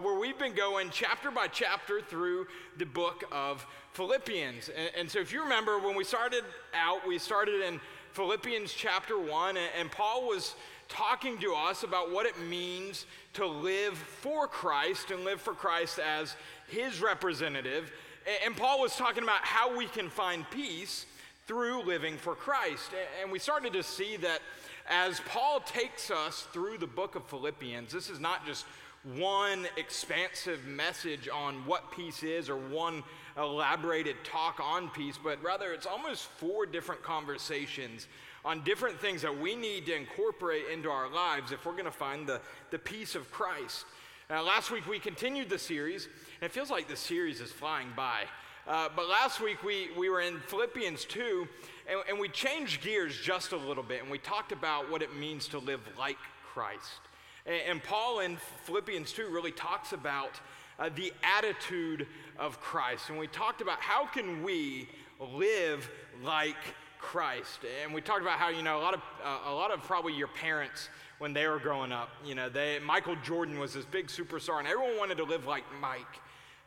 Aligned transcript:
where 0.00 0.18
we've 0.18 0.38
been 0.38 0.54
going 0.54 0.88
chapter 0.90 1.30
by 1.30 1.46
chapter 1.46 2.00
through 2.00 2.46
the 2.78 2.86
book 2.86 3.24
of 3.30 3.66
Philippians. 3.92 4.70
And, 4.70 4.90
and, 4.96 5.10
so, 5.10 5.18
if 5.18 5.32
you 5.32 5.42
remember, 5.42 5.78
when 5.78 5.94
we 5.94 6.04
started 6.04 6.42
out, 6.74 7.06
we 7.06 7.18
started 7.18 7.60
in 7.60 7.80
Philippians 8.12 8.72
chapter 8.72 9.18
1, 9.18 9.56
and, 9.56 9.70
and 9.78 9.90
Paul 9.90 10.26
was 10.26 10.54
talking 10.88 11.38
to 11.38 11.54
us 11.54 11.82
about 11.82 12.10
what 12.10 12.24
it 12.24 12.40
means 12.48 13.04
to 13.34 13.46
live 13.46 13.96
for 13.96 14.48
Christ 14.48 15.10
and 15.10 15.24
live 15.24 15.40
for 15.40 15.52
Christ 15.52 15.98
as 15.98 16.34
his 16.66 17.02
representative. 17.02 17.92
And, 18.26 18.36
and 18.46 18.56
Paul 18.56 18.80
was 18.80 18.96
talking 18.96 19.22
about 19.22 19.42
how 19.42 19.76
we 19.76 19.86
can 19.86 20.08
find 20.08 20.48
peace 20.50 21.04
through 21.46 21.82
living 21.82 22.16
for 22.16 22.34
Christ. 22.34 22.90
And 23.20 23.30
we 23.30 23.38
started 23.38 23.74
to 23.74 23.82
see 23.82 24.16
that 24.18 24.40
as 24.88 25.20
Paul 25.28 25.60
takes 25.60 26.10
us 26.10 26.46
through 26.52 26.78
the 26.78 26.86
book 26.86 27.16
of 27.16 27.24
Philippians, 27.26 27.92
this 27.92 28.08
is 28.08 28.18
not 28.18 28.46
just 28.46 28.64
one 29.02 29.66
expansive 29.76 30.66
message 30.66 31.28
on 31.32 31.54
what 31.66 31.90
peace 31.90 32.22
is 32.22 32.50
or 32.50 32.56
one 32.56 33.02
elaborated 33.36 34.16
talk 34.24 34.60
on 34.62 34.90
peace, 34.90 35.18
but 35.22 35.42
rather 35.42 35.72
it's 35.72 35.86
almost 35.86 36.24
four 36.24 36.66
different 36.66 37.02
conversations 37.02 38.06
on 38.44 38.62
different 38.62 39.00
things 39.00 39.22
that 39.22 39.38
we 39.38 39.54
need 39.54 39.86
to 39.86 39.94
incorporate 39.94 40.64
into 40.72 40.90
our 40.90 41.10
lives 41.10 41.52
if 41.52 41.64
we're 41.64 41.72
going 41.72 41.84
to 41.84 41.90
find 41.90 42.26
the, 42.26 42.40
the 42.70 42.78
peace 42.78 43.14
of 43.14 43.30
Christ. 43.30 43.84
Now, 44.28 44.42
last 44.42 44.70
week 44.70 44.86
we 44.86 44.98
continued 44.98 45.48
the 45.48 45.58
series, 45.58 46.06
and 46.40 46.50
it 46.50 46.52
feels 46.52 46.70
like 46.70 46.88
the 46.88 46.96
series 46.96 47.40
is 47.40 47.50
flying 47.50 47.88
by. 47.96 48.22
Uh, 48.66 48.88
but 48.94 49.08
last 49.08 49.40
week 49.40 49.62
we, 49.64 49.88
we 49.98 50.08
were 50.08 50.20
in 50.20 50.38
Philippians 50.46 51.04
2, 51.06 51.48
and, 51.88 52.00
and 52.08 52.18
we 52.18 52.28
changed 52.28 52.82
gears 52.82 53.18
just 53.18 53.52
a 53.52 53.56
little 53.56 53.82
bit, 53.82 54.02
and 54.02 54.10
we 54.10 54.18
talked 54.18 54.52
about 54.52 54.90
what 54.90 55.02
it 55.02 55.16
means 55.16 55.48
to 55.48 55.58
live 55.58 55.80
like 55.98 56.18
Christ. 56.52 57.00
And, 57.46 57.82
Paul 57.82 58.20
in 58.20 58.36
Philippians 58.64 59.12
2 59.12 59.28
really 59.28 59.52
talks 59.52 59.92
about 59.92 60.40
uh, 60.78 60.90
the 60.94 61.12
attitude 61.22 62.06
of 62.38 62.60
Christ. 62.60 63.08
And 63.08 63.18
we 63.18 63.26
talked 63.26 63.60
about 63.60 63.80
how 63.80 64.06
can 64.06 64.42
we 64.42 64.88
live 65.18 65.90
like 66.22 66.56
Christ. 66.98 67.60
And 67.82 67.94
we 67.94 68.00
talked 68.00 68.22
about 68.22 68.38
how, 68.38 68.50
you 68.50 68.62
know, 68.62 68.78
a 68.78 68.82
lot 68.82 68.94
of, 68.94 69.00
uh, 69.24 69.38
a 69.50 69.54
lot 69.54 69.70
of 69.70 69.82
probably 69.82 70.14
your 70.14 70.28
parents, 70.28 70.88
when 71.20 71.34
they 71.34 71.46
were 71.46 71.58
growing 71.58 71.92
up, 71.92 72.08
you 72.24 72.34
know, 72.34 72.48
they, 72.48 72.78
Michael 72.78 73.14
Jordan 73.22 73.58
was 73.58 73.74
this 73.74 73.84
big 73.84 74.06
superstar, 74.06 74.58
and 74.58 74.66
everyone 74.66 74.96
wanted 74.96 75.18
to 75.18 75.24
live 75.24 75.46
like 75.46 75.64
Mike. 75.78 76.00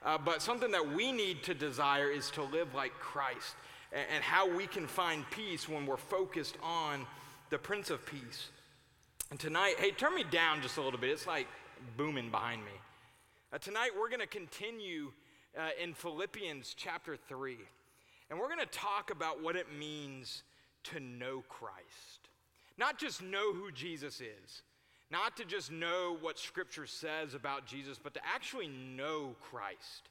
Uh, 0.05 0.15
but 0.15 0.43
something 0.43 0.69
that 0.69 0.93
we 0.93 1.11
need 1.11 1.41
to 1.41 1.55
desire 1.55 2.11
is 2.11 2.29
to 2.29 2.43
live 2.43 2.75
like 2.75 2.93
Christ 2.93 3.55
and, 3.91 4.05
and 4.13 4.23
how 4.23 4.47
we 4.47 4.67
can 4.67 4.85
find 4.85 5.27
peace 5.31 5.67
when 5.67 5.87
we're 5.87 5.97
focused 5.97 6.55
on 6.61 7.07
the 7.49 7.57
Prince 7.57 7.89
of 7.89 8.05
Peace. 8.05 8.49
And 9.33 9.39
tonight, 9.39 9.77
hey, 9.79 9.89
turn 9.89 10.13
me 10.13 10.23
down 10.29 10.61
just 10.61 10.77
a 10.77 10.81
little 10.83 10.99
bit. 10.99 11.09
It's 11.09 11.25
like 11.25 11.47
booming 11.97 12.29
behind 12.29 12.63
me. 12.63 12.71
Uh, 13.51 13.57
tonight, 13.57 13.89
we're 13.99 14.09
going 14.09 14.19
to 14.19 14.27
continue 14.27 15.11
uh, 15.57 15.69
in 15.81 15.95
Philippians 15.95 16.75
chapter 16.77 17.17
3. 17.17 17.57
And 18.29 18.37
we're 18.37 18.45
going 18.45 18.59
to 18.59 18.67
talk 18.67 19.09
about 19.09 19.41
what 19.41 19.55
it 19.55 19.65
means 19.75 20.43
to 20.83 20.99
know 20.99 21.43
Christ. 21.49 22.29
Not 22.77 22.99
just 22.99 23.23
know 23.23 23.53
who 23.53 23.71
Jesus 23.71 24.21
is, 24.21 24.61
not 25.09 25.35
to 25.37 25.45
just 25.45 25.71
know 25.71 26.15
what 26.21 26.37
Scripture 26.37 26.85
says 26.85 27.33
about 27.33 27.65
Jesus, 27.65 27.97
but 27.97 28.13
to 28.13 28.21
actually 28.23 28.67
know 28.67 29.35
Christ. 29.41 30.09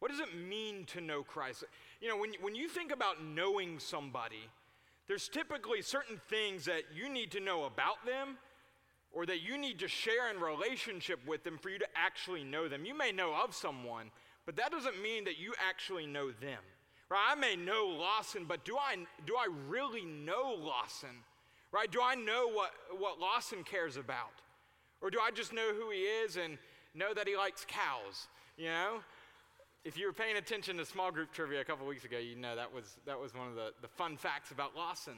What 0.00 0.10
does 0.10 0.20
it 0.20 0.36
mean 0.36 0.84
to 0.88 1.00
know 1.00 1.22
Christ? 1.22 1.64
You 2.02 2.08
know, 2.10 2.18
when, 2.18 2.32
when 2.42 2.54
you 2.54 2.68
think 2.68 2.92
about 2.92 3.24
knowing 3.24 3.78
somebody, 3.78 4.50
there's 5.08 5.28
typically 5.28 5.82
certain 5.82 6.20
things 6.28 6.64
that 6.66 6.82
you 6.94 7.08
need 7.08 7.30
to 7.32 7.40
know 7.40 7.64
about 7.64 8.04
them 8.06 8.38
or 9.12 9.26
that 9.26 9.42
you 9.42 9.58
need 9.58 9.78
to 9.80 9.88
share 9.88 10.30
in 10.30 10.40
relationship 10.40 11.18
with 11.26 11.44
them 11.44 11.58
for 11.58 11.68
you 11.68 11.78
to 11.78 11.86
actually 11.94 12.44
know 12.44 12.68
them. 12.68 12.84
You 12.84 12.96
may 12.96 13.12
know 13.12 13.34
of 13.34 13.54
someone, 13.54 14.10
but 14.46 14.56
that 14.56 14.70
doesn't 14.70 15.02
mean 15.02 15.24
that 15.24 15.38
you 15.38 15.52
actually 15.68 16.06
know 16.06 16.30
them. 16.30 16.60
Right? 17.10 17.20
I 17.30 17.34
may 17.34 17.56
know 17.56 17.94
Lawson, 17.98 18.46
but 18.48 18.64
do 18.64 18.76
I, 18.76 18.96
do 19.26 19.34
I 19.36 19.48
really 19.68 20.04
know 20.04 20.56
Lawson? 20.58 21.22
Right? 21.70 21.90
Do 21.90 22.00
I 22.02 22.14
know 22.14 22.48
what, 22.48 22.72
what 22.98 23.20
Lawson 23.20 23.64
cares 23.64 23.96
about? 23.96 24.32
Or 25.02 25.10
do 25.10 25.18
I 25.22 25.30
just 25.30 25.52
know 25.52 25.74
who 25.74 25.90
he 25.90 26.00
is 26.00 26.36
and 26.36 26.56
know 26.94 27.12
that 27.12 27.28
he 27.28 27.36
likes 27.36 27.66
cows? 27.66 28.28
You 28.56 28.68
know? 28.68 29.00
If 29.84 29.98
you 29.98 30.06
were 30.06 30.12
paying 30.12 30.36
attention 30.36 30.76
to 30.76 30.84
small 30.84 31.10
group 31.10 31.32
trivia 31.32 31.60
a 31.60 31.64
couple 31.64 31.86
weeks 31.86 32.04
ago, 32.04 32.18
you 32.18 32.36
know 32.36 32.54
that 32.54 32.72
was, 32.72 32.96
that 33.04 33.18
was 33.18 33.34
one 33.34 33.48
of 33.48 33.54
the, 33.56 33.72
the 33.82 33.88
fun 33.88 34.16
facts 34.16 34.52
about 34.52 34.76
Lawson. 34.76 35.14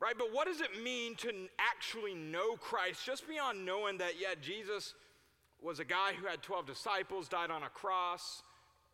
Right? 0.00 0.14
But 0.18 0.28
what 0.32 0.46
does 0.46 0.60
it 0.60 0.82
mean 0.82 1.14
to 1.16 1.32
actually 1.58 2.14
know 2.14 2.56
Christ 2.56 3.06
just 3.06 3.26
beyond 3.26 3.64
knowing 3.64 3.98
that, 3.98 4.20
yeah, 4.20 4.34
Jesus 4.40 4.94
was 5.62 5.80
a 5.80 5.84
guy 5.84 6.12
who 6.12 6.26
had 6.26 6.42
12 6.42 6.66
disciples, 6.66 7.28
died 7.28 7.50
on 7.50 7.62
a 7.62 7.70
cross, 7.70 8.42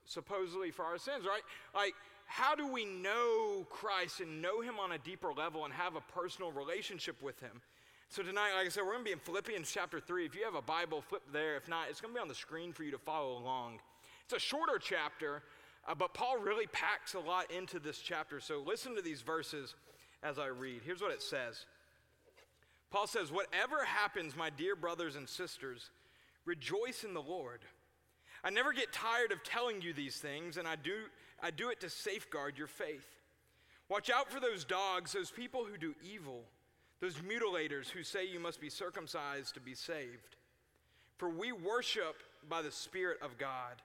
supposedly 0.05 0.71
for 0.71 0.85
our 0.85 0.99
sins, 0.99 1.25
right? 1.25 1.43
Like, 1.75 1.95
how 2.27 2.55
do 2.55 2.71
we 2.71 2.85
know 2.85 3.67
Christ 3.71 4.21
and 4.21 4.41
know 4.41 4.61
Him 4.61 4.79
on 4.79 4.93
a 4.93 4.99
deeper 4.99 5.33
level 5.33 5.65
and 5.65 5.75
have 5.75 5.97
a 5.97 6.01
personal 6.13 6.53
relationship 6.53 7.21
with 7.21 7.41
Him? 7.41 7.61
So, 8.09 8.23
tonight, 8.23 8.53
like 8.57 8.67
I 8.67 8.69
said, 8.69 8.83
we're 8.85 8.93
going 8.93 9.05
to 9.05 9.09
be 9.09 9.13
in 9.13 9.19
Philippians 9.19 9.71
chapter 9.73 9.99
3. 9.99 10.27
If 10.27 10.37
you 10.37 10.45
have 10.45 10.55
a 10.55 10.63
Bible, 10.63 11.01
flip 11.01 11.23
there. 11.33 11.57
If 11.57 11.69
not, 11.69 11.89
it's 11.89 12.01
going 12.01 12.15
to 12.15 12.19
be 12.19 12.23
on 12.23 12.29
the 12.29 12.35
screen 12.35 12.73
for 12.73 12.85
you 12.85 12.93
to 12.93 12.99
follow 12.99 13.37
along. 13.37 13.81
It's 14.33 14.45
a 14.45 14.47
shorter 14.47 14.79
chapter, 14.79 15.43
uh, 15.89 15.95
but 15.97 16.15
Paul 16.15 16.39
really 16.39 16.69
packs 16.69 17.15
a 17.15 17.19
lot 17.19 17.51
into 17.51 17.81
this 17.81 17.99
chapter. 17.99 18.39
So, 18.39 18.63
listen 18.65 18.95
to 18.95 19.03
these 19.03 19.23
verses 19.23 19.75
as 20.23 20.39
I 20.39 20.47
read. 20.47 20.83
Here's 20.85 21.03
what 21.03 21.11
it 21.11 21.21
says 21.21 21.67
Paul 22.93 23.09
says, 23.09 23.33
Whatever 23.33 23.85
happens, 23.85 24.37
my 24.37 24.49
dear 24.49 24.77
brothers 24.77 25.17
and 25.17 25.29
sisters, 25.29 25.91
rejoice 26.45 27.03
in 27.03 27.13
the 27.13 27.21
Lord. 27.21 27.63
I 28.45 28.51
never 28.51 28.73
get 28.73 28.93
tired 28.93 29.33
of 29.33 29.43
telling 29.43 29.83
you 29.83 29.93
these 29.93 30.19
things, 30.19 30.59
and 30.59 30.69
I 30.69 30.77
do, 30.77 30.93
I 31.43 31.51
do 31.51 31.71
it 31.71 31.81
to 31.81 31.91
safeguard 31.91 32.57
your 32.57 32.69
faith. 32.69 33.09
Watch 33.89 34.11
out 34.11 34.31
for 34.31 34.39
those 34.39 34.65
dogs, 34.65 35.13
those 35.13 35.33
people 35.33 35.65
who 35.65 35.77
do 35.77 35.97
evil, 36.09 36.45
those 37.01 37.17
mutilators 37.17 37.89
who 37.91 38.05
say 38.05 38.29
you 38.29 38.39
must 38.39 38.61
be 38.61 38.71
circumcised 38.71 39.55
to 39.55 39.61
be 39.61 39.75
saved. 39.75 40.37
For 41.17 41.29
we 41.29 41.51
worship 41.51 42.23
by 42.49 42.63
the 42.63 42.71
Spirit 42.71 43.19
of 43.23 43.37
God, 43.37 43.83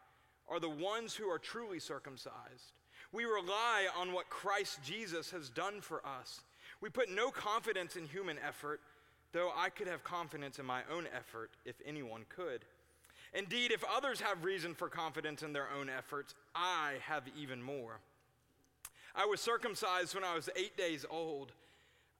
are 0.47 0.59
the 0.59 0.69
ones 0.69 1.16
who 1.16 1.29
are 1.29 1.39
truly 1.39 1.79
circumcised. 1.79 2.73
We 3.11 3.25
rely 3.25 3.88
on 3.97 4.13
what 4.13 4.29
Christ 4.29 4.79
Jesus 4.83 5.31
has 5.31 5.50
done 5.50 5.81
for 5.81 6.01
us. 6.06 6.41
We 6.81 6.90
put 6.90 7.09
no 7.09 7.31
confidence 7.31 7.96
in 7.96 8.05
human 8.05 8.37
effort, 8.46 8.81
though 9.31 9.52
I 9.55 9.70
could 9.70 9.87
have 9.87 10.03
confidence 10.03 10.59
in 10.59 10.66
my 10.66 10.81
own 10.91 11.08
effort 11.16 11.52
if 11.66 11.75
anyone 11.85 12.25
could. 12.29 12.66
Indeed, 13.34 13.72
if 13.72 13.84
others 13.84 14.22
have 14.22 14.43
reason 14.46 14.73
for 14.73 14.87
confidence 14.87 15.43
in 15.43 15.53
their 15.53 15.67
own 15.78 15.90
efforts, 15.90 16.35
I 16.53 16.93
have 17.02 17.23
even 17.37 17.61
more. 17.61 17.99
I 19.16 19.25
was 19.25 19.41
circumcised 19.41 20.14
when 20.14 20.23
I 20.23 20.35
was 20.35 20.49
eight 20.55 20.78
days 20.78 21.05
old. 21.09 21.52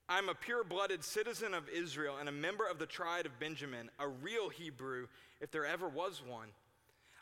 I'm 0.08 0.28
a 0.28 0.34
pure 0.34 0.62
blooded 0.62 1.02
citizen 1.02 1.52
of 1.52 1.68
Israel 1.68 2.16
and 2.18 2.28
a 2.28 2.32
member 2.32 2.66
of 2.66 2.78
the 2.78 2.86
tribe 2.86 3.26
of 3.26 3.38
Benjamin, 3.38 3.90
a 3.98 4.08
real 4.08 4.48
Hebrew, 4.48 5.08
if 5.40 5.50
there 5.50 5.66
ever 5.66 5.88
was 5.88 6.22
one. 6.26 6.48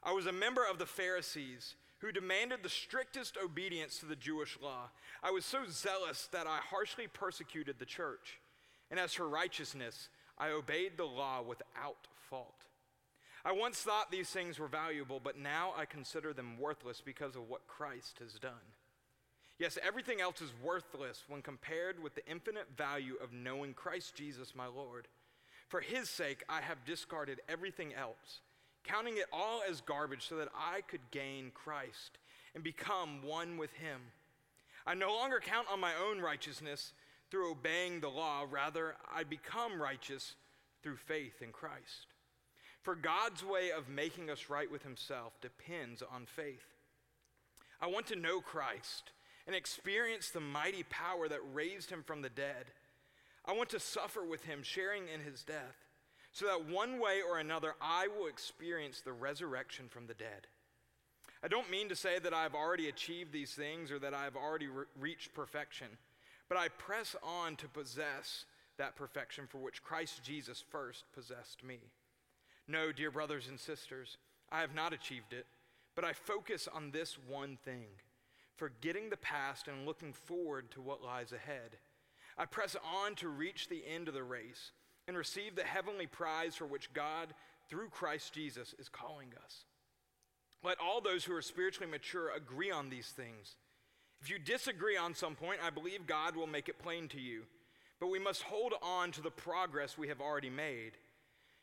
I 0.04 0.12
was 0.12 0.26
a 0.26 0.32
member 0.32 0.64
of 0.64 0.78
the 0.78 0.86
Pharisees 0.86 1.74
who 1.98 2.12
demanded 2.12 2.62
the 2.62 2.68
strictest 2.68 3.38
obedience 3.42 3.98
to 3.98 4.06
the 4.06 4.16
Jewish 4.16 4.58
law. 4.62 4.90
I 5.22 5.30
was 5.30 5.44
so 5.46 5.60
zealous 5.70 6.28
that 6.32 6.46
I 6.46 6.58
harshly 6.58 7.06
persecuted 7.06 7.76
the 7.78 7.86
church. 7.86 8.40
And 8.90 9.00
as 9.00 9.14
for 9.14 9.26
righteousness, 9.26 10.10
I 10.36 10.50
obeyed 10.50 10.96
the 10.96 11.04
law 11.04 11.40
without 11.40 12.06
fault. 12.28 12.66
I 13.44 13.52
once 13.52 13.78
thought 13.78 14.10
these 14.10 14.30
things 14.30 14.58
were 14.58 14.68
valuable, 14.68 15.20
but 15.22 15.38
now 15.38 15.72
I 15.76 15.86
consider 15.86 16.32
them 16.32 16.58
worthless 16.58 17.02
because 17.04 17.36
of 17.36 17.48
what 17.48 17.66
Christ 17.66 18.18
has 18.20 18.34
done. 18.34 18.52
Yes, 19.58 19.78
everything 19.82 20.20
else 20.20 20.40
is 20.40 20.52
worthless 20.62 21.24
when 21.28 21.40
compared 21.40 22.02
with 22.02 22.14
the 22.14 22.26
infinite 22.26 22.68
value 22.76 23.14
of 23.22 23.32
knowing 23.32 23.72
Christ 23.72 24.14
Jesus, 24.14 24.54
my 24.54 24.66
Lord. 24.66 25.08
For 25.68 25.80
his 25.80 26.10
sake, 26.10 26.42
I 26.48 26.60
have 26.60 26.84
discarded 26.84 27.40
everything 27.48 27.94
else, 27.94 28.40
counting 28.84 29.16
it 29.16 29.26
all 29.32 29.62
as 29.68 29.80
garbage 29.80 30.28
so 30.28 30.36
that 30.36 30.48
I 30.56 30.82
could 30.82 31.10
gain 31.10 31.50
Christ 31.54 32.18
and 32.54 32.62
become 32.62 33.22
one 33.22 33.56
with 33.56 33.72
him. 33.72 34.00
I 34.86 34.94
no 34.94 35.12
longer 35.12 35.40
count 35.40 35.66
on 35.72 35.80
my 35.80 35.92
own 35.94 36.20
righteousness 36.20 36.92
through 37.30 37.50
obeying 37.50 38.00
the 38.00 38.08
law, 38.08 38.44
rather, 38.48 38.96
I 39.12 39.24
become 39.24 39.80
righteous 39.80 40.34
through 40.82 40.96
faith 40.96 41.42
in 41.42 41.50
Christ. 41.50 42.06
For 42.82 42.94
God's 42.94 43.42
way 43.42 43.70
of 43.70 43.88
making 43.88 44.28
us 44.30 44.50
right 44.50 44.70
with 44.70 44.82
Himself 44.82 45.40
depends 45.40 46.02
on 46.02 46.26
faith. 46.26 46.66
I 47.80 47.86
want 47.86 48.06
to 48.08 48.16
know 48.16 48.40
Christ 48.40 49.10
and 49.46 49.56
experience 49.56 50.30
the 50.30 50.40
mighty 50.40 50.84
power 50.84 51.28
that 51.28 51.40
raised 51.52 51.90
Him 51.90 52.02
from 52.06 52.20
the 52.20 52.28
dead. 52.28 52.66
I 53.46 53.52
want 53.52 53.70
to 53.70 53.80
suffer 53.80 54.22
with 54.22 54.44
Him, 54.44 54.62
sharing 54.62 55.08
in 55.08 55.20
His 55.20 55.42
death, 55.42 55.76
so 56.34 56.46
that 56.46 56.68
one 56.68 56.98
way 57.00 57.20
or 57.26 57.38
another 57.38 57.76
I 57.80 58.08
will 58.08 58.26
experience 58.26 59.00
the 59.00 59.12
resurrection 59.12 59.86
from 59.88 60.06
the 60.06 60.14
dead. 60.14 60.48
I 61.42 61.48
don't 61.48 61.70
mean 61.70 61.88
to 61.88 61.96
say 61.96 62.18
that 62.18 62.34
I've 62.34 62.54
already 62.54 62.88
achieved 62.88 63.32
these 63.32 63.52
things 63.52 63.92
or 63.92 63.98
that 64.00 64.14
I've 64.14 64.36
already 64.36 64.66
re- 64.66 64.84
reached 64.98 65.32
perfection, 65.32 65.86
but 66.48 66.58
I 66.58 66.68
press 66.68 67.14
on 67.22 67.54
to 67.56 67.68
possess 67.68 68.46
that 68.78 68.96
perfection 68.96 69.46
for 69.46 69.58
which 69.58 69.84
Christ 69.84 70.24
Jesus 70.24 70.64
first 70.70 71.04
possessed 71.14 71.62
me. 71.62 71.78
No, 72.66 72.90
dear 72.90 73.12
brothers 73.12 73.46
and 73.48 73.60
sisters, 73.60 74.16
I 74.50 74.60
have 74.60 74.74
not 74.74 74.92
achieved 74.92 75.32
it, 75.32 75.46
but 75.94 76.04
I 76.04 76.14
focus 76.14 76.68
on 76.72 76.90
this 76.90 77.16
one 77.28 77.58
thing 77.64 77.86
forgetting 78.56 79.10
the 79.10 79.16
past 79.16 79.66
and 79.68 79.84
looking 79.84 80.12
forward 80.12 80.70
to 80.70 80.80
what 80.80 81.02
lies 81.02 81.32
ahead. 81.32 81.76
I 82.38 82.46
press 82.46 82.76
on 82.84 83.14
to 83.16 83.28
reach 83.28 83.68
the 83.68 83.84
end 83.86 84.08
of 84.08 84.14
the 84.14 84.22
race 84.22 84.70
and 85.06 85.16
receive 85.16 85.54
the 85.54 85.64
heavenly 85.64 86.06
prize 86.06 86.54
for 86.54 86.66
which 86.66 86.92
God, 86.92 87.34
through 87.68 87.88
Christ 87.88 88.32
Jesus, 88.32 88.74
is 88.78 88.88
calling 88.88 89.28
us. 89.44 89.64
Let 90.62 90.78
all 90.80 91.00
those 91.00 91.24
who 91.24 91.34
are 91.34 91.42
spiritually 91.42 91.90
mature 91.90 92.30
agree 92.34 92.70
on 92.70 92.88
these 92.88 93.08
things. 93.08 93.56
If 94.22 94.30
you 94.30 94.38
disagree 94.38 94.96
on 94.96 95.14
some 95.14 95.34
point, 95.34 95.60
I 95.62 95.68
believe 95.68 96.06
God 96.06 96.34
will 96.34 96.46
make 96.46 96.68
it 96.68 96.78
plain 96.78 97.08
to 97.08 97.20
you. 97.20 97.42
But 98.00 98.08
we 98.08 98.18
must 98.18 98.42
hold 98.42 98.74
on 98.82 99.12
to 99.12 99.20
the 99.20 99.30
progress 99.30 99.98
we 99.98 100.08
have 100.08 100.20
already 100.20 100.50
made. 100.50 100.92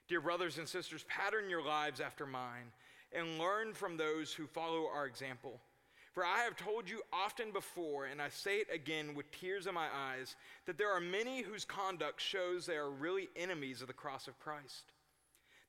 Dear 0.08 0.22
brothers 0.22 0.58
and 0.58 0.68
sisters, 0.68 1.06
pattern 1.08 1.50
your 1.50 1.66
lives 1.66 2.00
after 2.00 2.26
mine 2.26 2.72
and 3.12 3.40
learn 3.40 3.74
from 3.74 3.98
those 3.98 4.34
who 4.34 4.46
follow 4.46 4.88
our 4.88 5.06
example. 5.06 5.60
For 6.14 6.26
I 6.26 6.40
have 6.40 6.58
told 6.58 6.90
you 6.90 7.02
often 7.14 7.52
before, 7.52 8.06
and 8.06 8.22
I 8.22 8.30
say 8.30 8.58
it 8.58 8.68
again 8.74 9.16
with 9.16 9.32
tears 9.32 9.66
in 9.66 9.74
my 9.74 9.88
eyes, 9.94 10.36
that 10.66 10.78
there 10.78 10.92
are 10.92 11.00
many 11.00 11.42
whose 11.42 11.64
conduct 11.64 12.22
shows 12.22 12.66
they 12.66 12.76
are 12.76 12.90
really 12.90 13.30
enemies 13.36 13.82
of 13.82 13.88
the 13.88 13.94
cross 13.94 14.28
of 14.28 14.40
Christ. 14.40 14.92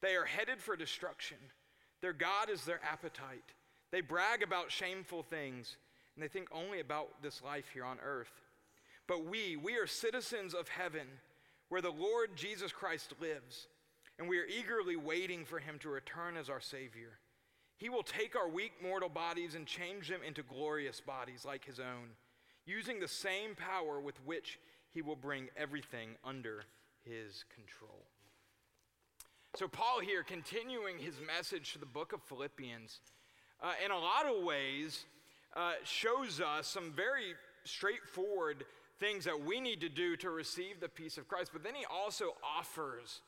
They 0.01 0.17
are 0.17 0.25
headed 0.25 0.61
for 0.61 0.77
destruction. 0.77 1.37
Their 2.01 2.13
God 2.13 2.51
is 2.51 2.65
their 2.65 2.81
appetite. 2.83 3.53
They 3.93 4.01
brag 4.01 4.43
about 4.43 4.73
shameful 4.73 5.23
things, 5.23 5.77
and 6.17 6.25
they 6.25 6.29
think 6.29 6.49
only 6.51 6.81
about 6.81 7.23
this 7.23 7.41
life 7.43 7.67
here 7.73 7.85
on 7.85 7.99
earth. 8.05 8.33
But 9.07 9.25
we, 9.25 9.57
we 9.57 9.77
are 9.77 9.87
citizens 9.87 10.55
of 10.55 10.69
heaven, 10.69 11.07
where 11.69 11.83
the 11.83 11.91
Lord 11.91 12.35
Jesus 12.35 12.73
Christ 12.73 13.15
lives, 13.21 13.69
and 14.19 14.29
we 14.29 14.39
are 14.39 14.47
eagerly 14.47 14.97
waiting 14.97 15.45
for 15.45 15.61
him 15.61 15.79
to 15.81 15.89
return 15.89 16.37
as 16.37 16.51
our 16.51 16.61
Savior. 16.61 17.19
He 17.83 17.89
will 17.89 18.05
take 18.05 18.37
our 18.37 18.49
weak 18.49 18.75
mortal 18.81 19.09
bodies 19.09 19.57
and 19.57 19.67
change 19.67 20.07
them 20.07 20.21
into 20.25 20.45
glorious 20.45 21.01
bodies 21.01 21.45
like 21.45 21.65
his 21.65 21.81
own, 21.81 22.11
using 22.65 23.01
the 23.01 23.09
same 23.09 23.57
power 23.57 24.01
with 24.01 24.15
which 24.25 24.61
he 24.93 25.03
will 25.03 25.17
bring 25.17 25.49
everything 25.57 26.11
under 26.25 26.63
his 27.05 27.45
control. 27.53 28.05
So, 29.57 29.67
Paul 29.67 29.99
here, 29.99 30.23
continuing 30.23 30.97
his 30.97 31.17
message 31.27 31.73
to 31.73 31.81
the 31.81 31.87
book 31.87 32.13
of 32.13 32.23
Philippians, 32.23 33.01
uh, 33.61 33.73
in 33.85 33.91
a 33.91 33.99
lot 33.99 34.27
of 34.27 34.45
ways, 34.45 35.05
uh, 35.57 35.73
shows 35.83 36.41
us 36.41 36.69
some 36.69 36.93
very 36.93 37.35
straightforward 37.65 38.65
things 39.01 39.25
that 39.25 39.45
we 39.45 39.59
need 39.59 39.81
to 39.81 39.89
do 39.89 40.15
to 40.19 40.31
receive 40.31 40.79
the 40.79 40.89
peace 40.89 41.19
of 41.19 41.27
Christ. 41.27 41.51
But 41.53 41.65
then 41.65 41.75
he 41.75 41.85
also 41.85 42.37
offers 42.45 43.23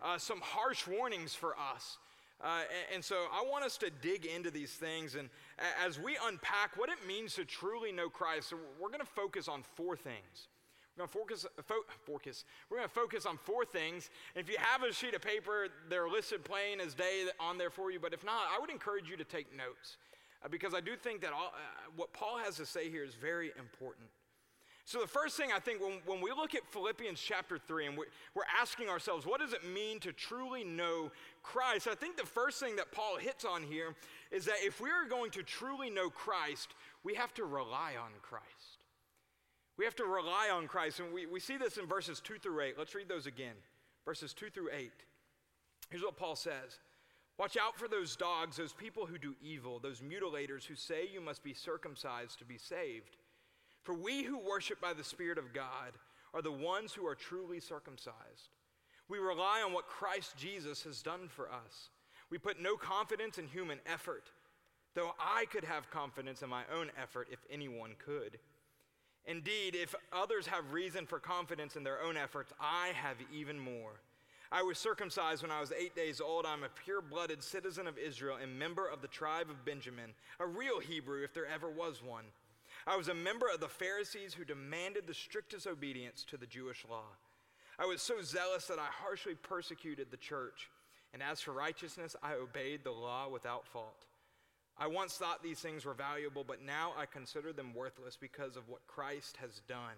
uh, 0.00 0.16
some 0.16 0.40
harsh 0.42 0.86
warnings 0.86 1.34
for 1.34 1.56
us 1.58 1.98
uh, 2.42 2.60
and, 2.60 2.96
and, 2.96 3.04
so 3.04 3.26
I 3.32 3.42
want 3.48 3.64
us 3.64 3.78
to 3.78 3.90
dig 4.02 4.26
into 4.26 4.50
these 4.50 4.72
things. 4.72 5.14
And 5.14 5.30
as 5.82 5.98
we 5.98 6.18
unpack 6.22 6.76
what 6.76 6.90
it 6.90 6.98
means 7.08 7.34
to 7.36 7.46
truly 7.46 7.92
know 7.92 8.10
Christ, 8.10 8.50
so 8.50 8.58
we're 8.78 8.88
going 8.88 9.00
to 9.00 9.06
focus 9.06 9.48
on 9.48 9.62
four 9.74 9.96
things. 9.96 10.48
We're 10.96 11.06
going 11.06 11.08
to 11.08 11.18
focus, 11.18 11.46
fo- 11.64 12.12
focus. 12.12 12.44
We're 12.68 12.78
going 12.78 12.88
to 12.88 12.94
focus 12.94 13.26
on 13.26 13.38
four 13.38 13.64
things. 13.64 14.10
If 14.34 14.50
you 14.50 14.56
have 14.58 14.82
a 14.82 14.92
sheet 14.92 15.14
of 15.14 15.22
paper, 15.22 15.68
they're 15.88 16.08
listed 16.08 16.44
plain 16.44 16.80
as 16.80 16.94
day 16.94 17.24
on 17.40 17.56
there 17.56 17.70
for 17.70 17.90
you. 17.90 18.00
But 18.00 18.12
if 18.12 18.24
not, 18.24 18.48
I 18.54 18.58
would 18.60 18.70
encourage 18.70 19.08
you 19.08 19.16
to 19.16 19.24
take 19.24 19.54
notes 19.56 19.96
uh, 20.44 20.48
because 20.48 20.74
I 20.74 20.80
do 20.80 20.96
think 20.96 21.22
that 21.22 21.32
all, 21.32 21.52
uh, 21.54 21.90
what 21.96 22.12
Paul 22.12 22.38
has 22.38 22.56
to 22.56 22.66
say 22.66 22.90
here 22.90 23.04
is 23.04 23.14
very 23.14 23.52
important. 23.58 24.08
So, 24.86 25.00
the 25.00 25.08
first 25.08 25.36
thing 25.36 25.50
I 25.52 25.58
think 25.58 25.82
when, 25.82 25.98
when 26.06 26.20
we 26.20 26.30
look 26.30 26.54
at 26.54 26.64
Philippians 26.68 27.20
chapter 27.20 27.58
3 27.58 27.86
and 27.86 27.98
we're, 27.98 28.04
we're 28.36 28.44
asking 28.56 28.88
ourselves, 28.88 29.26
what 29.26 29.40
does 29.40 29.52
it 29.52 29.68
mean 29.68 29.98
to 29.98 30.12
truly 30.12 30.62
know 30.62 31.10
Christ? 31.46 31.88
I 31.88 31.94
think 31.94 32.16
the 32.16 32.26
first 32.26 32.60
thing 32.60 32.76
that 32.76 32.92
Paul 32.92 33.16
hits 33.18 33.44
on 33.44 33.62
here 33.62 33.94
is 34.30 34.44
that 34.46 34.56
if 34.62 34.80
we're 34.80 35.08
going 35.08 35.30
to 35.32 35.42
truly 35.42 35.90
know 35.90 36.10
Christ, 36.10 36.74
we 37.04 37.14
have 37.14 37.32
to 37.34 37.44
rely 37.44 37.94
on 38.00 38.10
Christ. 38.22 38.44
We 39.78 39.84
have 39.84 39.96
to 39.96 40.04
rely 40.04 40.50
on 40.52 40.66
Christ. 40.68 41.00
And 41.00 41.12
we, 41.12 41.26
we 41.26 41.40
see 41.40 41.56
this 41.56 41.76
in 41.76 41.86
verses 41.86 42.20
2 42.20 42.38
through 42.38 42.60
8. 42.60 42.74
Let's 42.78 42.94
read 42.94 43.08
those 43.08 43.26
again. 43.26 43.54
Verses 44.04 44.32
2 44.34 44.50
through 44.50 44.70
8. 44.72 44.90
Here's 45.90 46.02
what 46.02 46.16
Paul 46.16 46.36
says 46.36 46.78
Watch 47.38 47.56
out 47.56 47.78
for 47.78 47.88
those 47.88 48.16
dogs, 48.16 48.56
those 48.56 48.72
people 48.72 49.06
who 49.06 49.18
do 49.18 49.34
evil, 49.42 49.78
those 49.78 50.00
mutilators 50.00 50.64
who 50.64 50.74
say 50.74 51.08
you 51.12 51.20
must 51.20 51.42
be 51.42 51.54
circumcised 51.54 52.38
to 52.38 52.44
be 52.44 52.58
saved 52.58 53.16
for 53.86 53.94
we 53.94 54.24
who 54.24 54.36
worship 54.36 54.80
by 54.80 54.92
the 54.92 55.04
Spirit 55.04 55.38
of 55.38 55.54
God 55.54 55.92
are 56.34 56.42
the 56.42 56.50
ones 56.50 56.92
who 56.92 57.06
are 57.06 57.14
truly 57.14 57.60
circumcised. 57.60 58.50
We 59.08 59.18
rely 59.18 59.62
on 59.64 59.72
what 59.72 59.86
Christ 59.86 60.36
Jesus 60.36 60.82
has 60.82 61.02
done 61.02 61.28
for 61.28 61.48
us. 61.48 61.90
We 62.30 62.38
put 62.38 62.60
no 62.60 62.76
confidence 62.76 63.38
in 63.38 63.46
human 63.46 63.78
effort, 63.86 64.24
though 64.94 65.14
I 65.18 65.44
could 65.46 65.64
have 65.64 65.90
confidence 65.90 66.42
in 66.42 66.48
my 66.48 66.62
own 66.74 66.90
effort 67.00 67.28
if 67.30 67.38
anyone 67.50 67.92
could. 68.04 68.38
Indeed, 69.26 69.74
if 69.74 69.94
others 70.12 70.46
have 70.46 70.72
reason 70.72 71.06
for 71.06 71.18
confidence 71.18 71.76
in 71.76 71.84
their 71.84 72.02
own 72.02 72.16
efforts, 72.16 72.52
I 72.60 72.92
have 72.94 73.16
even 73.32 73.58
more. 73.58 74.00
I 74.52 74.62
was 74.62 74.78
circumcised 74.78 75.42
when 75.42 75.50
I 75.50 75.60
was 75.60 75.72
eight 75.72 75.96
days 75.96 76.20
old. 76.20 76.46
I'm 76.46 76.62
a 76.62 76.68
pure 76.68 77.00
blooded 77.00 77.42
citizen 77.42 77.88
of 77.88 77.98
Israel 77.98 78.38
and 78.40 78.58
member 78.58 78.86
of 78.86 79.02
the 79.02 79.08
tribe 79.08 79.50
of 79.50 79.64
Benjamin, 79.64 80.14
a 80.38 80.46
real 80.46 80.78
Hebrew 80.78 81.24
if 81.24 81.34
there 81.34 81.46
ever 81.46 81.68
was 81.68 82.02
one. 82.02 82.24
I 82.86 82.96
was 82.96 83.08
a 83.08 83.14
member 83.14 83.46
of 83.52 83.58
the 83.60 83.68
Pharisees 83.68 84.34
who 84.34 84.44
demanded 84.44 85.06
the 85.06 85.14
strictest 85.14 85.66
obedience 85.66 86.24
to 86.30 86.36
the 86.36 86.46
Jewish 86.46 86.84
law. 86.88 87.06
I 87.78 87.86
was 87.86 88.00
so 88.00 88.22
zealous 88.22 88.66
that 88.66 88.78
I 88.78 88.86
harshly 88.86 89.34
persecuted 89.34 90.10
the 90.10 90.16
church. 90.16 90.70
And 91.12 91.22
as 91.22 91.40
for 91.40 91.52
righteousness, 91.52 92.16
I 92.22 92.34
obeyed 92.34 92.84
the 92.84 92.90
law 92.90 93.28
without 93.28 93.66
fault. 93.66 94.04
I 94.78 94.86
once 94.86 95.14
thought 95.14 95.42
these 95.42 95.60
things 95.60 95.84
were 95.84 95.94
valuable, 95.94 96.44
but 96.46 96.62
now 96.62 96.92
I 96.98 97.06
consider 97.06 97.52
them 97.52 97.74
worthless 97.74 98.16
because 98.20 98.56
of 98.56 98.68
what 98.68 98.86
Christ 98.86 99.38
has 99.38 99.62
done. 99.66 99.96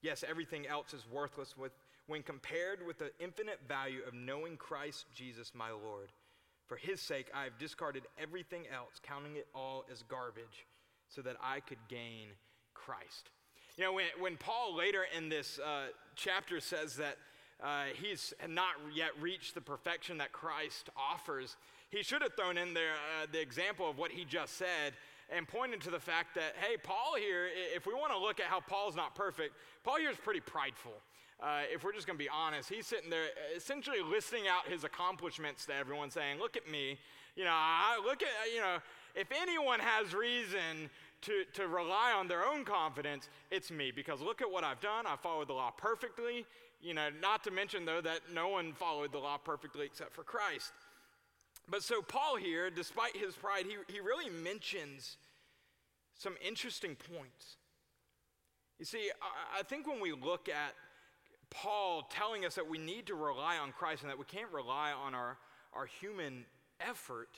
Yes, 0.00 0.24
everything 0.28 0.66
else 0.66 0.92
is 0.92 1.06
worthless 1.08 1.56
with, 1.56 1.72
when 2.08 2.24
compared 2.24 2.84
with 2.84 2.98
the 2.98 3.12
infinite 3.20 3.60
value 3.68 4.00
of 4.06 4.14
knowing 4.14 4.56
Christ 4.56 5.06
Jesus 5.14 5.52
my 5.54 5.70
Lord. 5.70 6.10
For 6.66 6.76
his 6.76 7.00
sake, 7.00 7.26
I 7.32 7.44
have 7.44 7.58
discarded 7.58 8.04
everything 8.20 8.64
else, 8.74 9.00
counting 9.02 9.36
it 9.36 9.46
all 9.54 9.84
as 9.90 10.02
garbage 10.02 10.66
so 11.08 11.22
that 11.22 11.36
I 11.40 11.60
could 11.60 11.78
gain 11.88 12.28
Christ. 12.74 13.30
You 13.78 13.84
know, 13.84 13.94
when, 13.94 14.04
when 14.18 14.36
Paul 14.36 14.76
later 14.76 15.06
in 15.16 15.30
this 15.30 15.58
uh, 15.58 15.86
chapter 16.14 16.60
says 16.60 16.96
that 16.96 17.16
uh, 17.62 17.84
he's 17.94 18.34
not 18.46 18.74
yet 18.94 19.10
reached 19.18 19.54
the 19.54 19.62
perfection 19.62 20.18
that 20.18 20.30
Christ 20.30 20.90
offers, 20.94 21.56
he 21.88 22.02
should 22.02 22.20
have 22.20 22.34
thrown 22.34 22.58
in 22.58 22.74
there 22.74 22.92
uh, 22.92 23.26
the 23.32 23.40
example 23.40 23.88
of 23.88 23.96
what 23.96 24.10
he 24.10 24.26
just 24.26 24.58
said 24.58 24.92
and 25.34 25.48
pointed 25.48 25.80
to 25.82 25.90
the 25.90 25.98
fact 25.98 26.34
that, 26.34 26.54
hey, 26.60 26.76
Paul 26.76 27.14
here, 27.18 27.48
if 27.74 27.86
we 27.86 27.94
want 27.94 28.12
to 28.12 28.18
look 28.18 28.40
at 28.40 28.46
how 28.46 28.60
Paul's 28.60 28.94
not 28.94 29.14
perfect, 29.14 29.54
Paul 29.84 29.96
here 29.96 30.10
is 30.10 30.18
pretty 30.18 30.40
prideful. 30.40 30.92
Uh, 31.42 31.62
if 31.72 31.82
we're 31.82 31.94
just 31.94 32.06
going 32.06 32.18
to 32.18 32.22
be 32.22 32.30
honest, 32.30 32.68
he's 32.68 32.86
sitting 32.86 33.08
there 33.08 33.24
essentially 33.56 34.02
listing 34.02 34.42
out 34.48 34.70
his 34.70 34.84
accomplishments 34.84 35.64
to 35.66 35.74
everyone, 35.74 36.10
saying, 36.10 36.38
Look 36.38 36.58
at 36.58 36.70
me. 36.70 36.98
You 37.36 37.44
know, 37.44 37.54
I 37.54 37.98
look 38.04 38.22
at, 38.22 38.28
you 38.54 38.60
know, 38.60 38.76
if 39.14 39.28
anyone 39.40 39.80
has 39.80 40.14
reason 40.14 40.90
to, 41.22 41.44
to 41.54 41.66
rely 41.66 42.12
on 42.12 42.28
their 42.28 42.44
own 42.44 42.64
confidence, 42.64 43.28
it's 43.50 43.70
me. 43.70 43.90
Because 43.90 44.20
look 44.20 44.42
at 44.42 44.50
what 44.50 44.64
I've 44.64 44.80
done. 44.80 45.06
I 45.06 45.16
followed 45.16 45.48
the 45.48 45.54
law 45.54 45.70
perfectly. 45.70 46.44
You 46.80 46.94
know, 46.94 47.08
not 47.20 47.44
to 47.44 47.50
mention, 47.50 47.84
though, 47.84 48.00
that 48.00 48.20
no 48.32 48.48
one 48.48 48.72
followed 48.72 49.12
the 49.12 49.18
law 49.18 49.38
perfectly 49.38 49.86
except 49.86 50.14
for 50.14 50.24
Christ. 50.24 50.72
But 51.68 51.82
so, 51.82 52.02
Paul 52.02 52.36
here, 52.36 52.70
despite 52.70 53.16
his 53.16 53.34
pride, 53.34 53.66
he, 53.66 53.76
he 53.92 54.00
really 54.00 54.30
mentions 54.30 55.16
some 56.18 56.34
interesting 56.44 56.96
points. 56.96 57.56
You 58.78 58.84
see, 58.84 59.10
I, 59.22 59.60
I 59.60 59.62
think 59.62 59.86
when 59.86 60.00
we 60.00 60.12
look 60.12 60.48
at 60.48 60.74
Paul 61.50 62.08
telling 62.10 62.44
us 62.44 62.54
that 62.56 62.68
we 62.68 62.78
need 62.78 63.06
to 63.06 63.14
rely 63.14 63.58
on 63.58 63.72
Christ 63.72 64.02
and 64.02 64.10
that 64.10 64.18
we 64.18 64.24
can't 64.24 64.50
rely 64.52 64.90
on 64.92 65.14
our, 65.14 65.36
our 65.72 65.86
human 65.86 66.46
effort, 66.80 67.28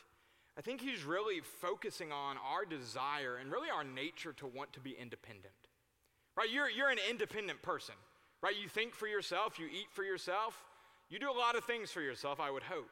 I 0.57 0.61
think 0.61 0.81
he's 0.81 1.05
really 1.05 1.41
focusing 1.41 2.13
on 2.13 2.37
our 2.39 2.65
desire 2.65 3.37
and 3.37 3.51
really 3.51 3.71
our 3.71 3.83
nature 3.83 4.33
to 4.35 4.47
want 4.47 4.73
to 4.75 4.81
be 4.81 4.93
independent. 4.93 5.55
Right? 6.37 6.51
You're, 6.51 6.71
you're 6.71 6.91
an 6.91 6.99
independent 7.11 7.63
person, 7.63 7.95
right? 8.41 8.55
You 8.61 8.69
think 8.69 8.95
for 8.95 9.07
yourself, 9.07 9.59
you 9.59 9.67
eat 9.67 9.89
for 9.91 10.05
yourself, 10.05 10.65
you 11.11 11.19
do 11.19 11.31
a 11.31 11.33
lot 11.33 11.57
of 11.57 11.65
things 11.65 11.91
for 11.91 12.01
yourself, 12.01 12.41
I 12.41 12.51
would 12.51 12.63
hope. 12.63 12.89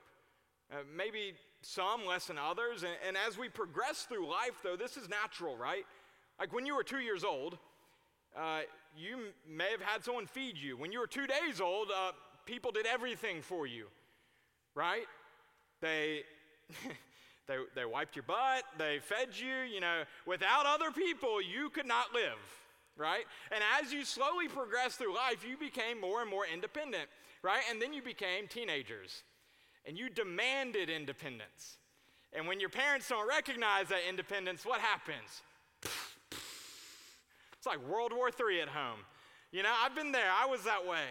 Uh, 0.72 0.76
maybe 0.96 1.34
some 1.60 2.06
less 2.06 2.26
than 2.26 2.38
others. 2.38 2.82
And, 2.82 2.92
and 3.06 3.16
as 3.16 3.38
we 3.38 3.48
progress 3.48 4.02
through 4.02 4.28
life, 4.28 4.60
though, 4.62 4.76
this 4.76 4.96
is 4.96 5.08
natural, 5.08 5.56
right? 5.56 5.84
Like 6.40 6.52
when 6.52 6.66
you 6.66 6.74
were 6.74 6.84
two 6.84 7.00
years 7.00 7.24
old, 7.24 7.58
uh, 8.36 8.60
you 8.96 9.18
may 9.48 9.70
have 9.70 9.80
had 9.80 10.04
someone 10.04 10.26
feed 10.26 10.56
you. 10.56 10.76
When 10.76 10.90
you 10.90 11.00
were 11.00 11.06
two 11.06 11.26
days 11.26 11.60
old, 11.60 11.88
uh, 11.90 12.12
people 12.46 12.72
did 12.72 12.86
everything 12.86 13.42
for 13.42 13.66
you, 13.66 13.86
right? 14.74 15.06
They. 15.80 16.22
They, 17.48 17.56
they 17.74 17.84
wiped 17.84 18.14
your 18.14 18.22
butt, 18.22 18.62
they 18.78 19.00
fed 19.00 19.28
you, 19.34 19.62
you 19.72 19.80
know. 19.80 20.02
Without 20.26 20.64
other 20.66 20.90
people, 20.90 21.42
you 21.42 21.70
could 21.70 21.86
not 21.86 22.14
live, 22.14 22.38
right? 22.96 23.24
And 23.50 23.62
as 23.80 23.92
you 23.92 24.04
slowly 24.04 24.48
progressed 24.48 24.98
through 24.98 25.14
life, 25.14 25.44
you 25.48 25.56
became 25.56 26.00
more 26.00 26.20
and 26.20 26.30
more 26.30 26.44
independent, 26.46 27.08
right? 27.42 27.62
And 27.70 27.82
then 27.82 27.92
you 27.92 28.02
became 28.02 28.46
teenagers 28.46 29.24
and 29.84 29.98
you 29.98 30.08
demanded 30.08 30.88
independence. 30.88 31.78
And 32.32 32.46
when 32.46 32.60
your 32.60 32.68
parents 32.68 33.08
don't 33.08 33.28
recognize 33.28 33.88
that 33.88 34.00
independence, 34.08 34.64
what 34.64 34.80
happens? 34.80 35.42
It's 37.58 37.66
like 37.68 37.88
World 37.88 38.12
War 38.12 38.28
III 38.28 38.62
at 38.62 38.68
home. 38.68 38.98
You 39.52 39.62
know, 39.62 39.70
I've 39.84 39.94
been 39.94 40.10
there, 40.10 40.32
I 40.36 40.46
was 40.46 40.64
that 40.64 40.84
way. 40.84 41.06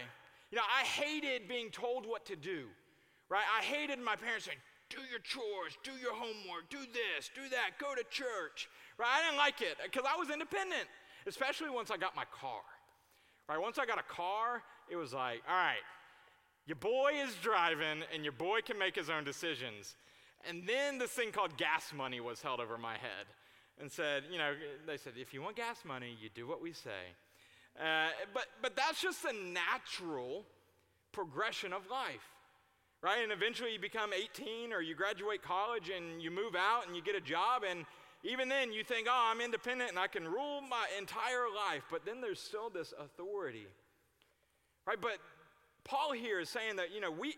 You 0.50 0.56
know, 0.56 0.64
I 0.68 0.84
hated 0.84 1.48
being 1.48 1.70
told 1.70 2.04
what 2.04 2.26
to 2.26 2.36
do, 2.36 2.66
right? 3.30 3.44
I 3.58 3.62
hated 3.62 3.98
my 3.98 4.16
parents 4.16 4.44
saying, 4.44 4.58
do 4.92 5.00
your 5.10 5.20
chores, 5.20 5.76
do 5.82 5.92
your 6.00 6.12
homework, 6.12 6.68
do 6.70 6.78
this, 6.78 7.30
do 7.34 7.48
that, 7.50 7.80
go 7.80 7.94
to 7.94 8.04
church, 8.10 8.68
right? 8.98 9.08
I 9.08 9.24
didn't 9.24 9.38
like 9.38 9.60
it 9.60 9.76
because 9.82 10.04
I 10.06 10.16
was 10.18 10.30
independent, 10.30 10.88
especially 11.26 11.70
once 11.70 11.90
I 11.90 11.96
got 11.96 12.14
my 12.14 12.24
car, 12.30 12.60
right? 13.48 13.60
Once 13.60 13.78
I 13.78 13.86
got 13.86 13.98
a 13.98 14.06
car, 14.06 14.62
it 14.90 14.96
was 14.96 15.12
like, 15.12 15.40
all 15.48 15.56
right, 15.56 15.82
your 16.66 16.76
boy 16.76 17.12
is 17.24 17.34
driving 17.42 18.04
and 18.12 18.22
your 18.22 18.32
boy 18.32 18.60
can 18.60 18.78
make 18.78 18.94
his 18.94 19.10
own 19.10 19.24
decisions. 19.24 19.96
And 20.48 20.66
then 20.66 20.98
this 20.98 21.10
thing 21.10 21.32
called 21.32 21.56
gas 21.56 21.92
money 21.96 22.20
was 22.20 22.42
held 22.42 22.60
over 22.60 22.76
my 22.76 22.94
head 22.94 23.26
and 23.80 23.90
said, 23.90 24.24
you 24.30 24.38
know, 24.38 24.52
they 24.86 24.96
said, 24.96 25.14
if 25.16 25.32
you 25.32 25.42
want 25.42 25.56
gas 25.56 25.84
money, 25.84 26.16
you 26.20 26.28
do 26.34 26.46
what 26.46 26.62
we 26.62 26.72
say. 26.72 27.16
Uh, 27.80 28.08
but, 28.34 28.46
but 28.60 28.76
that's 28.76 29.00
just 29.00 29.24
a 29.24 29.32
natural 29.32 30.44
progression 31.12 31.72
of 31.72 31.88
life, 31.90 32.31
right? 33.02 33.22
And 33.22 33.32
eventually 33.32 33.72
you 33.72 33.80
become 33.80 34.12
18 34.12 34.72
or 34.72 34.80
you 34.80 34.94
graduate 34.94 35.42
college 35.42 35.90
and 35.90 36.22
you 36.22 36.30
move 36.30 36.54
out 36.56 36.86
and 36.86 36.94
you 36.96 37.02
get 37.02 37.16
a 37.16 37.20
job. 37.20 37.62
And 37.68 37.84
even 38.22 38.48
then 38.48 38.72
you 38.72 38.84
think, 38.84 39.08
oh, 39.10 39.30
I'm 39.30 39.40
independent 39.40 39.90
and 39.90 39.98
I 39.98 40.06
can 40.06 40.24
rule 40.24 40.60
my 40.60 40.86
entire 40.98 41.46
life. 41.54 41.82
But 41.90 42.06
then 42.06 42.20
there's 42.20 42.40
still 42.40 42.70
this 42.70 42.94
authority, 42.98 43.66
right? 44.86 45.00
But 45.00 45.18
Paul 45.84 46.12
here 46.12 46.38
is 46.38 46.48
saying 46.48 46.76
that, 46.76 46.94
you 46.94 47.00
know, 47.00 47.10
we, 47.10 47.34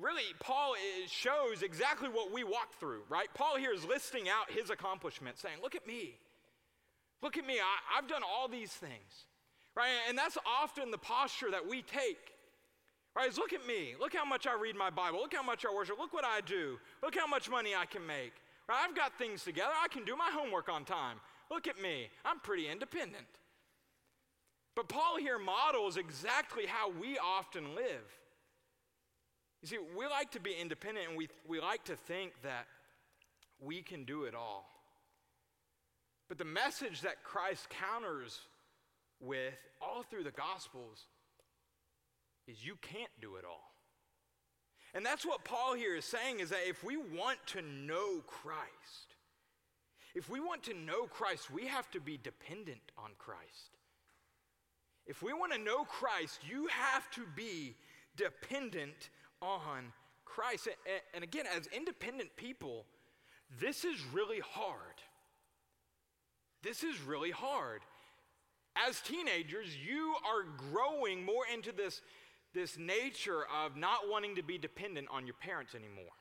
really, 0.00 0.22
Paul 0.38 0.74
shows 1.08 1.62
exactly 1.62 2.08
what 2.08 2.32
we 2.32 2.44
walk 2.44 2.74
through, 2.78 3.02
right? 3.08 3.28
Paul 3.34 3.56
here 3.56 3.72
is 3.72 3.84
listing 3.84 4.28
out 4.28 4.50
his 4.50 4.70
accomplishments, 4.70 5.40
saying, 5.40 5.56
Look 5.62 5.74
at 5.74 5.86
me. 5.86 6.14
Look 7.22 7.36
at 7.36 7.46
me. 7.46 7.54
I, 7.54 7.96
have 7.96 8.08
done 8.08 8.22
all 8.22 8.46
these 8.46 8.70
things, 8.70 9.26
right? 9.74 9.88
And 10.08 10.16
that's 10.16 10.36
often 10.46 10.90
the 10.90 10.98
posture 10.98 11.50
that 11.50 11.66
we 11.66 11.82
take, 11.82 12.35
right? 13.16 13.28
Is 13.28 13.38
look 13.38 13.52
at 13.52 13.66
me. 13.66 13.94
Look 13.98 14.14
how 14.14 14.24
much 14.24 14.46
I 14.46 14.54
read 14.54 14.76
my 14.76 14.90
Bible. 14.90 15.20
Look 15.20 15.34
how 15.34 15.42
much 15.42 15.64
I 15.64 15.74
worship. 15.74 15.98
Look 15.98 16.12
what 16.12 16.24
I 16.24 16.40
do. 16.42 16.78
Look 17.02 17.16
how 17.16 17.26
much 17.26 17.48
money 17.48 17.70
I 17.74 17.86
can 17.86 18.06
make, 18.06 18.34
right? 18.68 18.78
I've 18.86 18.94
got 18.94 19.18
things 19.18 19.42
together. 19.42 19.72
I 19.82 19.88
can 19.88 20.04
do 20.04 20.14
my 20.14 20.30
homework 20.30 20.68
on 20.68 20.84
time. 20.84 21.16
Look 21.50 21.66
at 21.66 21.80
me. 21.80 22.08
I'm 22.24 22.40
pretty 22.40 22.68
independent. 22.68 23.26
But 24.74 24.88
Paul 24.88 25.16
here 25.16 25.38
models 25.38 25.96
exactly 25.96 26.66
how 26.66 26.90
we 26.90 27.16
often 27.18 27.74
live. 27.74 28.04
You 29.62 29.68
see, 29.68 29.78
we 29.96 30.06
like 30.06 30.32
to 30.32 30.40
be 30.40 30.52
independent 30.52 31.08
and 31.08 31.16
we, 31.16 31.28
we 31.48 31.60
like 31.60 31.84
to 31.84 31.96
think 31.96 32.32
that 32.42 32.66
we 33.58 33.80
can 33.80 34.04
do 34.04 34.24
it 34.24 34.34
all. 34.34 34.68
But 36.28 36.36
the 36.36 36.44
message 36.44 37.00
that 37.02 37.24
Christ 37.24 37.68
counters 37.70 38.40
with 39.20 39.54
all 39.80 40.02
through 40.02 40.24
the 40.24 40.30
Gospels 40.30 41.06
is 42.46 42.64
you 42.64 42.76
can't 42.80 43.10
do 43.20 43.36
it 43.36 43.44
all. 43.44 43.72
And 44.94 45.04
that's 45.04 45.26
what 45.26 45.44
Paul 45.44 45.74
here 45.74 45.96
is 45.96 46.04
saying 46.04 46.40
is 46.40 46.50
that 46.50 46.66
if 46.66 46.82
we 46.82 46.96
want 46.96 47.38
to 47.48 47.62
know 47.62 48.22
Christ, 48.26 49.14
if 50.14 50.30
we 50.30 50.40
want 50.40 50.62
to 50.64 50.74
know 50.74 51.06
Christ, 51.06 51.50
we 51.50 51.66
have 51.66 51.90
to 51.90 52.00
be 52.00 52.16
dependent 52.16 52.80
on 52.96 53.10
Christ. 53.18 53.76
If 55.06 55.22
we 55.22 55.32
want 55.32 55.52
to 55.52 55.58
know 55.58 55.84
Christ, 55.84 56.40
you 56.48 56.68
have 56.68 57.10
to 57.12 57.22
be 57.36 57.74
dependent 58.16 59.10
on 59.42 59.92
Christ. 60.24 60.68
And 61.14 61.22
again, 61.22 61.44
as 61.54 61.66
independent 61.68 62.34
people, 62.36 62.86
this 63.60 63.84
is 63.84 64.02
really 64.12 64.40
hard. 64.40 64.80
This 66.62 66.82
is 66.82 67.00
really 67.02 67.30
hard. 67.30 67.82
As 68.88 69.00
teenagers, 69.00 69.68
you 69.76 70.14
are 70.26 70.44
growing 70.72 71.24
more 71.24 71.44
into 71.52 71.72
this, 71.72 72.00
this 72.56 72.78
nature 72.78 73.42
of 73.62 73.76
not 73.76 74.08
wanting 74.08 74.34
to 74.34 74.42
be 74.42 74.58
dependent 74.58 75.06
on 75.10 75.26
your 75.26 75.34
parents 75.34 75.74
anymore. 75.74 76.16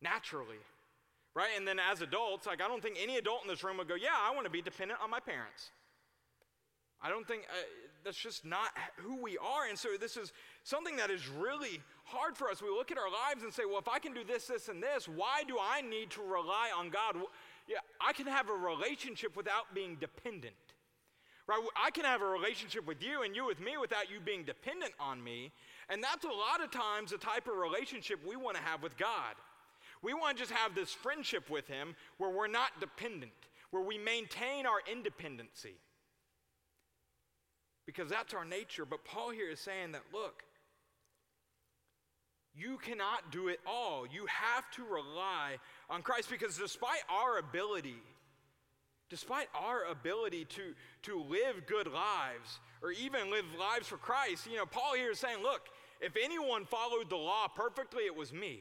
Naturally. 0.00 0.60
Right? 1.34 1.50
And 1.56 1.66
then 1.66 1.78
as 1.78 2.02
adults, 2.02 2.46
like 2.46 2.60
I 2.60 2.68
don't 2.68 2.82
think 2.82 2.98
any 3.02 3.16
adult 3.16 3.42
in 3.42 3.48
this 3.48 3.64
room 3.64 3.78
would 3.78 3.88
go, 3.88 3.94
Yeah, 3.94 4.14
I 4.14 4.34
want 4.34 4.44
to 4.44 4.50
be 4.50 4.62
dependent 4.62 5.00
on 5.02 5.10
my 5.10 5.18
parents. 5.18 5.70
I 7.02 7.08
don't 7.08 7.26
think 7.26 7.42
uh, 7.50 7.54
that's 8.04 8.16
just 8.16 8.44
not 8.44 8.68
who 8.96 9.20
we 9.20 9.36
are. 9.38 9.66
And 9.68 9.76
so 9.76 9.88
this 9.98 10.16
is 10.16 10.32
something 10.62 10.96
that 10.96 11.10
is 11.10 11.28
really 11.28 11.80
hard 12.04 12.36
for 12.36 12.48
us. 12.48 12.62
We 12.62 12.68
look 12.68 12.92
at 12.92 12.98
our 12.98 13.10
lives 13.10 13.42
and 13.42 13.52
say, 13.52 13.64
well, 13.66 13.78
if 13.78 13.88
I 13.88 13.98
can 13.98 14.14
do 14.14 14.22
this, 14.22 14.46
this, 14.46 14.68
and 14.68 14.80
this, 14.80 15.08
why 15.08 15.42
do 15.48 15.56
I 15.60 15.80
need 15.80 16.10
to 16.10 16.22
rely 16.22 16.70
on 16.76 16.90
God? 16.90 17.16
Yeah, 17.66 17.78
I 18.00 18.12
can 18.12 18.26
have 18.26 18.48
a 18.48 18.52
relationship 18.52 19.36
without 19.36 19.74
being 19.74 19.96
dependent. 19.96 20.54
Right? 21.52 21.68
I 21.76 21.90
can 21.90 22.04
have 22.04 22.22
a 22.22 22.26
relationship 22.26 22.86
with 22.86 23.02
you 23.02 23.22
and 23.22 23.36
you 23.36 23.44
with 23.44 23.60
me 23.60 23.76
without 23.78 24.10
you 24.10 24.20
being 24.20 24.44
dependent 24.44 24.92
on 24.98 25.22
me. 25.22 25.52
And 25.90 26.02
that's 26.02 26.24
a 26.24 26.28
lot 26.28 26.62
of 26.62 26.70
times 26.70 27.10
the 27.10 27.18
type 27.18 27.46
of 27.46 27.56
relationship 27.56 28.18
we 28.26 28.36
want 28.36 28.56
to 28.56 28.62
have 28.62 28.82
with 28.82 28.96
God. 28.96 29.34
We 30.02 30.14
want 30.14 30.36
to 30.36 30.42
just 30.42 30.52
have 30.52 30.74
this 30.74 30.92
friendship 30.92 31.50
with 31.50 31.68
Him 31.68 31.94
where 32.16 32.30
we're 32.30 32.46
not 32.46 32.80
dependent, 32.80 33.32
where 33.70 33.82
we 33.82 33.98
maintain 33.98 34.66
our 34.66 34.80
independency 34.90 35.76
because 37.86 38.08
that's 38.08 38.32
our 38.32 38.44
nature. 38.44 38.84
But 38.84 39.04
Paul 39.04 39.30
here 39.30 39.50
is 39.50 39.60
saying 39.60 39.92
that, 39.92 40.02
look, 40.12 40.42
you 42.54 42.78
cannot 42.78 43.30
do 43.30 43.48
it 43.48 43.60
all. 43.66 44.06
You 44.06 44.26
have 44.26 44.70
to 44.72 44.84
rely 44.84 45.58
on 45.88 46.02
Christ 46.02 46.30
because 46.30 46.56
despite 46.56 47.02
our 47.08 47.38
ability, 47.38 47.96
despite 49.12 49.48
our 49.54 49.84
ability 49.90 50.46
to, 50.46 50.72
to 51.02 51.22
live 51.28 51.66
good 51.66 51.86
lives 51.86 52.60
or 52.80 52.92
even 52.92 53.30
live 53.30 53.44
lives 53.60 53.86
for 53.86 53.98
Christ, 53.98 54.46
you 54.50 54.56
know, 54.56 54.64
Paul 54.64 54.94
here 54.96 55.10
is 55.10 55.18
saying, 55.18 55.42
look, 55.42 55.68
if 56.00 56.16
anyone 56.16 56.64
followed 56.64 57.10
the 57.10 57.16
law 57.16 57.46
perfectly, 57.46 58.04
it 58.04 58.16
was 58.16 58.32
me. 58.32 58.60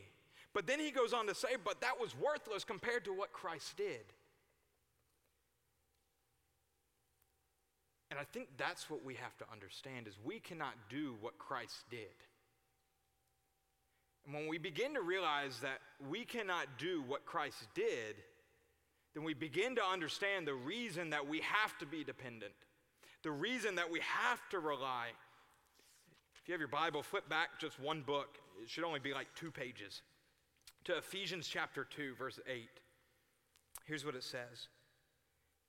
But 0.53 0.67
then 0.67 0.77
he 0.77 0.91
goes 0.91 1.13
on 1.13 1.25
to 1.27 1.33
say, 1.33 1.55
but 1.63 1.79
that 1.79 2.01
was 2.01 2.13
worthless 2.19 2.65
compared 2.65 3.05
to 3.05 3.13
what 3.13 3.31
Christ 3.31 3.77
did. 3.77 4.03
And 8.09 8.19
I 8.19 8.25
think 8.25 8.49
that's 8.57 8.89
what 8.89 9.05
we 9.05 9.13
have 9.13 9.37
to 9.37 9.45
understand 9.53 10.05
is 10.05 10.15
we 10.21 10.41
cannot 10.41 10.73
do 10.89 11.15
what 11.21 11.37
Christ 11.37 11.85
did. 11.89 12.07
And 14.25 14.35
when 14.35 14.49
we 14.49 14.57
begin 14.57 14.95
to 14.95 15.01
realize 15.01 15.61
that 15.61 15.79
we 16.09 16.25
cannot 16.25 16.67
do 16.77 17.05
what 17.07 17.25
Christ 17.25 17.69
did, 17.73 18.17
then 19.13 19.23
we 19.23 19.33
begin 19.33 19.75
to 19.75 19.83
understand 19.83 20.47
the 20.47 20.53
reason 20.53 21.09
that 21.09 21.27
we 21.27 21.41
have 21.41 21.77
to 21.79 21.85
be 21.85 22.03
dependent, 22.03 22.53
the 23.23 23.31
reason 23.31 23.75
that 23.75 23.91
we 23.91 23.99
have 23.99 24.39
to 24.49 24.59
rely. 24.59 25.07
If 26.41 26.47
you 26.47 26.53
have 26.53 26.61
your 26.61 26.67
Bible, 26.67 27.03
flip 27.03 27.27
back 27.29 27.59
just 27.59 27.79
one 27.79 28.01
book. 28.01 28.37
It 28.61 28.69
should 28.69 28.83
only 28.83 28.99
be 28.99 29.13
like 29.13 29.27
two 29.35 29.51
pages 29.51 30.01
to 30.85 30.97
Ephesians 30.97 31.47
chapter 31.47 31.83
2, 31.83 32.15
verse 32.15 32.39
8. 32.47 32.69
Here's 33.85 34.05
what 34.05 34.15
it 34.15 34.23
says 34.23 34.67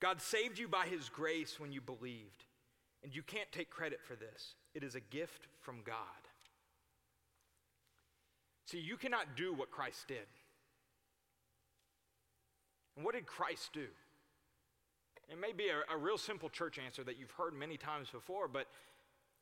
God 0.01 0.21
saved 0.21 0.59
you 0.59 0.69
by 0.69 0.87
his 0.87 1.09
grace 1.09 1.59
when 1.59 1.73
you 1.73 1.81
believed, 1.81 2.45
and 3.03 3.15
you 3.15 3.23
can't 3.23 3.51
take 3.53 3.71
credit 3.71 4.01
for 4.03 4.15
this. 4.15 4.55
It 4.75 4.85
is 4.85 4.95
a 4.95 5.01
gift 5.01 5.49
from 5.61 5.81
God. 5.85 5.97
See, 8.67 8.79
you 8.79 8.97
cannot 8.97 9.37
do 9.37 9.53
what 9.53 9.71
Christ 9.71 10.09
did. 10.09 10.27
And 12.97 13.05
what 13.05 13.15
did 13.15 13.27
Christ 13.27 13.71
do? 13.73 13.87
It 15.31 15.41
may 15.41 15.53
be 15.53 15.69
a, 15.69 15.95
a, 15.95 15.97
real 15.97 16.19
simple 16.19 16.51
church 16.51 16.79
answer 16.79 17.03
that 17.05 17.19
you've 17.19 17.31
heard 17.31 17.55
many 17.55 17.77
times 17.77 18.09
before, 18.11 18.49
but 18.49 18.67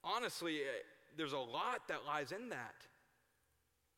honestly, 0.05 0.59
eh, 0.59 0.83
there's 1.17 1.33
a 1.33 1.39
lot 1.39 1.89
that 1.89 2.07
lies 2.07 2.33
in 2.33 2.51
that. 2.51 2.75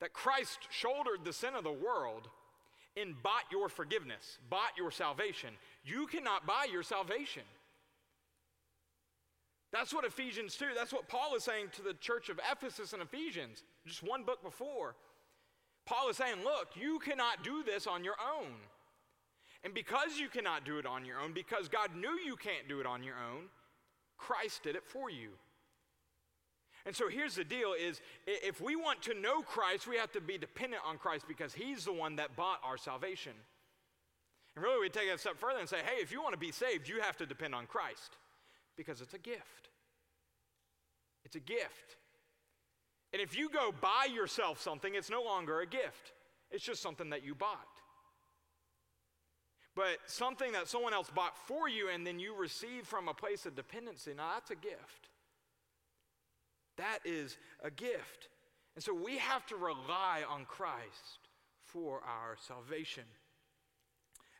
That 0.00 0.12
Christ 0.12 0.59
shouldered 0.71 1.25
the 1.25 1.32
sin 1.32 1.54
of 1.54 1.64
the 1.64 1.73
world 1.73 2.28
and 2.97 3.21
bought 3.23 3.44
your 3.50 3.68
forgiveness, 3.68 4.38
bought 4.49 4.73
your 4.76 4.90
salvation. 4.90 5.50
You 5.85 6.06
cannot 6.06 6.47
buy 6.47 6.66
your 6.71 6.82
salvation. 6.82 7.42
That's 9.73 9.94
what 9.94 10.04
Ephesians 10.04 10.56
2, 10.56 10.66
that's 10.75 10.92
what 10.92 11.09
Paul 11.09 11.35
is 11.35 11.44
saying 11.44 11.68
to 11.73 11.82
the 11.82 11.94
church 11.94 12.28
of 12.28 12.38
Ephesus 12.50 12.92
and 12.92 13.02
Ephesians, 13.02 13.64
just 13.87 14.02
one 14.02 14.23
book 14.23 14.42
before. 14.42 14.94
Paul 15.87 16.11
is 16.11 16.16
saying, 16.16 16.44
look, 16.44 16.68
you 16.75 16.99
cannot 16.99 17.42
do 17.42 17.62
this 17.64 17.87
on 17.87 18.04
your 18.04 18.16
own. 18.38 18.52
And 19.64 19.73
because 19.73 20.19
you 20.19 20.28
cannot 20.28 20.64
do 20.64 20.78
it 20.78 20.87
on 20.87 21.04
your 21.04 21.21
own, 21.21 21.33
because 21.33 21.69
God 21.69 21.95
knew 21.95 22.19
you 22.25 22.37
can't 22.37 22.69
do 22.69 22.81
it 22.81 22.87
on 22.87 23.02
your 23.02 23.14
own, 23.14 23.45
Christ 24.19 24.64
did 24.64 24.76
it 24.76 24.85
for 24.85 25.11
you. 25.11 25.31
And 26.85 26.97
so 26.97 27.09
here's 27.09 27.37
the 27.37 27.45
deal 27.45 27.75
is 27.81 28.00
if 28.26 28.61
we 28.61 28.75
want 28.75 29.02
to 29.02 29.14
know 29.14 29.40
Christ, 29.42 29.87
we 29.87 29.97
have 29.97 30.11
to 30.12 30.21
be 30.21 30.37
dependent 30.37 30.83
on 30.85 30.99
Christ 30.99 31.26
because 31.28 31.54
he's 31.54 31.85
the 31.85 31.92
one 31.92 32.16
that 32.16 32.35
bought 32.35 32.59
our 32.64 32.76
salvation. 32.76 33.33
And 34.57 34.64
really, 34.64 34.81
we 34.81 34.88
take 34.90 35.09
it 35.09 35.14
a 35.14 35.19
step 35.19 35.38
further 35.38 35.61
and 35.61 35.69
say, 35.69 35.78
hey, 35.78 36.02
if 36.02 36.11
you 36.11 36.21
want 36.21 36.35
to 36.35 36.38
be 36.38 36.50
saved, 36.50 36.88
you 36.88 37.00
have 37.00 37.16
to 37.19 37.26
depend 37.26 37.54
on 37.54 37.66
Christ 37.66 38.16
because 38.76 39.00
it's 39.00 39.14
a 39.14 39.19
gift. 39.19 39.71
It's 41.25 41.37
a 41.37 41.40
gift. 41.40 41.97
And 43.12 43.23
if 43.23 43.37
you 43.37 43.49
go 43.49 43.73
buy 43.81 44.09
yourself 44.12 44.61
something, 44.61 44.95
it's 44.95 45.11
no 45.11 45.23
longer 45.23 45.61
a 45.61 45.66
gift, 45.66 46.12
it's 46.50 46.64
just 46.64 46.83
something 46.83 47.11
that 47.11 47.25
you 47.25 47.35
bought. 47.35 47.71
But 49.74 49.98
something 50.06 50.52
that 50.52 50.68
someone 50.68 50.92
else 50.92 51.08
bought 51.14 51.36
for 51.46 51.68
you 51.68 51.88
and 51.88 52.06
then 52.06 52.18
you 52.18 52.34
receive 52.36 52.86
from 52.86 53.08
a 53.08 53.14
place 53.14 53.46
of 53.46 53.54
dependency, 53.54 54.12
now 54.14 54.32
that's 54.34 54.50
a 54.50 54.56
gift. 54.56 55.08
That 56.76 56.98
is 57.04 57.38
a 57.62 57.70
gift. 57.70 58.28
And 58.74 58.84
so 58.84 58.94
we 58.94 59.18
have 59.18 59.46
to 59.46 59.56
rely 59.56 60.22
on 60.28 60.44
Christ 60.44 61.28
for 61.64 62.00
our 62.04 62.36
salvation. 62.46 63.04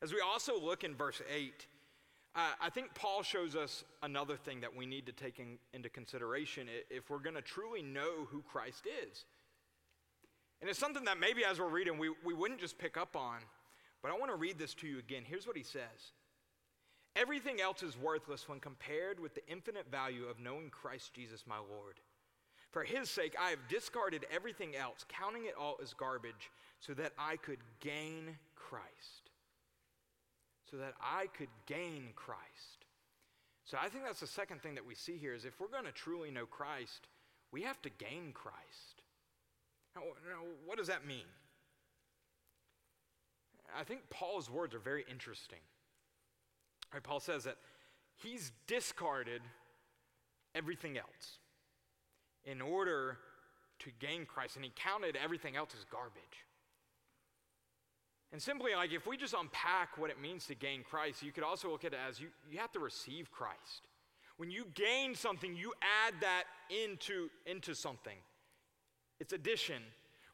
As 0.03 0.13
we 0.13 0.21
also 0.21 0.59
look 0.61 0.85
in 0.85 0.95
verse 0.95 1.23
8, 1.35 1.67
uh, 2.35 2.41
I 2.61 2.71
think 2.71 2.95
Paul 2.95 3.23
shows 3.23 3.55
us 3.55 3.85
another 4.03 4.37
thing 4.37 4.61
that 4.63 4.75
we 4.75 4.87
need 4.87 5.07
to 5.07 5.13
take 5.13 5.39
in, 5.39 5.59
into 5.75 5.89
consideration 5.89 6.67
if 6.91 7.11
we're 7.11 7.19
going 7.19 7.37
to 7.37 7.43
truly 7.43 7.83
know 7.83 8.27
who 8.31 8.43
Christ 8.43 8.87
is. 8.87 9.25
And 10.61 10.71
it's 10.71 10.79
something 10.79 11.05
that 11.05 11.19
maybe 11.19 11.45
as 11.45 11.59
we're 11.59 11.69
reading, 11.69 11.99
we, 11.99 12.11
we 12.25 12.33
wouldn't 12.33 12.61
just 12.61 12.79
pick 12.79 12.97
up 12.97 13.17
on. 13.17 13.39
But 14.03 14.11
I 14.11 14.19
want 14.19 14.31
to 14.31 14.37
read 14.37 14.59
this 14.59 14.75
to 14.75 14.87
you 14.87 14.99
again. 14.99 15.23
Here's 15.25 15.47
what 15.47 15.57
he 15.57 15.63
says 15.63 16.13
Everything 17.15 17.61
else 17.61 17.83
is 17.83 17.97
worthless 17.97 18.49
when 18.49 18.61
compared 18.61 19.21
with 19.21 19.35
the 19.35 19.47
infinite 19.47 19.91
value 19.91 20.27
of 20.27 20.41
knowing 20.41 20.71
Christ 20.71 21.15
Jesus 21.15 21.45
my 21.47 21.59
Lord. 21.59 22.01
For 22.71 22.85
his 22.85 23.11
sake, 23.11 23.35
I 23.39 23.51
have 23.51 23.69
discarded 23.69 24.25
everything 24.33 24.75
else, 24.75 25.05
counting 25.09 25.45
it 25.45 25.55
all 25.61 25.79
as 25.83 25.93
garbage, 25.93 26.51
so 26.81 26.95
that 26.95 27.13
I 27.19 27.37
could 27.37 27.59
gain 27.81 28.39
Christ. 28.57 29.31
So 30.71 30.79
that 30.79 30.95
I 31.03 31.27
could 31.37 31.51
gain 31.67 32.09
Christ. 32.17 32.87
So 33.65 33.77
I 33.81 33.89
think 33.89 34.05
that's 34.05 34.21
the 34.21 34.27
second 34.27 34.63
thing 34.63 34.75
that 34.75 34.87
we 34.87 34.95
see 34.95 35.19
here 35.19 35.35
is 35.35 35.45
if 35.45 35.61
we're 35.61 35.69
going 35.69 35.85
to 35.85 35.93
truly 35.93 36.31
know 36.31 36.47
Christ, 36.47 37.09
we 37.53 37.63
have 37.63 37.81
to 37.83 37.91
gain 37.91 38.33
Christ. 38.33 39.03
Now, 39.95 40.03
now, 40.27 40.43
what 40.65 40.79
does 40.79 40.87
that 40.87 41.07
mean? 41.07 41.27
I 43.79 43.85
think 43.85 44.01
Paul's 44.11 44.51
words 44.51 44.75
are 44.75 44.81
very 44.81 45.05
interesting. 45.11 45.59
Right, 46.93 47.03
Paul 47.03 47.21
says 47.21 47.45
that 47.45 47.57
he's 48.17 48.53
discarded 48.67 49.43
everything 50.55 50.99
else 50.99 51.39
in 52.45 52.61
order 52.61 53.19
to 53.81 53.91
gain 53.99 54.27
Christ, 54.27 54.57
and 54.57 54.65
he 54.65 54.73
counted 54.75 55.17
everything 55.17 55.57
else 55.57 55.71
as 55.79 55.85
garbage. 55.85 56.47
And 58.33 58.41
simply, 58.41 58.75
like, 58.75 58.93
if 58.93 59.07
we 59.07 59.17
just 59.17 59.35
unpack 59.39 59.99
what 59.99 60.11
it 60.11 60.21
means 60.21 60.47
to 60.47 60.55
gain 60.55 60.83
Christ, 60.83 61.23
you 61.23 61.33
could 61.33 61.45
also 61.45 61.71
look 61.71 61.85
at 61.85 61.93
it 61.93 61.99
as 62.09 62.19
you, 62.19 62.29
you 62.51 62.59
have 62.59 62.73
to 62.73 62.81
receive 62.81 63.31
Christ. 63.31 63.89
When 64.39 64.51
you 64.51 64.67
gain 64.75 65.15
something, 65.15 65.55
you 65.55 65.75
add 66.07 66.15
that 66.23 66.45
into, 66.71 67.29
into 67.47 67.75
something. 67.75 68.17
It's 69.21 69.33
addition. 69.33 69.83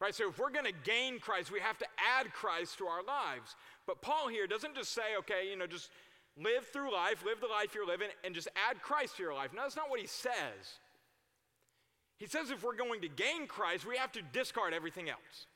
Right? 0.00 0.14
So 0.14 0.28
if 0.28 0.38
we're 0.38 0.50
going 0.50 0.64
to 0.64 0.72
gain 0.84 1.18
Christ, 1.18 1.50
we 1.50 1.60
have 1.60 1.78
to 1.78 1.86
add 2.18 2.32
Christ 2.32 2.78
to 2.78 2.86
our 2.86 3.02
lives. 3.02 3.56
But 3.86 4.00
Paul 4.00 4.28
here 4.28 4.46
doesn't 4.46 4.76
just 4.76 4.92
say, 4.92 5.16
okay, 5.18 5.48
you 5.50 5.56
know, 5.56 5.66
just 5.66 5.90
live 6.36 6.66
through 6.72 6.92
life, 6.92 7.24
live 7.24 7.40
the 7.40 7.48
life 7.48 7.74
you're 7.74 7.86
living, 7.86 8.08
and 8.24 8.34
just 8.34 8.48
add 8.70 8.80
Christ 8.80 9.16
to 9.16 9.22
your 9.22 9.34
life. 9.34 9.50
No, 9.54 9.62
that's 9.62 9.76
not 9.76 9.90
what 9.90 10.00
he 10.00 10.06
says. 10.06 10.78
He 12.18 12.26
says 12.26 12.50
if 12.50 12.62
we're 12.62 12.76
going 12.76 13.00
to 13.00 13.08
gain 13.08 13.46
Christ, 13.46 13.86
we 13.86 13.96
have 13.96 14.12
to 14.12 14.22
discard 14.32 14.72
everything 14.72 15.08
else. 15.08 15.46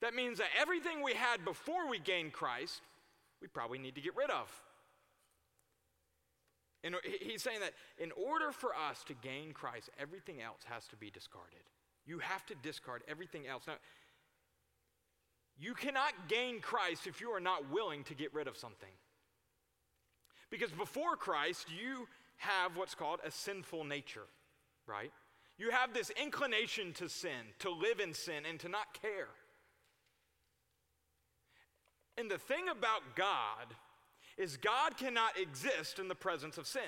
That 0.00 0.14
means 0.14 0.38
that 0.38 0.48
everything 0.60 1.02
we 1.02 1.14
had 1.14 1.44
before 1.44 1.88
we 1.88 1.98
gained 1.98 2.32
Christ, 2.32 2.80
we 3.40 3.48
probably 3.48 3.78
need 3.78 3.94
to 3.94 4.00
get 4.00 4.16
rid 4.16 4.30
of. 4.30 4.48
And 6.84 6.96
he's 7.20 7.42
saying 7.42 7.60
that 7.60 7.74
in 7.98 8.10
order 8.12 8.50
for 8.50 8.70
us 8.74 9.04
to 9.04 9.14
gain 9.14 9.52
Christ, 9.52 9.90
everything 10.00 10.42
else 10.42 10.62
has 10.68 10.88
to 10.88 10.96
be 10.96 11.10
discarded. 11.10 11.62
You 12.06 12.18
have 12.18 12.44
to 12.46 12.54
discard 12.54 13.02
everything 13.08 13.46
else. 13.46 13.64
Now, 13.66 13.74
you 15.58 15.74
cannot 15.74 16.12
gain 16.28 16.60
Christ 16.60 17.06
if 17.06 17.20
you 17.20 17.30
are 17.30 17.40
not 17.40 17.70
willing 17.70 18.04
to 18.04 18.14
get 18.14 18.34
rid 18.34 18.48
of 18.48 18.56
something. 18.56 18.88
Because 20.50 20.70
before 20.70 21.16
Christ, 21.16 21.68
you 21.70 22.08
have 22.38 22.76
what's 22.76 22.94
called 22.94 23.20
a 23.24 23.30
sinful 23.30 23.84
nature, 23.84 24.26
right? 24.86 25.12
You 25.58 25.70
have 25.70 25.94
this 25.94 26.10
inclination 26.10 26.92
to 26.94 27.08
sin, 27.08 27.54
to 27.60 27.70
live 27.70 28.00
in 28.00 28.14
sin, 28.14 28.44
and 28.48 28.58
to 28.60 28.68
not 28.68 29.00
care. 29.00 29.28
And 32.18 32.30
the 32.30 32.38
thing 32.38 32.68
about 32.68 33.14
God 33.14 33.74
is, 34.36 34.56
God 34.56 34.96
cannot 34.96 35.38
exist 35.38 35.98
in 35.98 36.08
the 36.08 36.14
presence 36.14 36.58
of 36.58 36.66
sin. 36.66 36.82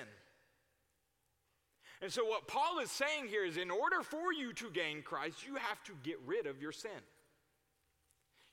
And 2.05 2.13
so, 2.13 2.23
what 2.23 2.47
Paul 2.47 2.77
is 2.83 2.91
saying 2.91 3.29
here 3.29 3.43
is 3.43 3.57
in 3.57 3.71
order 3.71 4.03
for 4.03 4.31
you 4.31 4.53
to 4.53 4.69
gain 4.69 5.01
Christ, 5.01 5.37
you 5.47 5.55
have 5.55 5.83
to 5.85 5.93
get 6.03 6.19
rid 6.23 6.45
of 6.45 6.61
your 6.61 6.71
sin. 6.71 6.91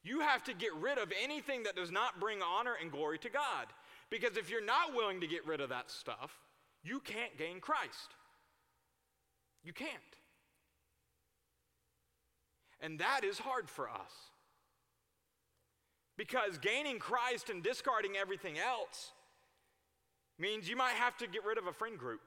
You 0.03 0.21
have 0.21 0.43
to 0.45 0.55
get 0.55 0.75
rid 0.77 0.97
of 0.97 1.13
anything 1.23 1.65
that 1.65 1.77
does 1.77 1.91
not 1.91 2.19
bring 2.19 2.39
honor 2.41 2.77
and 2.81 2.91
glory 2.91 3.19
to 3.19 3.29
God. 3.29 3.67
Because 4.09 4.39
if 4.39 4.49
you're 4.49 4.65
not 4.65 4.95
willing 4.95 5.21
to 5.21 5.27
get 5.27 5.47
rid 5.47 5.61
of 5.61 5.69
that 5.69 5.91
stuff, 5.91 6.41
you 6.83 6.99
can't 7.01 7.37
gain 7.37 7.61
Christ. 7.61 8.15
You 9.63 9.75
can't. 9.75 9.91
And 12.81 13.01
that 13.01 13.21
is 13.23 13.39
hard 13.39 13.69
for 13.69 13.87
us. 13.91 14.15
Because 16.17 16.57
gaining 16.57 16.99
Christ 16.99 17.51
and 17.51 17.63
discarding 17.63 18.17
everything 18.17 18.55
else 18.59 19.13
means 20.39 20.71
you 20.71 20.77
might 20.77 20.95
have 20.95 21.19
to 21.19 21.27
get 21.27 21.45
rid 21.45 21.59
of 21.59 21.67
a 21.67 21.73
friend 21.75 21.99
group 21.99 22.23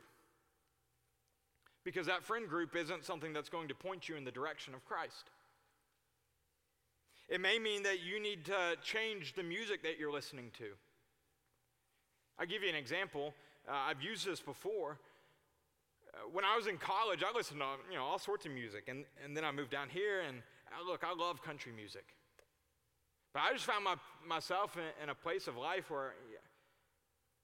because 1.85 2.07
that 2.07 2.23
friend 2.23 2.49
group 2.49 2.75
isn't 2.75 3.05
something 3.05 3.31
that's 3.31 3.47
going 3.47 3.67
to 3.69 3.75
point 3.75 4.09
you 4.09 4.15
in 4.17 4.25
the 4.25 4.31
direction 4.31 4.73
of 4.73 4.83
Christ. 4.83 5.29
It 7.29 7.39
may 7.39 7.59
mean 7.59 7.83
that 7.83 8.03
you 8.03 8.19
need 8.21 8.45
to 8.45 8.75
change 8.83 9.33
the 9.33 9.43
music 9.43 9.83
that 9.83 9.97
you're 9.97 10.11
listening 10.11 10.51
to. 10.57 10.65
I'll 12.37 12.47
give 12.47 12.63
you 12.63 12.69
an 12.69 12.75
example. 12.75 13.33
Uh, 13.67 13.73
I've 13.73 14.01
used 14.01 14.27
this 14.27 14.41
before. 14.41 14.97
Uh, 16.13 16.17
when 16.33 16.43
I 16.43 16.55
was 16.57 16.67
in 16.67 16.77
college, 16.77 17.23
I 17.23 17.35
listened 17.35 17.61
to 17.61 17.67
you 17.89 17.97
know, 17.97 18.03
all 18.03 18.19
sorts 18.19 18.45
of 18.45 18.51
music, 18.51 18.85
and, 18.87 19.05
and 19.23 19.37
then 19.37 19.45
I 19.45 19.51
moved 19.51 19.71
down 19.71 19.89
here, 19.89 20.21
and 20.21 20.37
uh, 20.67 20.89
look, 20.89 21.03
I 21.03 21.13
love 21.13 21.41
country 21.41 21.71
music. 21.71 22.05
But 23.33 23.41
I 23.41 23.53
just 23.53 23.65
found 23.65 23.83
my, 23.83 23.95
myself 24.27 24.77
in, 24.77 25.03
in 25.03 25.09
a 25.09 25.15
place 25.15 25.47
of 25.47 25.55
life 25.55 25.89
where 25.89 26.13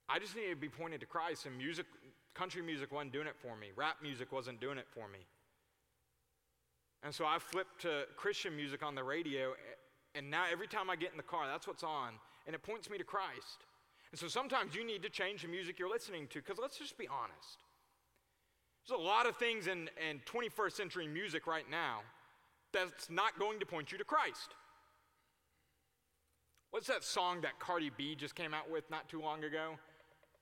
I 0.09 0.19
just 0.19 0.35
needed 0.35 0.49
to 0.49 0.55
be 0.55 0.69
pointed 0.69 0.99
to 1.01 1.05
Christ, 1.05 1.45
and 1.45 1.57
music 1.57 1.85
Country 2.33 2.61
music 2.61 2.91
wasn't 2.91 3.13
doing 3.13 3.27
it 3.27 3.35
for 3.41 3.55
me, 3.57 3.67
rap 3.75 3.97
music 4.01 4.31
wasn't 4.31 4.59
doing 4.59 4.77
it 4.77 4.87
for 4.89 5.07
me. 5.07 5.19
And 7.03 7.13
so 7.13 7.25
I 7.25 7.39
flipped 7.39 7.81
to 7.81 8.03
Christian 8.15 8.55
music 8.55 8.83
on 8.83 8.95
the 8.95 9.03
radio, 9.03 9.53
and 10.15 10.29
now 10.29 10.45
every 10.51 10.67
time 10.67 10.89
I 10.89 10.95
get 10.95 11.11
in 11.11 11.17
the 11.17 11.23
car, 11.23 11.47
that's 11.47 11.67
what's 11.67 11.83
on, 11.83 12.13
and 12.45 12.55
it 12.55 12.61
points 12.61 12.89
me 12.89 12.97
to 12.97 13.03
Christ. 13.03 13.65
And 14.11 14.19
so 14.19 14.27
sometimes 14.27 14.75
you 14.75 14.85
need 14.85 15.01
to 15.03 15.09
change 15.09 15.41
the 15.41 15.47
music 15.47 15.79
you're 15.79 15.89
listening 15.89 16.27
to, 16.27 16.39
because 16.39 16.59
let's 16.59 16.77
just 16.77 16.97
be 16.97 17.07
honest. 17.07 17.63
There's 18.87 18.99
a 18.99 19.03
lot 19.03 19.25
of 19.25 19.37
things 19.37 19.67
in, 19.67 19.89
in 20.09 20.19
21st 20.25 20.73
century 20.73 21.07
music 21.07 21.47
right 21.47 21.69
now 21.69 22.01
that's 22.73 23.09
not 23.09 23.37
going 23.39 23.59
to 23.59 23.65
point 23.65 23.91
you 23.91 23.97
to 23.97 24.03
Christ. 24.03 24.55
What's 26.71 26.87
that 26.87 27.03
song 27.03 27.41
that 27.41 27.59
Cardi 27.59 27.91
B 27.95 28.15
just 28.15 28.33
came 28.33 28.53
out 28.53 28.69
with 28.69 28.89
not 28.89 29.09
too 29.09 29.21
long 29.21 29.43
ago? 29.43 29.77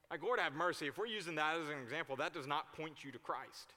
Like, 0.10 0.24
Lord 0.24 0.40
have 0.40 0.54
mercy, 0.54 0.88
if 0.88 0.98
we're 0.98 1.06
using 1.06 1.36
that 1.36 1.56
as 1.56 1.68
an 1.68 1.80
example, 1.84 2.16
that 2.16 2.34
does 2.34 2.48
not 2.48 2.74
point 2.74 3.04
you 3.04 3.12
to 3.12 3.20
Christ. 3.20 3.74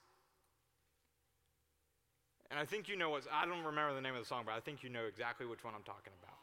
And 2.51 2.59
I 2.59 2.65
think 2.65 2.89
you 2.89 2.97
know 2.97 3.11
what, 3.11 3.25
I 3.33 3.47
don't 3.47 3.65
remember 3.65 3.95
the 3.95 4.01
name 4.01 4.15
of 4.15 4.21
the 4.21 4.27
song, 4.27 4.43
but 4.45 4.53
I 4.53 4.61
think 4.61 4.83
you 4.83 4.91
know 4.91 5.05
exactly 5.05 5.47
which 5.47 5.65
one 5.65 5.75
I'm 5.75 5.83
talking 5.83 6.13
about. 6.23 6.37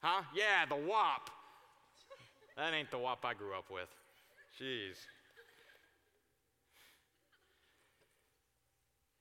Huh? 0.00 0.22
Yeah, 0.34 0.66
the 0.68 0.76
WAP. 0.76 1.30
That 2.56 2.74
ain't 2.74 2.90
the 2.90 2.98
WAP 2.98 3.24
I 3.24 3.34
grew 3.34 3.54
up 3.54 3.70
with. 3.70 3.88
Jeez. 4.60 4.96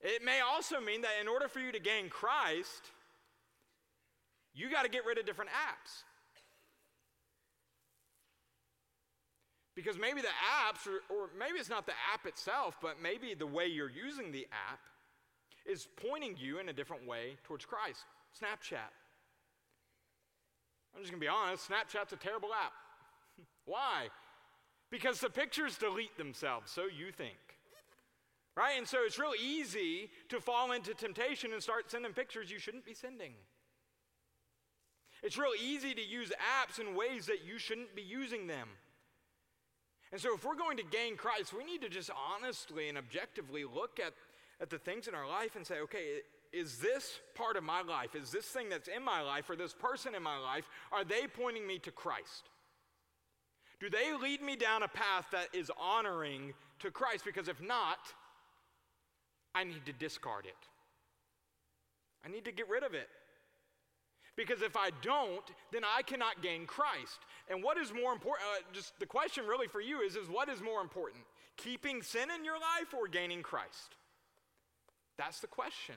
It 0.02 0.24
may 0.24 0.40
also 0.42 0.80
mean 0.80 1.02
that 1.02 1.12
in 1.22 1.28
order 1.28 1.48
for 1.48 1.60
you 1.60 1.72
to 1.72 1.80
gain 1.80 2.10
Christ, 2.10 2.92
you 4.54 4.72
got 4.72 4.84
to 4.84 4.90
get 4.90 5.06
rid 5.06 5.18
of 5.18 5.26
different 5.26 5.52
apps. 5.52 6.04
Because 9.78 10.00
maybe 10.00 10.22
the 10.22 10.28
apps, 10.28 10.88
or, 10.88 11.16
or 11.16 11.30
maybe 11.38 11.60
it's 11.60 11.70
not 11.70 11.86
the 11.86 11.94
app 12.12 12.26
itself, 12.26 12.78
but 12.82 13.00
maybe 13.00 13.36
the 13.36 13.46
way 13.46 13.68
you're 13.68 13.92
using 13.92 14.32
the 14.32 14.48
app 14.52 14.80
is 15.68 15.88
pointing 15.96 16.36
you 16.36 16.58
in 16.58 16.68
a 16.68 16.74
different 16.74 17.06
way 17.06 17.38
towards 17.44 17.64
Christ. 17.64 18.00
Snapchat. 18.42 18.90
I'm 20.96 21.02
just 21.02 21.12
going 21.12 21.22
to 21.22 21.26
be 21.26 21.28
honest 21.28 21.70
Snapchat's 21.70 22.12
a 22.12 22.16
terrible 22.16 22.50
app. 22.56 22.74
Why? 23.66 24.08
Because 24.90 25.20
the 25.20 25.30
pictures 25.30 25.78
delete 25.78 26.18
themselves, 26.18 26.72
so 26.72 26.86
you 26.86 27.12
think. 27.12 27.38
Right? 28.56 28.80
And 28.80 28.88
so 28.88 28.98
it's 29.06 29.20
real 29.20 29.34
easy 29.40 30.10
to 30.30 30.42
fall 30.42 30.72
into 30.72 30.96
temptation 30.96 31.54
and 31.54 31.62
start 31.62 31.92
sending 31.92 32.14
pictures 32.14 32.50
you 32.50 32.58
shouldn't 32.58 32.84
be 32.84 32.96
sending. 32.96 33.34
It's 35.22 35.38
real 35.38 35.52
easy 35.64 35.94
to 35.94 36.02
use 36.02 36.32
apps 36.32 36.80
in 36.80 36.96
ways 36.96 37.28
that 37.28 37.46
you 37.46 37.60
shouldn't 37.60 37.96
be 37.96 38.02
using 38.02 38.48
them. 38.48 38.70
And 40.12 40.22
so, 40.22 40.34
if 40.34 40.46
we're 40.46 40.56
going 40.56 40.78
to 40.78 40.84
gain 40.84 41.18
Christ, 41.18 41.54
we 41.54 41.66
need 41.66 41.82
to 41.82 41.90
just 41.90 42.10
honestly 42.34 42.90
and 42.90 42.98
objectively 42.98 43.66
look 43.66 44.00
at, 44.00 44.14
at 44.62 44.70
the 44.70 44.78
things 44.78 45.08
in 45.08 45.16
our 45.16 45.28
life 45.28 45.56
and 45.56 45.66
say, 45.66 45.80
okay, 45.82 46.22
is 46.54 46.78
this 46.78 47.20
part 47.36 47.58
of 47.58 47.64
my 47.64 47.82
life, 47.82 48.16
is 48.16 48.32
this 48.32 48.46
thing 48.46 48.70
that's 48.70 48.88
in 48.88 49.04
my 49.04 49.22
life, 49.22 49.50
or 49.50 49.56
this 49.56 49.74
person 49.74 50.16
in 50.16 50.24
my 50.24 50.38
life, 50.38 50.70
are 50.92 51.04
they 51.04 51.28
pointing 51.28 51.68
me 51.68 51.78
to 51.80 51.92
Christ? 51.92 52.50
Do 53.80 53.90
they 53.90 54.14
lead 54.20 54.42
me 54.42 54.56
down 54.56 54.84
a 54.84 54.88
path 54.88 55.28
that 55.32 55.48
is 55.54 55.70
honoring 55.80 56.54
to 56.80 56.90
Christ? 56.90 57.26
Because 57.26 57.48
if 57.48 57.62
not, 57.62 58.00
I 59.54 59.64
need 59.64 59.86
to 59.86 59.94
discard 59.94 60.46
it. 60.46 60.56
I 62.26 62.30
need 62.30 62.46
to 62.46 62.52
get 62.52 62.70
rid 62.70 62.84
of 62.84 62.94
it. 62.94 63.10
Because 64.38 64.62
if 64.62 64.78
I 64.78 64.92
don't, 65.02 65.44
then 65.72 65.82
I 65.84 66.04
cannot 66.04 66.44
gain 66.44 66.68
Christ. 66.68 67.20
And 67.50 67.64
what 67.64 67.78
is 67.78 67.92
more 67.92 68.14
important? 68.14 68.48
Uh, 68.54 68.62
just 68.72 68.98
the 69.00 69.06
question 69.06 69.46
really 69.48 69.68
for 69.68 69.82
you 69.82 70.02
is, 70.02 70.16
is 70.16 70.30
what 70.30 70.48
is 70.48 70.62
more 70.62 70.80
important? 70.80 71.24
Keeping 71.58 72.04
sin 72.04 72.30
in 72.30 72.46
your 72.46 72.54
life 72.54 72.94
or 72.96 73.08
gaining 73.08 73.42
Christ? 73.42 73.96
That's 75.18 75.40
the 75.40 75.48
question. 75.48 75.96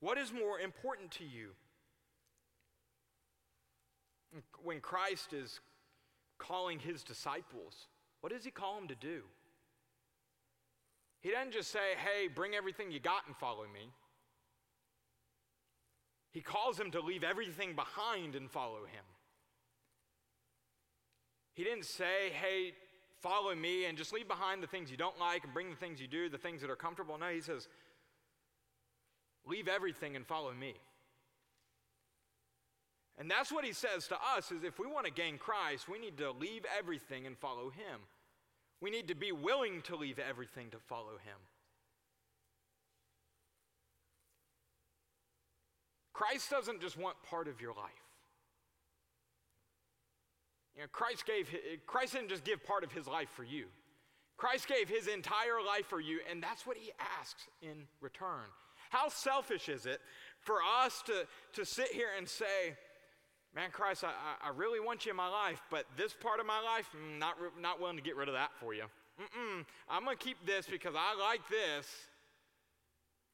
What 0.00 0.16
is 0.16 0.32
more 0.32 0.58
important 0.58 1.10
to 1.12 1.24
you? 1.24 1.50
When 4.62 4.80
Christ 4.80 5.34
is 5.34 5.60
calling 6.38 6.78
his 6.78 7.02
disciples, 7.02 7.86
what 8.22 8.32
does 8.32 8.44
he 8.44 8.50
call 8.50 8.76
them 8.76 8.88
to 8.88 8.94
do? 8.94 9.22
He 11.20 11.30
doesn't 11.30 11.52
just 11.52 11.70
say, 11.70 11.94
hey, 11.96 12.28
bring 12.28 12.54
everything 12.54 12.90
you 12.90 13.00
got 13.00 13.26
and 13.26 13.36
follow 13.36 13.64
me. 13.64 13.90
He 16.36 16.42
calls 16.42 16.78
him 16.78 16.90
to 16.90 17.00
leave 17.00 17.24
everything 17.24 17.74
behind 17.74 18.34
and 18.34 18.50
follow 18.50 18.80
him. 18.80 19.04
He 21.54 21.64
didn't 21.64 21.86
say, 21.86 22.28
hey, 22.30 22.74
follow 23.22 23.54
me 23.54 23.86
and 23.86 23.96
just 23.96 24.12
leave 24.12 24.28
behind 24.28 24.62
the 24.62 24.66
things 24.66 24.90
you 24.90 24.98
don't 24.98 25.18
like 25.18 25.44
and 25.44 25.54
bring 25.54 25.70
the 25.70 25.76
things 25.76 25.98
you 25.98 26.06
do, 26.06 26.28
the 26.28 26.36
things 26.36 26.60
that 26.60 26.68
are 26.68 26.76
comfortable. 26.76 27.16
No, 27.16 27.28
he 27.28 27.40
says, 27.40 27.68
leave 29.46 29.66
everything 29.66 30.14
and 30.14 30.26
follow 30.26 30.52
me. 30.52 30.74
And 33.16 33.30
that's 33.30 33.50
what 33.50 33.64
he 33.64 33.72
says 33.72 34.06
to 34.08 34.16
us 34.36 34.52
is 34.52 34.62
if 34.62 34.78
we 34.78 34.86
want 34.86 35.06
to 35.06 35.12
gain 35.12 35.38
Christ, 35.38 35.88
we 35.88 35.98
need 35.98 36.18
to 36.18 36.32
leave 36.32 36.66
everything 36.78 37.26
and 37.26 37.38
follow 37.38 37.70
him. 37.70 38.00
We 38.82 38.90
need 38.90 39.08
to 39.08 39.14
be 39.14 39.32
willing 39.32 39.80
to 39.84 39.96
leave 39.96 40.18
everything 40.18 40.68
to 40.72 40.78
follow 40.80 41.12
him. 41.12 41.38
Christ 46.16 46.48
doesn't 46.48 46.80
just 46.80 46.96
want 46.96 47.14
part 47.28 47.46
of 47.46 47.60
your 47.60 47.74
life. 47.74 48.06
You 50.74 50.82
know, 50.82 50.88
Christ 50.90 51.26
gave 51.26 51.54
Christ 51.86 52.14
didn't 52.14 52.30
just 52.30 52.42
give 52.42 52.64
part 52.64 52.84
of 52.84 52.92
his 52.92 53.06
life 53.06 53.28
for 53.36 53.44
you. 53.44 53.66
Christ 54.38 54.66
gave 54.66 54.88
his 54.88 55.08
entire 55.08 55.62
life 55.66 55.86
for 55.86 56.00
you, 56.00 56.20
and 56.30 56.42
that's 56.42 56.66
what 56.66 56.78
he 56.78 56.90
asks 57.20 57.44
in 57.60 57.84
return. 58.00 58.48
How 58.88 59.10
selfish 59.10 59.68
is 59.68 59.84
it 59.84 60.00
for 60.40 60.56
us 60.82 61.02
to, 61.06 61.26
to 61.52 61.66
sit 61.66 61.88
here 61.88 62.08
and 62.16 62.26
say, 62.26 62.76
Man, 63.54 63.70
Christ, 63.70 64.04
I, 64.04 64.12
I 64.42 64.50
really 64.56 64.80
want 64.80 65.04
you 65.04 65.10
in 65.10 65.16
my 65.16 65.28
life, 65.28 65.62
but 65.70 65.84
this 65.98 66.14
part 66.14 66.40
of 66.40 66.46
my 66.46 66.60
life, 66.62 66.88
mm, 66.94 67.18
not, 67.18 67.36
not 67.60 67.80
willing 67.80 67.96
to 67.96 68.02
get 68.02 68.16
rid 68.16 68.28
of 68.28 68.34
that 68.34 68.50
for 68.58 68.74
you. 68.74 68.84
Mm-mm, 69.20 69.64
I'm 69.88 70.04
going 70.04 70.16
to 70.16 70.22
keep 70.22 70.36
this 70.46 70.66
because 70.66 70.94
I 70.94 71.18
like 71.18 71.40
this. 71.48 71.86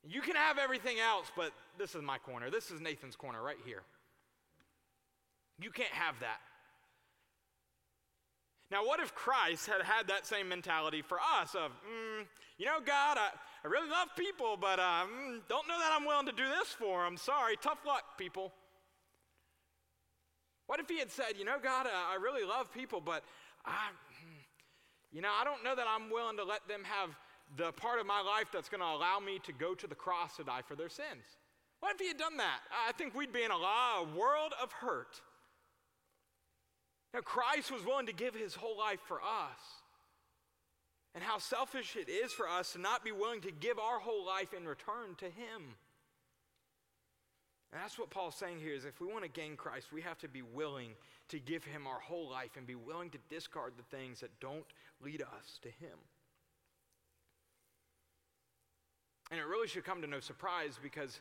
You 0.04 0.20
can 0.20 0.34
have 0.34 0.58
everything 0.58 0.98
else, 0.98 1.30
but 1.36 1.52
this 1.78 1.94
is 1.94 2.02
my 2.02 2.18
corner. 2.18 2.50
This 2.50 2.70
is 2.70 2.80
Nathan's 2.80 3.16
corner 3.16 3.42
right 3.42 3.58
here. 3.64 3.82
You 5.60 5.70
can't 5.70 5.92
have 5.92 6.16
that. 6.20 6.40
Now, 8.70 8.86
what 8.86 9.00
if 9.00 9.14
Christ 9.14 9.66
had 9.66 9.82
had 9.82 10.08
that 10.08 10.26
same 10.26 10.48
mentality 10.48 11.02
for 11.02 11.18
us 11.40 11.54
of, 11.54 11.70
mm, 11.70 12.24
you 12.56 12.64
know, 12.64 12.78
God, 12.84 13.18
I, 13.18 13.28
I 13.62 13.68
really 13.68 13.88
love 13.88 14.08
people, 14.16 14.56
but 14.58 14.80
um, 14.80 15.42
don't 15.48 15.68
know 15.68 15.78
that 15.78 15.92
I'm 15.94 16.06
willing 16.06 16.26
to 16.26 16.32
do 16.32 16.48
this 16.48 16.68
for 16.68 17.04
them. 17.04 17.18
Sorry, 17.18 17.54
tough 17.60 17.80
luck, 17.86 18.16
people. 18.16 18.50
What 20.66 20.80
if 20.80 20.88
he 20.88 20.98
had 20.98 21.10
said, 21.10 21.34
you 21.38 21.44
know, 21.44 21.56
God, 21.62 21.86
uh, 21.86 21.90
I 21.90 22.16
really 22.16 22.48
love 22.48 22.72
people, 22.72 23.02
but 23.02 23.22
I, 23.66 23.90
you 25.12 25.20
know, 25.20 25.30
I 25.38 25.44
don't 25.44 25.62
know 25.62 25.76
that 25.76 25.86
I'm 25.86 26.10
willing 26.10 26.38
to 26.38 26.44
let 26.44 26.66
them 26.66 26.80
have 26.84 27.10
the 27.56 27.72
part 27.72 28.00
of 28.00 28.06
my 28.06 28.20
life 28.20 28.46
that's 28.52 28.68
going 28.68 28.80
to 28.80 28.86
allow 28.86 29.18
me 29.18 29.38
to 29.44 29.52
go 29.52 29.74
to 29.74 29.86
the 29.86 29.94
cross 29.94 30.36
to 30.36 30.44
die 30.44 30.62
for 30.66 30.74
their 30.74 30.88
sins. 30.88 31.24
What 31.80 31.94
if 31.94 32.00
he 32.00 32.08
had 32.08 32.18
done 32.18 32.36
that? 32.36 32.60
I 32.86 32.92
think 32.92 33.14
we'd 33.14 33.32
be 33.32 33.42
in 33.42 33.50
a, 33.50 34.04
world 34.16 34.54
of 34.62 34.72
hurt. 34.72 35.20
Now, 37.12 37.20
Christ 37.20 37.70
was 37.70 37.84
willing 37.84 38.06
to 38.06 38.12
give 38.12 38.34
his 38.34 38.54
whole 38.54 38.78
life 38.78 39.00
for 39.06 39.20
us. 39.20 39.60
And 41.14 41.22
how 41.22 41.38
selfish 41.38 41.96
it 41.96 42.08
is 42.08 42.32
for 42.32 42.48
us 42.48 42.72
to 42.72 42.78
not 42.78 43.04
be 43.04 43.12
willing 43.12 43.42
to 43.42 43.50
give 43.50 43.78
our 43.78 43.98
whole 43.98 44.24
life 44.24 44.54
in 44.54 44.66
return 44.66 45.14
to 45.18 45.26
him. 45.26 45.76
And 47.72 47.82
that's 47.82 47.98
what 47.98 48.10
Paul's 48.10 48.36
saying 48.36 48.60
here 48.60 48.74
is 48.74 48.84
if 48.84 49.00
we 49.00 49.06
want 49.06 49.24
to 49.24 49.30
gain 49.30 49.56
Christ, 49.56 49.92
we 49.92 50.02
have 50.02 50.18
to 50.18 50.28
be 50.28 50.42
willing 50.42 50.90
to 51.28 51.38
give 51.38 51.64
him 51.64 51.86
our 51.86 52.00
whole 52.00 52.30
life 52.30 52.50
and 52.56 52.66
be 52.66 52.74
willing 52.74 53.10
to 53.10 53.18
discard 53.28 53.72
the 53.76 53.96
things 53.96 54.20
that 54.20 54.30
don't 54.40 54.64
lead 55.02 55.22
us 55.22 55.58
to 55.62 55.68
him. 55.68 55.98
And 59.32 59.40
it 59.40 59.44
really 59.44 59.66
should 59.66 59.84
come 59.84 60.02
to 60.02 60.06
no 60.06 60.20
surprise 60.20 60.78
because 60.82 61.18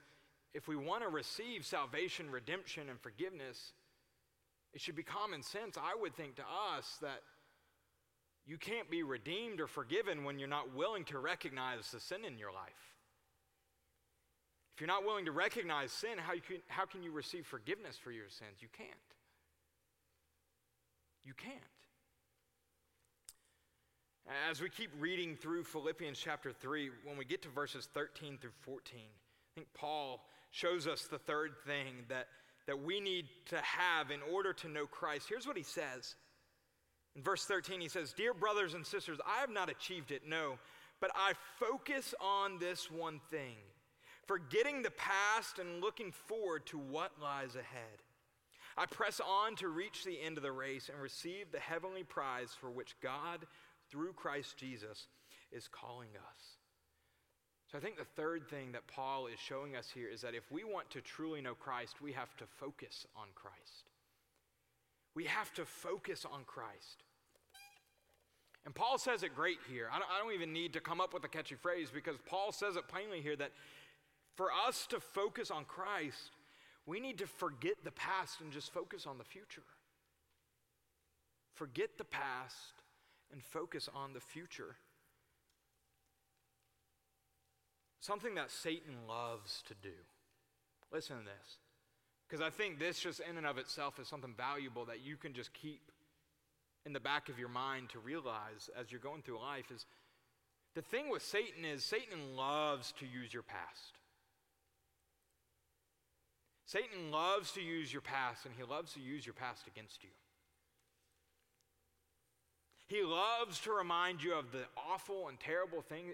if 0.54 0.68
we 0.68 0.76
want 0.76 1.02
to 1.02 1.08
receive 1.08 1.66
salvation, 1.66 2.30
redemption, 2.30 2.90
and 2.90 3.00
forgiveness, 3.00 3.72
it 4.74 4.82
should 4.82 4.98
be 4.98 5.04
common 5.04 5.42
sense, 5.42 5.78
I 5.78 5.96
would 5.98 6.14
think, 6.14 6.36
to 6.36 6.44
us 6.76 6.98
that 7.02 7.22
you 8.46 8.58
can't 8.58 8.92
be 8.92 9.02
redeemed 9.02 9.62
or 9.62 9.68
forgiven 9.68 10.26
when 10.26 10.40
you're 10.40 10.50
not 10.50 10.76
willing 10.76 11.06
to 11.06 11.20
recognize 11.20 11.90
the 11.90 12.02
sin 12.02 12.26
in 12.26 12.38
your 12.38 12.52
life. 12.52 12.98
If 14.76 14.82
you're 14.82 14.88
not 14.88 15.06
willing 15.06 15.24
to 15.26 15.32
recognize 15.32 15.94
sin, 15.94 16.18
how, 16.18 16.34
you 16.34 16.42
can, 16.42 16.58
how 16.68 16.86
can 16.86 17.04
you 17.04 17.12
receive 17.12 17.48
forgiveness 17.48 17.96
for 17.98 18.12
your 18.12 18.28
sins? 18.28 18.58
You 18.60 18.68
can't. 18.78 18.90
You 21.24 21.34
can't. 21.34 21.56
As 24.50 24.62
we 24.62 24.70
keep 24.70 24.92
reading 25.00 25.36
through 25.36 25.64
Philippians 25.64 26.18
chapter 26.18 26.52
3, 26.52 26.90
when 27.06 27.18
we 27.18 27.26
get 27.26 27.42
to 27.44 27.50
verses 27.50 27.90
13 27.94 28.38
through 28.38 28.52
14, 28.62 29.00
I 29.00 29.50
think 29.56 29.68
Paul 29.74 30.24
shows 30.52 30.88
us 30.88 31.08
the 31.08 31.18
third 31.18 31.52
thing 31.66 32.06
that, 32.08 32.28
that 32.68 32.82
we 32.82 33.00
need 33.00 33.26
to 33.48 33.58
have 33.58 34.12
in 34.12 34.20
order 34.32 34.54
to 34.54 34.70
know 34.70 34.86
Christ. 34.86 35.28
Here's 35.28 35.48
what 35.48 35.58
he 35.58 35.64
says. 35.64 36.16
In 37.16 37.24
verse 37.24 37.46
13, 37.46 37.82
he 37.82 37.90
says, 37.90 38.14
Dear 38.14 38.34
brothers 38.34 38.74
and 38.74 38.86
sisters, 38.86 39.20
I 39.28 39.42
have 39.42 39.50
not 39.50 39.70
achieved 39.70 40.12
it, 40.12 40.22
no, 40.28 40.60
but 41.00 41.12
I 41.16 41.34
focus 41.60 42.14
on 42.22 42.60
this 42.60 42.90
one 42.90 43.20
thing 43.30 43.56
forgetting 44.28 44.82
the 44.82 44.92
past 44.92 45.60
and 45.60 45.82
looking 45.82 46.10
forward 46.12 46.66
to 46.66 46.78
what 46.78 47.12
lies 47.22 47.56
ahead. 47.56 48.00
I 48.78 48.86
press 48.86 49.20
on 49.20 49.58
to 49.58 49.68
reach 49.68 50.06
the 50.06 50.22
end 50.22 50.38
of 50.38 50.44
the 50.44 50.54
race 50.54 50.88
and 50.88 51.02
receive 51.02 51.52
the 51.52 51.60
heavenly 51.60 52.04
prize 52.04 52.56
for 52.58 52.70
which 52.70 52.96
God, 53.02 53.46
through 53.92 54.14
Christ 54.14 54.58
Jesus, 54.58 55.08
is 55.52 55.68
calling 55.68 56.10
us. 56.16 56.58
So 57.72 57.78
I 57.78 57.82
think 57.82 57.98
the 57.98 58.04
third 58.04 58.50
thing 58.50 58.72
that 58.74 58.88
Paul 58.88 59.28
is 59.28 59.40
showing 59.40 59.76
us 59.76 59.90
here 59.94 60.08
is 60.08 60.22
that 60.22 60.36
if 60.36 60.52
we 60.52 60.64
want 60.64 60.90
to 60.92 61.02
truly 61.02 61.42
know 61.42 61.56
Christ, 61.56 62.02
we 62.02 62.12
have 62.14 62.36
to 62.38 62.46
focus 62.60 63.06
on 63.16 63.28
Christ. 63.36 63.90
We 65.16 65.26
have 65.26 65.54
to 65.54 65.66
focus 65.66 66.26
on 66.26 66.44
Christ. 66.46 67.04
And 68.66 68.76
Paul 68.76 68.98
says 68.98 69.24
it 69.24 69.36
great 69.36 69.58
here. 69.70 69.88
I 69.92 70.00
don't, 70.00 70.10
I 70.12 70.22
don't, 70.22 70.34
even 70.34 70.54
need 70.54 70.74
to 70.74 70.80
come 70.80 71.02
up 71.02 71.14
with 71.14 71.24
a 71.24 71.28
catchy 71.28 71.56
phrase 71.56 71.90
because 71.94 72.16
Paul 72.26 72.52
says 72.52 72.76
it 72.76 72.88
plainly 72.88 73.22
here 73.22 73.36
that 73.38 73.52
for 74.36 74.50
us 74.68 74.86
to 74.88 75.00
focus 75.00 75.50
on 75.50 75.66
Christ, 75.66 76.32
we 76.86 77.00
need 77.00 77.18
to 77.20 77.28
forget 77.28 77.76
the 77.84 77.92
past 77.92 78.42
and 78.42 78.52
just 78.52 78.74
focus 78.74 79.08
on 79.08 79.18
the 79.18 79.24
future. 79.24 79.64
Forget 81.56 81.98
the 81.98 82.04
past 82.04 82.81
and 83.32 83.44
focus 83.44 83.90
on 83.94 84.14
the 84.14 84.20
future. 84.20 84.76
Something 88.00 88.36
that 88.36 88.50
Satan 88.50 89.08
loves 89.08 89.64
to 89.68 89.76
do. 89.82 89.94
Listen 90.92 91.18
to 91.18 91.24
this. 91.24 91.58
Because 92.28 92.46
I 92.46 92.50
think 92.50 92.80
this, 92.80 93.00
just 93.00 93.20
in 93.20 93.38
and 93.38 93.46
of 93.46 93.58
itself, 93.58 94.00
is 94.00 94.08
something 94.08 94.34
valuable 94.36 94.86
that 94.86 95.02
you 95.06 95.18
can 95.18 95.34
just 95.34 95.54
keep 95.54 95.92
in 96.86 96.94
the 96.94 97.00
back 97.00 97.30
of 97.30 97.38
your 97.38 97.50
mind 97.50 97.90
to 97.90 98.00
realize 98.00 98.70
as 98.80 98.92
you're 98.92 99.02
going 99.02 99.22
through 99.22 99.40
life 99.40 99.70
is 99.72 99.86
the 100.74 100.82
thing 100.82 101.10
with 101.10 101.22
Satan 101.22 101.66
is 101.66 101.84
Satan 101.84 102.36
loves 102.36 102.94
to 103.00 103.06
use 103.06 103.34
your 103.34 103.44
past. 103.44 104.00
Satan 106.66 107.12
loves 107.12 107.52
to 107.52 107.62
use 107.62 107.92
your 107.92 108.02
past, 108.02 108.46
and 108.46 108.56
he 108.56 108.64
loves 108.64 108.94
to 108.94 109.02
use 109.02 109.26
your 109.26 109.34
past 109.34 109.68
against 109.68 110.04
you. 110.04 110.10
He 112.92 113.04
loves 113.04 113.58
to 113.62 113.72
remind 113.72 114.22
you 114.22 114.34
of 114.34 114.52
the 114.52 114.64
awful 114.76 115.30
and 115.30 115.40
terrible 115.40 115.82
things. 115.82 116.14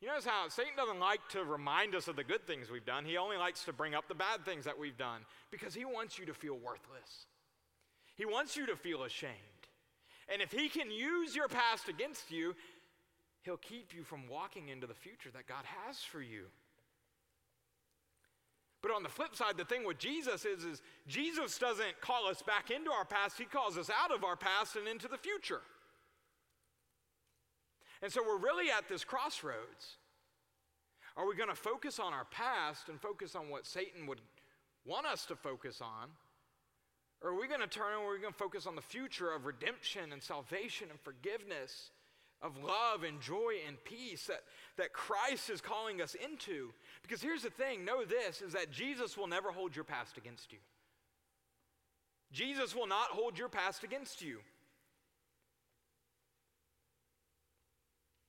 You 0.00 0.08
notice 0.08 0.24
how 0.24 0.48
Satan 0.48 0.72
doesn't 0.74 0.98
like 0.98 1.20
to 1.32 1.44
remind 1.44 1.94
us 1.94 2.08
of 2.08 2.16
the 2.16 2.24
good 2.24 2.46
things 2.46 2.70
we've 2.70 2.86
done. 2.86 3.04
He 3.04 3.18
only 3.18 3.36
likes 3.36 3.64
to 3.64 3.72
bring 3.74 3.94
up 3.94 4.08
the 4.08 4.14
bad 4.14 4.42
things 4.42 4.64
that 4.64 4.78
we've 4.78 4.96
done 4.96 5.20
because 5.50 5.74
he 5.74 5.84
wants 5.84 6.18
you 6.18 6.24
to 6.24 6.32
feel 6.32 6.54
worthless. 6.54 7.26
He 8.14 8.24
wants 8.24 8.56
you 8.56 8.64
to 8.64 8.76
feel 8.76 9.02
ashamed. 9.02 9.34
And 10.32 10.40
if 10.40 10.52
he 10.52 10.70
can 10.70 10.90
use 10.90 11.36
your 11.36 11.48
past 11.48 11.90
against 11.90 12.30
you, 12.30 12.54
he'll 13.42 13.58
keep 13.58 13.94
you 13.94 14.02
from 14.02 14.26
walking 14.26 14.70
into 14.70 14.86
the 14.86 14.94
future 14.94 15.28
that 15.34 15.46
God 15.46 15.66
has 15.86 15.98
for 15.98 16.22
you. 16.22 16.44
But 18.80 18.90
on 18.90 19.02
the 19.02 19.10
flip 19.10 19.36
side, 19.36 19.58
the 19.58 19.66
thing 19.66 19.84
with 19.86 19.98
Jesus 19.98 20.46
is, 20.46 20.64
is 20.64 20.80
Jesus 21.06 21.58
doesn't 21.58 22.00
call 22.00 22.26
us 22.26 22.40
back 22.40 22.70
into 22.70 22.90
our 22.90 23.04
past, 23.04 23.36
he 23.36 23.44
calls 23.44 23.76
us 23.76 23.90
out 23.90 24.14
of 24.14 24.24
our 24.24 24.36
past 24.36 24.76
and 24.76 24.88
into 24.88 25.08
the 25.08 25.18
future. 25.18 25.60
And 28.02 28.12
so 28.12 28.22
we're 28.26 28.38
really 28.38 28.70
at 28.70 28.88
this 28.88 29.04
crossroads. 29.04 29.96
Are 31.16 31.26
we 31.26 31.34
going 31.34 31.48
to 31.48 31.54
focus 31.54 31.98
on 31.98 32.12
our 32.12 32.26
past 32.26 32.88
and 32.88 33.00
focus 33.00 33.34
on 33.34 33.48
what 33.48 33.66
Satan 33.66 34.06
would 34.06 34.20
want 34.84 35.06
us 35.06 35.24
to 35.26 35.36
focus 35.36 35.80
on? 35.80 36.10
Or 37.22 37.30
are 37.30 37.40
we 37.40 37.48
going 37.48 37.60
to 37.60 37.66
turn 37.66 37.94
and 37.94 38.04
we're 38.04 38.18
going 38.18 38.32
to 38.32 38.38
focus 38.38 38.66
on 38.66 38.76
the 38.76 38.82
future 38.82 39.32
of 39.32 39.46
redemption 39.46 40.12
and 40.12 40.22
salvation 40.22 40.88
and 40.90 41.00
forgiveness, 41.00 41.90
of 42.42 42.62
love 42.62 43.02
and 43.02 43.20
joy 43.20 43.54
and 43.66 43.82
peace 43.84 44.26
that, 44.26 44.42
that 44.76 44.92
Christ 44.92 45.48
is 45.48 45.62
calling 45.62 46.02
us 46.02 46.14
into? 46.14 46.72
Because 47.02 47.22
here's 47.22 47.42
the 47.42 47.50
thing 47.50 47.84
know 47.84 48.04
this 48.04 48.42
is 48.42 48.52
that 48.52 48.70
Jesus 48.70 49.16
will 49.16 49.26
never 49.26 49.50
hold 49.50 49.74
your 49.74 49.86
past 49.86 50.18
against 50.18 50.52
you. 50.52 50.58
Jesus 52.30 52.74
will 52.74 52.86
not 52.86 53.08
hold 53.08 53.38
your 53.38 53.48
past 53.48 53.84
against 53.84 54.20
you. 54.20 54.40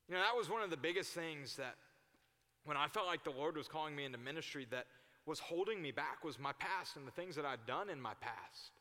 You 0.08 0.16
know, 0.16 0.22
that 0.22 0.38
was 0.38 0.50
one 0.50 0.62
of 0.62 0.70
the 0.70 0.78
biggest 0.78 1.12
things 1.12 1.58
that 1.58 1.76
when 2.64 2.78
I 2.78 2.88
felt 2.88 3.08
like 3.08 3.24
the 3.24 3.32
Lord 3.32 3.58
was 3.58 3.68
calling 3.68 3.96
me 3.96 4.06
into 4.06 4.18
ministry 4.18 4.66
that 4.72 4.86
was 5.26 5.40
holding 5.40 5.82
me 5.82 5.92
back 5.92 6.24
was 6.24 6.40
my 6.40 6.54
past 6.54 6.96
and 6.96 7.06
the 7.06 7.12
things 7.12 7.36
that 7.36 7.46
I'd 7.46 7.66
done 7.68 7.90
in 7.90 8.00
my 8.00 8.14
past. 8.22 8.72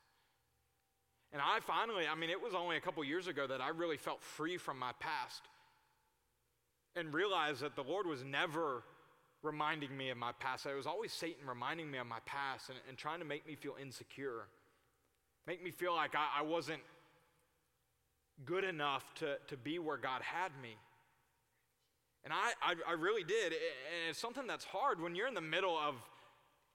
And 1.32 1.42
I 1.42 1.58
finally, 1.60 2.06
I 2.06 2.14
mean, 2.14 2.30
it 2.30 2.40
was 2.40 2.54
only 2.54 2.76
a 2.76 2.80
couple 2.80 3.02
years 3.04 3.26
ago 3.26 3.46
that 3.46 3.60
I 3.60 3.68
really 3.70 3.96
felt 3.96 4.22
free 4.22 4.56
from 4.56 4.78
my 4.78 4.92
past 5.00 5.42
and 6.94 7.12
realized 7.12 7.60
that 7.60 7.74
the 7.74 7.82
Lord 7.82 8.06
was 8.06 8.24
never 8.24 8.84
reminding 9.42 9.96
me 9.96 10.10
of 10.10 10.16
my 10.16 10.32
past. 10.38 10.66
It 10.66 10.74
was 10.74 10.86
always 10.86 11.12
Satan 11.12 11.46
reminding 11.46 11.90
me 11.90 11.98
of 11.98 12.06
my 12.06 12.20
past 12.24 12.70
and, 12.70 12.78
and 12.88 12.96
trying 12.96 13.18
to 13.18 13.24
make 13.24 13.46
me 13.46 13.54
feel 13.54 13.74
insecure, 13.80 14.46
make 15.46 15.62
me 15.62 15.72
feel 15.72 15.94
like 15.94 16.14
I, 16.14 16.40
I 16.40 16.42
wasn't 16.42 16.80
good 18.44 18.64
enough 18.64 19.04
to, 19.16 19.36
to 19.48 19.56
be 19.56 19.78
where 19.78 19.96
God 19.96 20.22
had 20.22 20.52
me. 20.62 20.76
And 22.26 22.34
I, 22.34 22.54
I, 22.60 22.74
I, 22.90 22.92
really 22.94 23.22
did. 23.22 23.52
And 23.52 24.10
it's 24.10 24.18
something 24.18 24.48
that's 24.48 24.64
hard 24.64 25.00
when 25.00 25.14
you're 25.14 25.28
in 25.28 25.34
the 25.34 25.40
middle 25.40 25.78
of 25.78 25.94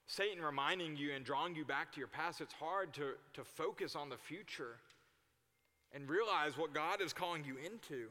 Satan 0.08 0.42
reminding 0.42 0.96
you 0.96 1.12
and 1.12 1.26
drawing 1.26 1.56
you 1.56 1.66
back 1.66 1.92
to 1.92 2.00
your 2.00 2.08
past. 2.08 2.40
It's 2.40 2.54
hard 2.54 2.94
to, 2.94 3.16
to 3.34 3.44
focus 3.44 3.94
on 3.94 4.08
the 4.08 4.16
future 4.16 4.78
and 5.94 6.10
realize 6.10 6.58
what 6.58 6.74
God 6.74 7.02
is 7.02 7.12
calling 7.12 7.44
you 7.44 7.58
into. 7.58 8.08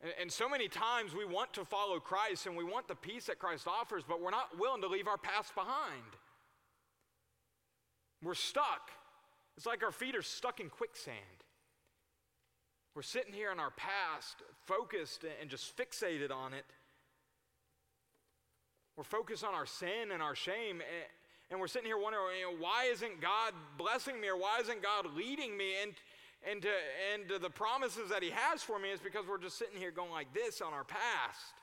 And, 0.00 0.10
and 0.22 0.32
so 0.32 0.48
many 0.48 0.68
times 0.68 1.14
we 1.14 1.26
want 1.26 1.52
to 1.52 1.66
follow 1.66 2.00
Christ 2.00 2.46
and 2.46 2.56
we 2.56 2.64
want 2.64 2.88
the 2.88 2.94
peace 2.94 3.26
that 3.26 3.38
Christ 3.38 3.68
offers, 3.68 4.04
but 4.08 4.22
we're 4.22 4.30
not 4.30 4.58
willing 4.58 4.80
to 4.80 4.88
leave 4.88 5.06
our 5.06 5.18
past 5.18 5.54
behind. 5.54 6.16
We're 8.22 8.32
stuck. 8.32 8.90
It's 9.58 9.66
like 9.66 9.82
our 9.82 9.92
feet 9.92 10.16
are 10.16 10.22
stuck 10.22 10.60
in 10.60 10.70
quicksand. 10.70 11.39
We're 13.00 13.04
sitting 13.04 13.32
here 13.32 13.50
in 13.50 13.58
our 13.58 13.70
past, 13.70 14.42
focused 14.66 15.24
and 15.40 15.48
just 15.48 15.74
fixated 15.74 16.30
on 16.30 16.52
it. 16.52 16.66
We're 18.94 19.04
focused 19.04 19.42
on 19.42 19.54
our 19.54 19.64
sin 19.64 20.12
and 20.12 20.22
our 20.22 20.34
shame, 20.34 20.82
and 21.50 21.58
we're 21.58 21.66
sitting 21.66 21.86
here 21.86 21.96
wondering, 21.96 22.40
you 22.40 22.52
know, 22.52 22.62
why 22.62 22.90
isn't 22.92 23.22
God 23.22 23.54
blessing 23.78 24.20
me 24.20 24.28
or 24.28 24.36
why 24.36 24.58
isn't 24.60 24.82
God 24.82 25.06
leading 25.16 25.56
me? 25.56 25.76
And 25.82 25.92
and 26.46 26.60
to, 26.60 26.68
and 27.14 27.26
to 27.30 27.38
the 27.38 27.48
promises 27.48 28.10
that 28.10 28.22
He 28.22 28.32
has 28.34 28.62
for 28.62 28.78
me 28.78 28.90
is 28.90 29.00
because 29.00 29.26
we're 29.26 29.38
just 29.38 29.56
sitting 29.56 29.78
here 29.78 29.92
going 29.92 30.10
like 30.10 30.34
this 30.34 30.60
on 30.60 30.74
our 30.74 30.84
past. 30.84 31.54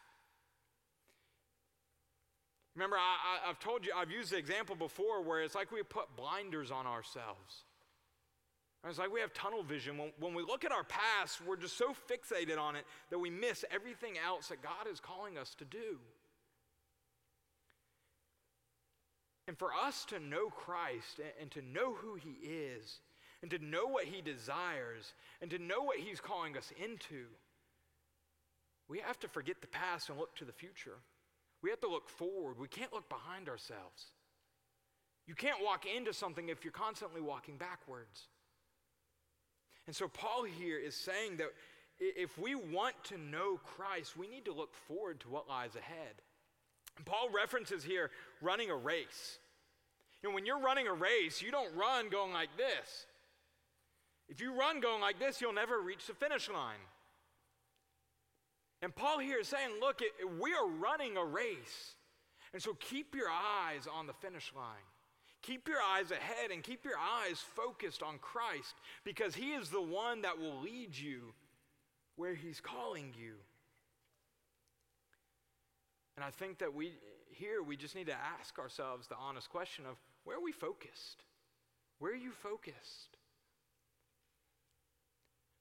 Remember, 2.73 2.95
I, 2.95 3.45
have 3.45 3.59
told 3.59 3.85
you, 3.85 3.91
I've 3.95 4.09
used 4.09 4.31
the 4.31 4.37
example 4.37 4.75
before 4.75 5.21
where 5.21 5.43
it's 5.43 5.53
like 5.53 5.71
we 5.71 5.83
put 5.83 6.15
blinders 6.15 6.71
on 6.71 6.87
ourselves. 6.87 7.61
It's 8.85 8.99
like 8.99 9.11
we 9.11 9.19
have 9.19 9.33
tunnel 9.33 9.63
vision. 9.63 9.97
When, 9.97 10.11
when 10.19 10.33
we 10.33 10.43
look 10.43 10.63
at 10.63 10.71
our 10.71 10.83
past, 10.83 11.41
we're 11.45 11.57
just 11.57 11.77
so 11.77 11.93
fixated 12.09 12.57
on 12.57 12.75
it 12.75 12.85
that 13.09 13.19
we 13.19 13.29
miss 13.29 13.65
everything 13.71 14.13
else 14.17 14.47
that 14.47 14.61
God 14.61 14.91
is 14.91 14.99
calling 14.99 15.37
us 15.37 15.55
to 15.55 15.65
do. 15.65 15.99
And 19.47 19.57
for 19.57 19.73
us 19.73 20.05
to 20.05 20.19
know 20.19 20.49
Christ 20.49 21.19
and, 21.19 21.31
and 21.41 21.51
to 21.51 21.61
know 21.61 21.93
who 21.93 22.15
He 22.15 22.47
is, 22.47 22.99
and 23.41 23.51
to 23.51 23.59
know 23.59 23.85
what 23.85 24.05
He 24.05 24.21
desires 24.21 25.13
and 25.41 25.51
to 25.51 25.59
know 25.59 25.81
what 25.81 25.97
He's 25.97 26.19
calling 26.19 26.57
us 26.57 26.71
into, 26.83 27.25
we 28.87 28.99
have 28.99 29.19
to 29.19 29.27
forget 29.27 29.61
the 29.61 29.67
past 29.67 30.09
and 30.09 30.17
look 30.17 30.35
to 30.37 30.45
the 30.45 30.53
future. 30.53 30.97
We 31.61 31.69
have 31.69 31.79
to 31.81 31.89
look 31.89 32.09
forward. 32.09 32.57
We 32.59 32.67
can't 32.67 32.93
look 32.93 33.09
behind 33.09 33.49
ourselves. 33.49 34.11
You 35.27 35.35
can't 35.35 35.63
walk 35.63 35.85
into 35.85 36.13
something 36.13 36.49
if 36.49 36.63
you're 36.63 36.71
constantly 36.71 37.19
walking 37.19 37.57
backwards. 37.57 38.27
And 39.87 39.95
so, 39.95 40.07
Paul 40.07 40.43
here 40.43 40.77
is 40.77 40.95
saying 40.95 41.37
that 41.37 41.47
if 41.99 42.37
we 42.37 42.53
want 42.55 42.95
to 43.05 43.17
know 43.17 43.59
Christ, 43.63 44.17
we 44.17 44.27
need 44.27 44.45
to 44.45 44.53
look 44.53 44.73
forward 44.87 45.19
to 45.21 45.29
what 45.29 45.47
lies 45.49 45.75
ahead. 45.75 46.21
And 46.97 47.05
Paul 47.05 47.29
references 47.33 47.83
here 47.83 48.11
running 48.41 48.69
a 48.69 48.75
race. 48.75 49.39
And 50.23 50.33
when 50.33 50.45
you're 50.45 50.59
running 50.59 50.87
a 50.87 50.93
race, 50.93 51.41
you 51.41 51.51
don't 51.51 51.75
run 51.75 52.09
going 52.09 52.33
like 52.33 52.49
this. 52.57 53.05
If 54.29 54.41
you 54.41 54.53
run 54.53 54.81
going 54.81 55.01
like 55.01 55.19
this, 55.19 55.39
you'll 55.39 55.53
never 55.53 55.79
reach 55.79 56.05
the 56.07 56.13
finish 56.13 56.49
line. 56.49 56.83
And 58.81 58.93
Paul 58.95 59.19
here 59.19 59.39
is 59.39 59.47
saying, 59.47 59.71
look, 59.79 60.01
it, 60.01 60.11
we 60.39 60.53
are 60.53 60.67
running 60.67 61.17
a 61.17 61.23
race. 61.23 61.95
And 62.53 62.61
so 62.61 62.73
keep 62.73 63.15
your 63.15 63.29
eyes 63.29 63.87
on 63.91 64.05
the 64.07 64.13
finish 64.13 64.51
line. 64.55 64.85
Keep 65.41 65.67
your 65.67 65.81
eyes 65.81 66.11
ahead 66.11 66.51
and 66.51 66.63
keep 66.63 66.83
your 66.83 66.97
eyes 66.97 67.39
focused 67.55 68.03
on 68.03 68.17
Christ 68.19 68.75
because 69.03 69.35
He 69.35 69.51
is 69.51 69.69
the 69.69 69.81
one 69.81 70.21
that 70.23 70.39
will 70.39 70.59
lead 70.59 70.97
you 70.97 71.33
where 72.15 72.35
He's 72.35 72.59
calling 72.59 73.13
you. 73.17 73.33
And 76.15 76.25
I 76.25 76.31
think 76.31 76.57
that 76.59 76.73
we 76.73 76.93
here 77.29 77.61
we 77.61 77.77
just 77.77 77.95
need 77.95 78.07
to 78.07 78.17
ask 78.39 78.57
ourselves 78.57 79.07
the 79.07 79.15
honest 79.15 79.49
question 79.49 79.85
of 79.85 79.97
where 80.23 80.37
are 80.37 80.43
we 80.43 80.51
focused? 80.51 81.23
Where 81.99 82.11
are 82.11 82.15
you 82.15 82.31
focused? 82.31 83.17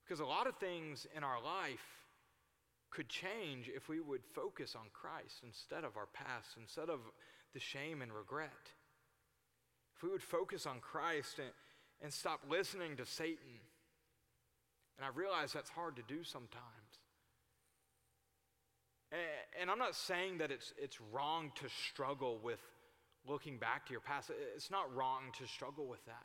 Because 0.03 0.19
a 0.19 0.25
lot 0.25 0.47
of 0.47 0.55
things 0.55 1.05
in 1.15 1.23
our 1.23 1.41
life 1.41 1.85
could 2.89 3.09
change 3.09 3.69
if 3.73 3.89
we 3.89 3.99
would 3.99 4.25
focus 4.33 4.75
on 4.75 4.85
Christ 4.93 5.43
instead 5.45 5.83
of 5.83 5.97
our 5.97 6.07
past, 6.13 6.55
instead 6.59 6.89
of 6.89 7.01
the 7.53 7.59
shame 7.59 8.01
and 8.01 8.11
regret. 8.11 8.71
If 9.97 10.03
we 10.03 10.09
would 10.09 10.23
focus 10.23 10.65
on 10.65 10.79
Christ 10.79 11.39
and, 11.39 11.49
and 12.01 12.13
stop 12.13 12.41
listening 12.49 12.97
to 12.97 13.05
Satan. 13.05 13.59
And 14.97 15.05
I 15.05 15.09
realize 15.17 15.53
that's 15.53 15.69
hard 15.69 15.95
to 15.95 16.03
do 16.07 16.23
sometimes. 16.23 16.61
And, 19.11 19.21
and 19.61 19.71
I'm 19.71 19.79
not 19.79 19.95
saying 19.95 20.37
that 20.37 20.51
it's, 20.51 20.73
it's 20.77 20.99
wrong 21.11 21.51
to 21.55 21.67
struggle 21.89 22.39
with 22.43 22.59
looking 23.27 23.57
back 23.57 23.87
to 23.87 23.91
your 23.91 24.01
past. 24.01 24.31
It's 24.55 24.71
not 24.71 24.93
wrong 24.95 25.23
to 25.39 25.47
struggle 25.47 25.87
with 25.87 26.05
that. 26.05 26.15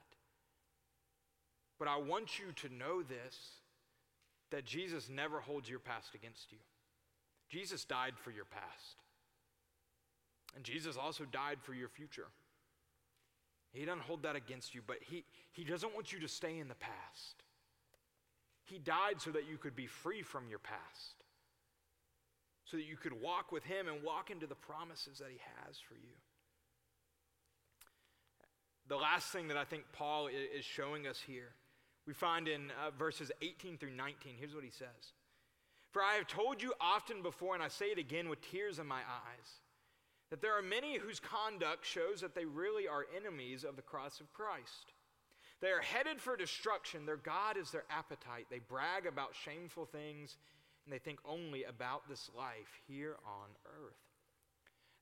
But 1.78 1.88
I 1.88 1.96
want 1.96 2.38
you 2.38 2.52
to 2.68 2.74
know 2.74 3.02
this 3.02 3.38
that 4.50 4.66
Jesus 4.66 5.08
never 5.08 5.40
holds 5.40 5.68
your 5.68 5.78
past 5.78 6.14
against 6.14 6.52
you. 6.52 6.58
Jesus 7.48 7.86
died 7.86 8.12
for 8.22 8.30
your 8.30 8.44
past. 8.44 8.96
And 10.54 10.62
Jesus 10.62 10.98
also 10.98 11.24
died 11.24 11.56
for 11.62 11.72
your 11.72 11.88
future. 11.88 12.26
He 13.72 13.84
doesn't 13.84 14.02
hold 14.02 14.22
that 14.24 14.36
against 14.36 14.74
you, 14.74 14.82
but 14.86 14.98
he, 15.00 15.24
he 15.52 15.64
doesn't 15.64 15.94
want 15.94 16.12
you 16.12 16.20
to 16.20 16.28
stay 16.28 16.58
in 16.58 16.68
the 16.68 16.74
past. 16.74 17.42
He 18.64 18.78
died 18.78 19.20
so 19.20 19.30
that 19.30 19.48
you 19.48 19.56
could 19.58 19.74
be 19.74 19.86
free 19.86 20.22
from 20.22 20.48
your 20.48 20.58
past, 20.58 21.24
so 22.64 22.76
that 22.76 22.84
you 22.84 22.96
could 22.96 23.20
walk 23.20 23.50
with 23.50 23.64
Him 23.64 23.88
and 23.88 24.02
walk 24.02 24.30
into 24.30 24.46
the 24.46 24.54
promises 24.54 25.18
that 25.18 25.30
He 25.30 25.40
has 25.66 25.78
for 25.78 25.94
you. 25.94 26.14
The 28.88 28.96
last 28.96 29.32
thing 29.32 29.48
that 29.48 29.56
I 29.56 29.64
think 29.64 29.84
Paul 29.92 30.28
is 30.28 30.64
showing 30.64 31.06
us 31.06 31.18
here 31.26 31.54
we 32.06 32.12
find 32.12 32.48
in 32.48 32.70
uh, 32.70 32.90
verses 32.98 33.30
18 33.42 33.78
through 33.78 33.92
19. 33.92 34.34
Here's 34.38 34.54
what 34.54 34.64
he 34.64 34.70
says 34.70 35.12
For 35.90 36.02
I 36.02 36.14
have 36.14 36.26
told 36.26 36.62
you 36.62 36.72
often 36.80 37.22
before, 37.22 37.54
and 37.54 37.62
I 37.62 37.68
say 37.68 37.86
it 37.86 37.98
again 37.98 38.28
with 38.28 38.40
tears 38.50 38.78
in 38.78 38.86
my 38.86 39.00
eyes, 39.00 39.60
that 40.32 40.40
there 40.40 40.56
are 40.56 40.62
many 40.62 40.96
whose 40.96 41.20
conduct 41.20 41.84
shows 41.84 42.22
that 42.22 42.34
they 42.34 42.46
really 42.46 42.88
are 42.88 43.04
enemies 43.14 43.64
of 43.64 43.76
the 43.76 43.82
cross 43.82 44.18
of 44.18 44.32
Christ. 44.32 44.94
They 45.60 45.68
are 45.68 45.82
headed 45.82 46.22
for 46.22 46.38
destruction. 46.38 47.04
Their 47.04 47.18
God 47.18 47.58
is 47.58 47.70
their 47.70 47.84
appetite. 47.90 48.46
They 48.48 48.60
brag 48.60 49.04
about 49.04 49.34
shameful 49.34 49.84
things 49.84 50.38
and 50.86 50.92
they 50.92 50.98
think 50.98 51.18
only 51.26 51.64
about 51.64 52.08
this 52.08 52.30
life 52.34 52.80
here 52.88 53.16
on 53.26 53.48
earth. 53.66 53.98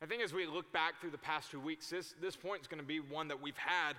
I 0.02 0.06
think 0.06 0.20
as 0.20 0.34
we 0.34 0.46
look 0.46 0.72
back 0.72 1.00
through 1.00 1.12
the 1.12 1.18
past 1.18 1.52
two 1.52 1.60
weeks, 1.60 1.88
this, 1.90 2.12
this 2.20 2.34
point 2.34 2.62
is 2.62 2.66
going 2.66 2.82
to 2.82 2.84
be 2.86 2.98
one 2.98 3.28
that 3.28 3.40
we've 3.40 3.56
had 3.56 3.94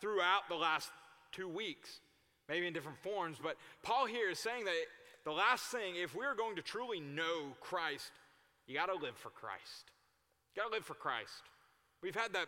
throughout 0.00 0.48
the 0.48 0.54
last 0.54 0.88
two 1.30 1.46
weeks, 1.46 2.00
maybe 2.48 2.66
in 2.66 2.72
different 2.72 3.02
forms. 3.02 3.36
But 3.42 3.56
Paul 3.82 4.06
here 4.06 4.30
is 4.30 4.38
saying 4.38 4.64
that 4.64 4.74
the 5.26 5.32
last 5.32 5.64
thing, 5.64 5.96
if 5.96 6.14
we're 6.14 6.34
going 6.34 6.56
to 6.56 6.62
truly 6.62 7.00
know 7.00 7.52
Christ, 7.60 8.12
you 8.66 8.74
got 8.74 8.86
to 8.86 8.94
live 8.94 9.18
for 9.18 9.28
Christ. 9.28 9.90
Got 10.56 10.68
to 10.68 10.72
live 10.72 10.84
for 10.84 10.94
Christ. 10.94 11.42
We've 12.02 12.14
had 12.14 12.32
that 12.32 12.46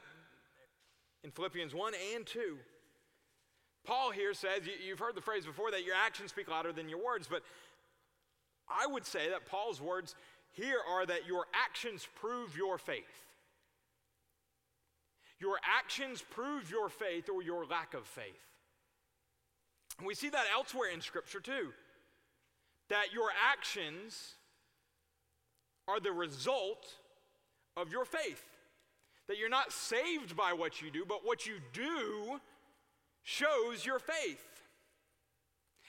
in 1.24 1.30
Philippians 1.30 1.74
1 1.74 1.92
and 2.14 2.26
2. 2.26 2.58
Paul 3.84 4.10
here 4.10 4.34
says, 4.34 4.62
you've 4.86 4.98
heard 4.98 5.14
the 5.14 5.20
phrase 5.20 5.44
before 5.44 5.70
that 5.72 5.84
your 5.84 5.94
actions 5.94 6.30
speak 6.30 6.48
louder 6.48 6.72
than 6.72 6.88
your 6.88 7.04
words, 7.04 7.26
but 7.28 7.42
I 8.68 8.86
would 8.86 9.04
say 9.04 9.30
that 9.30 9.46
Paul's 9.46 9.80
words 9.80 10.14
here 10.52 10.78
are 10.88 11.04
that 11.06 11.26
your 11.26 11.46
actions 11.54 12.06
prove 12.20 12.56
your 12.56 12.78
faith. 12.78 13.04
Your 15.40 15.58
actions 15.64 16.22
prove 16.22 16.70
your 16.70 16.88
faith 16.88 17.28
or 17.28 17.42
your 17.42 17.66
lack 17.66 17.94
of 17.94 18.06
faith. 18.06 18.24
And 19.98 20.06
we 20.06 20.14
see 20.14 20.28
that 20.28 20.46
elsewhere 20.52 20.90
in 20.90 21.00
Scripture 21.00 21.40
too. 21.40 21.72
That 22.88 23.12
your 23.12 23.30
actions 23.50 24.34
are 25.88 25.98
the 25.98 26.12
result 26.12 26.86
of 27.76 27.92
your 27.92 28.04
faith. 28.04 28.44
That 29.28 29.38
you're 29.38 29.48
not 29.48 29.72
saved 29.72 30.36
by 30.36 30.52
what 30.52 30.82
you 30.82 30.90
do, 30.90 31.04
but 31.06 31.24
what 31.24 31.46
you 31.46 31.54
do 31.72 32.40
shows 33.22 33.86
your 33.86 33.98
faith 33.98 34.44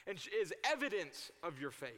and 0.06 0.18
is 0.42 0.54
evidence 0.64 1.32
of 1.42 1.60
your 1.60 1.72
faith. 1.72 1.92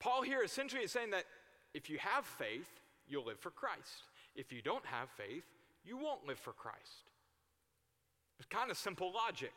Paul 0.00 0.22
here 0.22 0.42
essentially 0.42 0.82
is 0.82 0.92
saying 0.92 1.10
that 1.10 1.24
if 1.72 1.88
you 1.88 1.98
have 1.98 2.24
faith, 2.24 2.68
you'll 3.08 3.24
live 3.24 3.38
for 3.38 3.50
Christ. 3.50 4.04
If 4.36 4.52
you 4.52 4.62
don't 4.62 4.84
have 4.86 5.08
faith, 5.10 5.44
you 5.84 5.96
won't 5.96 6.26
live 6.26 6.38
for 6.38 6.52
Christ. 6.52 7.10
It's 8.38 8.48
kind 8.48 8.70
of 8.70 8.76
simple 8.76 9.12
logic. 9.12 9.52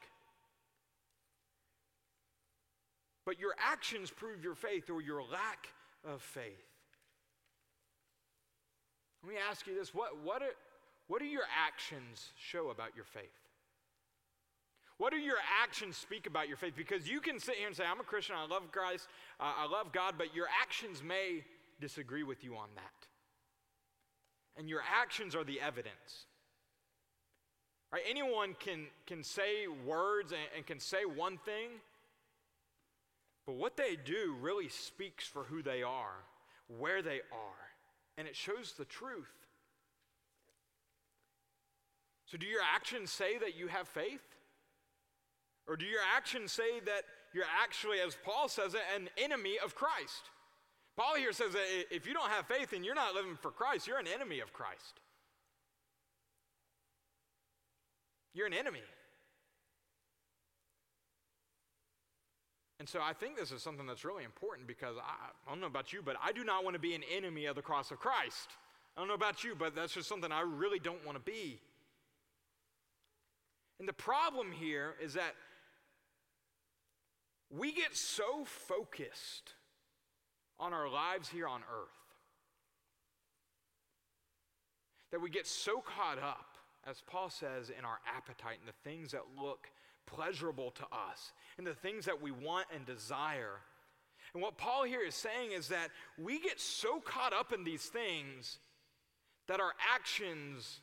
But 3.25 3.39
your 3.39 3.53
actions 3.59 4.09
prove 4.09 4.43
your 4.43 4.55
faith 4.55 4.89
or 4.89 5.01
your 5.01 5.21
lack 5.21 5.67
of 6.07 6.21
faith. 6.21 6.43
Let 9.23 9.33
me 9.33 9.39
ask 9.49 9.67
you 9.67 9.75
this 9.75 9.93
what, 9.93 10.23
what, 10.23 10.41
are, 10.41 10.55
what 11.07 11.19
do 11.19 11.25
your 11.25 11.43
actions 11.65 12.31
show 12.37 12.69
about 12.69 12.95
your 12.95 13.05
faith? 13.05 13.23
What 14.97 15.11
do 15.11 15.17
your 15.17 15.37
actions 15.61 15.95
speak 15.95 16.25
about 16.25 16.47
your 16.47 16.57
faith? 16.57 16.73
Because 16.75 17.07
you 17.07 17.21
can 17.21 17.39
sit 17.39 17.55
here 17.55 17.67
and 17.67 17.75
say, 17.75 17.83
I'm 17.89 17.99
a 17.99 18.03
Christian, 18.03 18.35
I 18.35 18.47
love 18.47 18.71
Christ, 18.71 19.07
uh, 19.39 19.53
I 19.57 19.67
love 19.67 19.91
God, 19.91 20.15
but 20.17 20.33
your 20.33 20.47
actions 20.61 21.03
may 21.03 21.43
disagree 21.79 22.23
with 22.23 22.43
you 22.43 22.55
on 22.55 22.69
that. 22.75 23.07
And 24.59 24.67
your 24.67 24.81
actions 24.99 25.35
are 25.35 25.43
the 25.43 25.61
evidence. 25.61 26.25
Right? 27.91 28.01
Anyone 28.09 28.55
can, 28.59 28.87
can 29.05 29.23
say 29.23 29.67
words 29.85 30.31
and, 30.31 30.41
and 30.55 30.65
can 30.65 30.79
say 30.79 31.05
one 31.05 31.37
thing, 31.45 31.69
but 33.47 33.55
what 33.55 33.77
they 33.77 33.95
do 33.95 34.35
really 34.41 34.67
speaks 34.67 35.25
for 35.25 35.45
who 35.45 35.63
they 35.63 35.81
are, 35.81 36.25
where 36.67 37.01
they 37.01 37.21
are, 37.31 37.69
and 38.17 38.27
it 38.27 38.35
shows 38.35 38.73
the 38.77 38.83
truth. 38.83 39.31
So, 42.25 42.37
do 42.37 42.45
your 42.45 42.61
actions 42.61 43.09
say 43.09 43.37
that 43.37 43.57
you 43.57 43.67
have 43.67 43.87
faith? 43.87 44.21
Or 45.65 45.77
do 45.77 45.85
your 45.85 46.01
actions 46.15 46.51
say 46.51 46.81
that 46.85 47.03
you're 47.33 47.45
actually, 47.61 47.99
as 48.01 48.17
Paul 48.23 48.49
says 48.49 48.73
it, 48.73 48.81
an 48.93 49.09
enemy 49.17 49.55
of 49.63 49.75
Christ? 49.75 50.29
Paul 50.97 51.15
here 51.15 51.31
says 51.31 51.53
that 51.53 51.85
if 51.89 52.05
you 52.05 52.13
don't 52.13 52.29
have 52.29 52.47
faith 52.47 52.73
and 52.73 52.83
you're 52.83 52.95
not 52.95 53.15
living 53.15 53.37
for 53.41 53.51
Christ, 53.51 53.87
you're 53.87 53.99
an 53.99 54.07
enemy 54.07 54.41
of 54.41 54.51
Christ. 54.51 54.99
You're 58.33 58.47
an 58.47 58.53
enemy. 58.53 58.81
And 62.87 62.91
so 62.93 63.01
I 63.05 63.11
think 63.11 63.35
this 63.35 63.51
is 63.51 63.61
something 63.61 63.85
that's 63.85 64.05
really 64.05 64.23
important 64.23 64.65
because 64.65 64.95
I, 64.95 65.27
I, 65.45 65.51
don't 65.51 65.59
know 65.59 65.67
about 65.67 65.91
you, 65.91 65.99
but 66.01 66.15
I 66.23 66.31
do 66.31 66.45
not 66.45 66.63
want 66.63 66.75
to 66.75 66.79
be 66.79 66.95
an 66.95 67.01
enemy 67.13 67.45
of 67.47 67.57
the 67.57 67.61
cross 67.61 67.91
of 67.91 67.99
Christ. 67.99 68.47
I 68.95 69.01
don't 69.01 69.09
know 69.09 69.13
about 69.13 69.43
you, 69.43 69.55
but 69.59 69.75
that's 69.75 69.93
just 69.93 70.07
something 70.07 70.31
I 70.31 70.39
really 70.39 70.79
don't 70.79 71.05
want 71.05 71.17
to 71.17 71.21
be. 71.21 71.59
And 73.77 73.89
the 73.89 73.93
problem 73.93 74.53
here 74.53 74.95
is 75.03 75.15
that 75.15 75.35
we 77.49 77.73
get 77.73 77.93
so 77.93 78.45
focused 78.45 79.55
on 80.57 80.71
our 80.73 80.89
lives 80.89 81.27
here 81.27 81.45
on 81.49 81.63
earth 81.63 81.89
that 85.11 85.19
we 85.19 85.29
get 85.29 85.45
so 85.45 85.81
caught 85.81 86.19
up, 86.19 86.55
as 86.87 87.03
Paul 87.05 87.29
says, 87.29 87.69
in 87.69 87.83
our 87.83 87.99
appetite 88.15 88.59
and 88.61 88.69
the 88.69 88.89
things 88.89 89.11
that 89.11 89.23
look 89.37 89.67
pleasurable 90.07 90.71
to 90.71 90.83
us 90.85 91.31
and 91.57 91.67
the 91.67 91.75
things 91.75 92.05
that 92.05 92.21
we 92.21 92.31
want 92.31 92.65
and 92.73 92.85
desire. 92.85 93.61
And 94.33 94.41
what 94.41 94.57
Paul 94.57 94.83
here 94.83 95.01
is 95.01 95.15
saying 95.15 95.51
is 95.51 95.67
that 95.67 95.89
we 96.17 96.39
get 96.39 96.59
so 96.59 96.99
caught 96.99 97.33
up 97.33 97.53
in 97.53 97.63
these 97.63 97.85
things 97.85 98.57
that 99.47 99.59
our 99.59 99.73
actions 99.93 100.81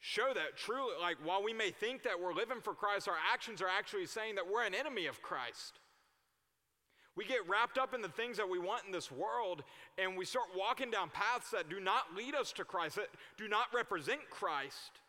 show 0.00 0.32
that 0.34 0.56
truly, 0.56 0.94
like 1.00 1.16
while 1.24 1.42
we 1.42 1.52
may 1.52 1.70
think 1.70 2.04
that 2.04 2.20
we're 2.20 2.34
living 2.34 2.60
for 2.62 2.74
Christ, 2.74 3.08
our 3.08 3.18
actions 3.32 3.60
are 3.60 3.68
actually 3.68 4.06
saying 4.06 4.36
that 4.36 4.50
we're 4.50 4.64
an 4.64 4.74
enemy 4.74 5.06
of 5.06 5.20
Christ. 5.22 5.80
We 7.16 7.24
get 7.24 7.48
wrapped 7.48 7.78
up 7.78 7.94
in 7.94 8.00
the 8.00 8.08
things 8.08 8.36
that 8.36 8.48
we 8.48 8.60
want 8.60 8.84
in 8.86 8.92
this 8.92 9.10
world, 9.10 9.64
and 9.98 10.16
we 10.16 10.24
start 10.24 10.46
walking 10.56 10.90
down 10.90 11.10
paths 11.10 11.50
that 11.50 11.68
do 11.68 11.80
not 11.80 12.14
lead 12.16 12.36
us 12.36 12.52
to 12.52 12.64
Christ, 12.64 12.94
that 12.94 13.08
do 13.36 13.48
not 13.48 13.66
represent 13.74 14.20
Christ, 14.30 15.00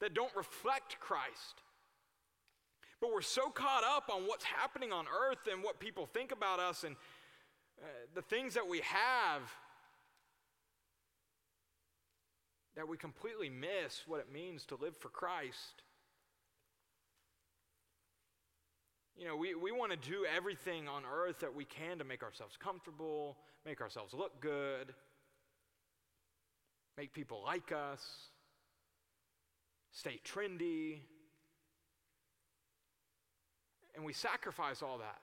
that 0.00 0.12
don't 0.12 0.34
reflect 0.34 0.98
Christ. 0.98 1.62
But 3.04 3.12
we're 3.12 3.20
so 3.20 3.50
caught 3.50 3.84
up 3.84 4.08
on 4.10 4.22
what's 4.22 4.46
happening 4.46 4.90
on 4.90 5.04
earth 5.04 5.46
and 5.52 5.62
what 5.62 5.78
people 5.78 6.06
think 6.06 6.32
about 6.32 6.58
us 6.58 6.84
and 6.84 6.96
uh, 7.82 7.86
the 8.14 8.22
things 8.22 8.54
that 8.54 8.66
we 8.66 8.80
have 8.80 9.42
that 12.74 12.88
we 12.88 12.96
completely 12.96 13.50
miss 13.50 14.04
what 14.06 14.20
it 14.20 14.32
means 14.32 14.64
to 14.64 14.76
live 14.76 14.96
for 14.96 15.10
Christ. 15.10 15.82
You 19.18 19.26
know, 19.26 19.36
we, 19.36 19.54
we 19.54 19.70
want 19.70 19.92
to 19.92 19.98
do 19.98 20.24
everything 20.34 20.88
on 20.88 21.02
earth 21.04 21.40
that 21.40 21.54
we 21.54 21.66
can 21.66 21.98
to 21.98 22.04
make 22.04 22.22
ourselves 22.22 22.56
comfortable, 22.56 23.36
make 23.66 23.82
ourselves 23.82 24.14
look 24.14 24.40
good, 24.40 24.94
make 26.96 27.12
people 27.12 27.42
like 27.44 27.70
us, 27.70 28.02
stay 29.92 30.22
trendy. 30.24 31.00
And 33.94 34.04
we 34.04 34.12
sacrifice 34.12 34.82
all 34.82 34.98
that 34.98 35.20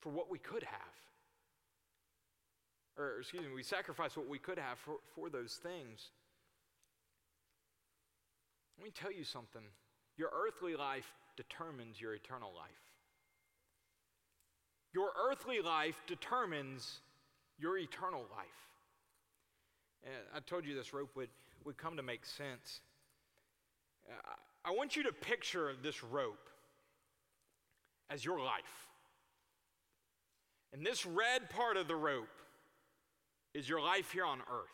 for 0.00 0.10
what 0.10 0.30
we 0.30 0.38
could 0.38 0.62
have 0.62 0.96
or 2.98 3.18
excuse 3.20 3.42
me, 3.42 3.48
we 3.54 3.62
sacrifice 3.62 4.16
what 4.16 4.28
we 4.28 4.38
could 4.38 4.58
have 4.58 4.78
for, 4.78 4.96
for 5.14 5.28
those 5.28 5.54
things. 5.62 6.10
Let 8.78 8.84
me 8.84 8.90
tell 8.90 9.12
you 9.12 9.24
something. 9.24 9.62
Your 10.16 10.30
earthly 10.34 10.76
life 10.76 11.12
determines 11.36 12.00
your 12.00 12.14
eternal 12.14 12.52
life. 12.56 12.70
Your 14.94 15.10
earthly 15.28 15.60
life 15.60 16.02
determines 16.06 17.00
your 17.58 17.76
eternal 17.76 18.24
life. 18.34 18.46
And 20.04 20.14
I 20.34 20.40
told 20.40 20.64
you 20.64 20.74
this 20.74 20.94
rope 20.94 21.10
would, 21.16 21.28
would 21.64 21.76
come 21.76 21.96
to 21.96 22.02
make 22.02 22.24
sense. 22.24 22.80
Uh, 24.08 24.14
I 24.64 24.70
want 24.70 24.96
you 24.96 25.02
to 25.02 25.12
picture 25.12 25.72
this 25.82 26.02
rope 26.02 26.48
as 28.10 28.24
your 28.24 28.40
life. 28.40 28.88
And 30.72 30.84
this 30.84 31.06
red 31.06 31.48
part 31.50 31.76
of 31.76 31.88
the 31.88 31.96
rope 31.96 32.28
is 33.54 33.68
your 33.68 33.80
life 33.80 34.12
here 34.12 34.24
on 34.24 34.40
earth. 34.40 34.70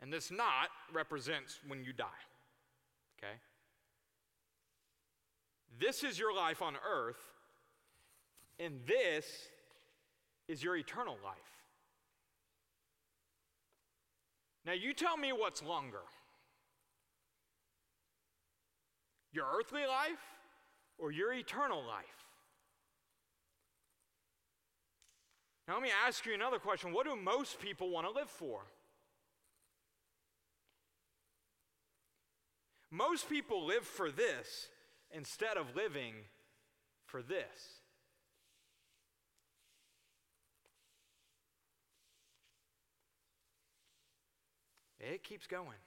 And 0.00 0.12
this 0.12 0.30
knot 0.30 0.68
represents 0.92 1.60
when 1.66 1.84
you 1.84 1.92
die. 1.92 2.06
Okay? 3.18 3.34
This 5.78 6.02
is 6.02 6.18
your 6.18 6.34
life 6.34 6.60
on 6.60 6.74
earth, 6.88 7.20
and 8.58 8.80
this 8.86 9.26
is 10.48 10.62
your 10.62 10.76
eternal 10.76 11.16
life. 11.24 11.36
Now, 14.66 14.72
you 14.72 14.92
tell 14.92 15.16
me 15.16 15.32
what's 15.32 15.62
longer 15.62 16.02
your 19.32 19.46
earthly 19.58 19.86
life 19.86 20.20
or 21.02 21.10
your 21.10 21.32
eternal 21.32 21.84
life? 21.84 22.04
Now, 25.66 25.74
let 25.74 25.82
me 25.82 25.90
ask 26.06 26.24
you 26.24 26.32
another 26.32 26.60
question. 26.60 26.92
What 26.92 27.06
do 27.06 27.16
most 27.16 27.60
people 27.60 27.90
want 27.90 28.06
to 28.06 28.12
live 28.12 28.30
for? 28.30 28.60
Most 32.90 33.28
people 33.28 33.66
live 33.66 33.84
for 33.84 34.10
this, 34.10 34.68
instead 35.10 35.56
of 35.56 35.74
living 35.74 36.14
for 37.06 37.20
this. 37.20 37.80
It 45.00 45.24
keeps 45.24 45.48
going. 45.48 45.78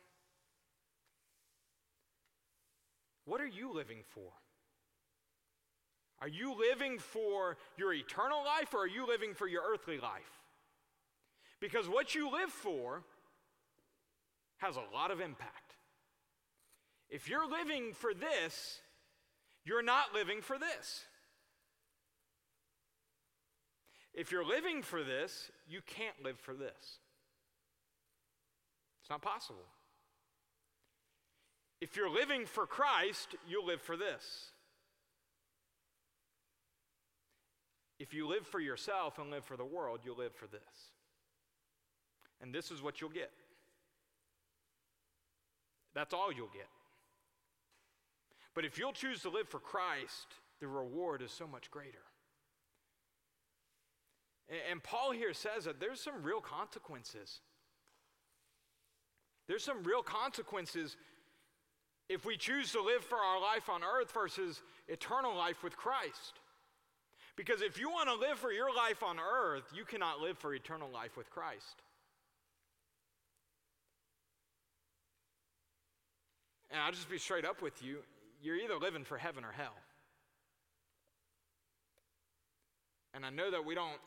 What 3.23 3.39
are 3.39 3.47
you 3.47 3.73
living 3.73 3.99
for? 4.13 4.31
Are 6.21 6.27
you 6.27 6.55
living 6.57 6.97
for 6.97 7.57
your 7.77 7.93
eternal 7.93 8.43
life 8.43 8.73
or 8.73 8.83
are 8.83 8.87
you 8.87 9.05
living 9.07 9.33
for 9.33 9.47
your 9.47 9.63
earthly 9.71 9.99
life? 9.99 10.41
Because 11.59 11.87
what 11.87 12.15
you 12.15 12.31
live 12.31 12.49
for 12.49 13.03
has 14.57 14.75
a 14.77 14.93
lot 14.93 15.11
of 15.11 15.19
impact. 15.19 15.75
If 17.09 17.29
you're 17.29 17.49
living 17.49 17.93
for 17.93 18.13
this, 18.13 18.79
you're 19.63 19.83
not 19.83 20.13
living 20.13 20.41
for 20.41 20.57
this. 20.57 21.03
If 24.13 24.31
you're 24.31 24.45
living 24.45 24.81
for 24.81 25.03
this, 25.03 25.51
you 25.67 25.81
can't 25.85 26.23
live 26.23 26.39
for 26.39 26.53
this. 26.53 26.99
It's 29.01 29.09
not 29.09 29.21
possible. 29.21 29.65
If 31.81 31.95
you're 31.95 32.09
living 32.09 32.45
for 32.45 32.65
Christ, 32.65 33.35
you'll 33.47 33.65
live 33.65 33.81
for 33.81 33.97
this. 33.97 34.51
If 37.99 38.13
you 38.13 38.27
live 38.27 38.45
for 38.45 38.59
yourself 38.59 39.19
and 39.19 39.31
live 39.31 39.45
for 39.45 39.57
the 39.57 39.65
world, 39.65 40.01
you'll 40.03 40.17
live 40.17 40.33
for 40.35 40.47
this. 40.47 40.91
And 42.41 42.53
this 42.53 42.71
is 42.71 42.81
what 42.81 42.99
you'll 42.99 43.09
get. 43.09 43.31
That's 45.93 46.13
all 46.13 46.31
you'll 46.31 46.47
get. 46.47 46.67
But 48.53 48.65
if 48.65 48.77
you'll 48.77 48.93
choose 48.93 49.21
to 49.21 49.29
live 49.29 49.47
for 49.47 49.59
Christ, 49.59 50.27
the 50.59 50.67
reward 50.67 51.21
is 51.21 51.31
so 51.31 51.47
much 51.47 51.71
greater. 51.71 52.03
And 54.69 54.83
Paul 54.83 55.11
here 55.11 55.33
says 55.33 55.65
that 55.65 55.79
there's 55.79 55.99
some 55.99 56.21
real 56.21 56.41
consequences. 56.41 57.39
There's 59.47 59.63
some 59.63 59.83
real 59.83 60.03
consequences 60.03 60.97
if 62.07 62.25
we 62.25 62.37
choose 62.37 62.71
to 62.73 62.81
live 62.81 63.03
for 63.03 63.17
our 63.17 63.41
life 63.41 63.69
on 63.69 63.81
earth 63.83 64.11
versus 64.11 64.61
eternal 64.87 65.35
life 65.35 65.63
with 65.63 65.75
Christ. 65.75 66.39
Because 67.35 67.61
if 67.61 67.79
you 67.79 67.89
want 67.89 68.09
to 68.09 68.15
live 68.15 68.39
for 68.39 68.51
your 68.51 68.73
life 68.73 69.03
on 69.03 69.17
earth, 69.19 69.63
you 69.75 69.83
cannot 69.83 70.21
live 70.21 70.37
for 70.37 70.53
eternal 70.53 70.89
life 70.89 71.17
with 71.17 71.29
Christ. 71.29 71.81
And 76.71 76.81
I'll 76.81 76.91
just 76.91 77.09
be 77.09 77.17
straight 77.17 77.45
up 77.45 77.61
with 77.61 77.81
you 77.83 77.99
you're 78.45 78.57
either 78.57 78.77
living 78.77 79.03
for 79.03 79.17
heaven 79.17 79.43
or 79.43 79.51
hell. 79.51 79.73
And 83.13 83.25
I 83.25 83.29
know 83.29 83.49
that 83.49 83.65
we 83.65 83.73
don't, 83.73 83.97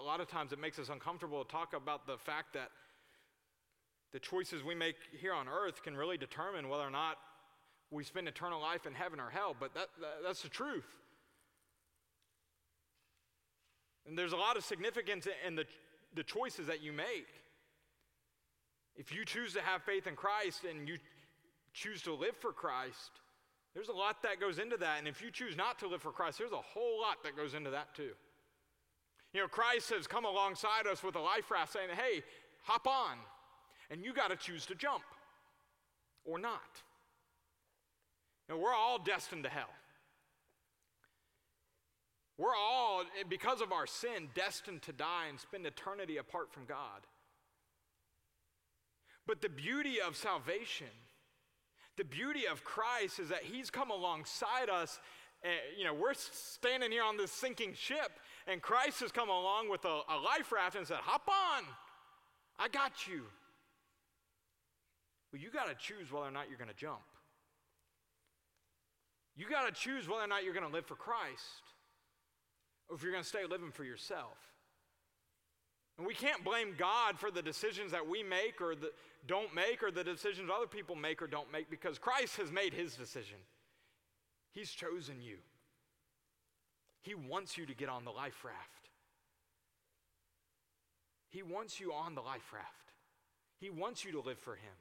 a 0.00 0.04
lot 0.04 0.20
of 0.20 0.28
times 0.28 0.52
it 0.52 0.60
makes 0.60 0.78
us 0.78 0.90
uncomfortable 0.90 1.42
to 1.44 1.50
talk 1.50 1.74
about 1.74 2.06
the 2.06 2.16
fact 2.16 2.52
that 2.54 2.70
the 4.12 4.20
choices 4.20 4.62
we 4.62 4.74
make 4.74 4.96
here 5.18 5.32
on 5.32 5.48
earth 5.48 5.82
can 5.82 5.96
really 5.96 6.16
determine 6.16 6.68
whether 6.68 6.84
or 6.84 6.90
not 6.90 7.16
we 7.90 8.04
spend 8.04 8.28
eternal 8.28 8.60
life 8.60 8.86
in 8.86 8.94
heaven 8.94 9.18
or 9.18 9.30
hell, 9.30 9.56
but 9.58 9.74
that, 9.74 9.88
that, 10.00 10.18
that's 10.22 10.42
the 10.42 10.48
truth. 10.48 10.86
And 14.10 14.18
there's 14.18 14.32
a 14.32 14.36
lot 14.36 14.56
of 14.56 14.64
significance 14.64 15.28
in 15.46 15.54
the, 15.54 15.64
the 16.16 16.24
choices 16.24 16.66
that 16.66 16.82
you 16.82 16.92
make. 16.92 17.28
If 18.96 19.14
you 19.14 19.24
choose 19.24 19.52
to 19.52 19.60
have 19.60 19.84
faith 19.84 20.08
in 20.08 20.16
Christ 20.16 20.64
and 20.68 20.88
you 20.88 20.96
choose 21.72 22.02
to 22.02 22.14
live 22.14 22.36
for 22.36 22.52
Christ, 22.52 23.12
there's 23.72 23.86
a 23.86 23.92
lot 23.92 24.20
that 24.24 24.40
goes 24.40 24.58
into 24.58 24.76
that. 24.78 24.98
And 24.98 25.06
if 25.06 25.22
you 25.22 25.30
choose 25.30 25.56
not 25.56 25.78
to 25.78 25.86
live 25.86 26.02
for 26.02 26.10
Christ, 26.10 26.38
there's 26.38 26.50
a 26.50 26.56
whole 26.56 27.00
lot 27.00 27.22
that 27.22 27.36
goes 27.36 27.54
into 27.54 27.70
that 27.70 27.94
too. 27.94 28.10
You 29.32 29.42
know, 29.42 29.46
Christ 29.46 29.90
has 29.90 30.08
come 30.08 30.24
alongside 30.24 30.88
us 30.90 31.04
with 31.04 31.14
a 31.14 31.20
life 31.20 31.48
raft 31.48 31.72
saying, 31.72 31.90
hey, 31.94 32.24
hop 32.64 32.88
on. 32.88 33.16
And 33.92 34.04
you 34.04 34.12
got 34.12 34.30
to 34.30 34.36
choose 34.36 34.66
to 34.66 34.74
jump 34.74 35.04
or 36.24 36.40
not. 36.40 36.82
Now, 38.48 38.56
we're 38.56 38.74
all 38.74 38.98
destined 38.98 39.44
to 39.44 39.50
hell. 39.50 39.70
We're 42.40 42.56
all, 42.56 43.04
because 43.28 43.60
of 43.60 43.70
our 43.70 43.86
sin, 43.86 44.30
destined 44.34 44.80
to 44.82 44.92
die 44.92 45.26
and 45.28 45.38
spend 45.38 45.66
eternity 45.66 46.16
apart 46.16 46.50
from 46.50 46.64
God. 46.64 47.06
But 49.26 49.42
the 49.42 49.50
beauty 49.50 50.00
of 50.00 50.16
salvation, 50.16 50.86
the 51.98 52.04
beauty 52.04 52.46
of 52.50 52.64
Christ 52.64 53.18
is 53.18 53.28
that 53.28 53.42
He's 53.42 53.68
come 53.68 53.90
alongside 53.90 54.70
us. 54.70 54.98
And, 55.42 55.52
you 55.76 55.84
know, 55.84 55.92
we're 55.92 56.14
standing 56.14 56.90
here 56.90 57.02
on 57.02 57.18
this 57.18 57.30
sinking 57.30 57.74
ship, 57.74 58.12
and 58.46 58.62
Christ 58.62 59.00
has 59.00 59.12
come 59.12 59.28
along 59.28 59.68
with 59.68 59.84
a, 59.84 60.00
a 60.08 60.16
life 60.16 60.50
raft 60.50 60.76
and 60.76 60.86
said, 60.86 60.96
Hop 61.02 61.28
on, 61.28 61.64
I 62.58 62.68
got 62.68 63.06
you. 63.06 63.24
Well, 65.30 65.42
you 65.42 65.50
got 65.50 65.68
to 65.68 65.74
choose 65.74 66.10
whether 66.10 66.26
or 66.26 66.30
not 66.30 66.48
you're 66.48 66.58
going 66.58 66.70
to 66.70 66.74
jump. 66.74 67.02
You 69.36 69.46
got 69.46 69.66
to 69.66 69.78
choose 69.78 70.08
whether 70.08 70.24
or 70.24 70.26
not 70.26 70.42
you're 70.42 70.54
going 70.54 70.66
to 70.66 70.72
live 70.72 70.86
for 70.86 70.96
Christ 70.96 71.69
or 72.90 72.96
if 72.96 73.02
you're 73.02 73.12
going 73.12 73.22
to 73.22 73.28
stay 73.28 73.44
living 73.48 73.70
for 73.70 73.84
yourself. 73.84 74.36
And 75.96 76.06
we 76.06 76.14
can't 76.14 76.44
blame 76.44 76.74
God 76.78 77.18
for 77.18 77.30
the 77.30 77.42
decisions 77.42 77.92
that 77.92 78.08
we 78.08 78.22
make 78.22 78.60
or 78.60 78.74
the, 78.74 78.90
don't 79.26 79.54
make 79.54 79.82
or 79.82 79.90
the 79.90 80.04
decisions 80.04 80.50
other 80.54 80.66
people 80.66 80.96
make 80.96 81.22
or 81.22 81.26
don't 81.26 81.52
make 81.52 81.70
because 81.70 81.98
Christ 81.98 82.36
has 82.36 82.50
made 82.50 82.72
his 82.72 82.94
decision. 82.94 83.38
He's 84.52 84.70
chosen 84.70 85.22
you. 85.22 85.36
He 87.02 87.14
wants 87.14 87.56
you 87.56 87.66
to 87.66 87.74
get 87.74 87.88
on 87.88 88.04
the 88.04 88.10
life 88.10 88.44
raft. 88.44 88.88
He 91.28 91.42
wants 91.42 91.78
you 91.78 91.92
on 91.92 92.14
the 92.14 92.22
life 92.22 92.52
raft. 92.52 92.66
He 93.58 93.70
wants 93.70 94.04
you 94.04 94.12
to 94.12 94.20
live 94.20 94.38
for 94.38 94.54
him. 94.54 94.74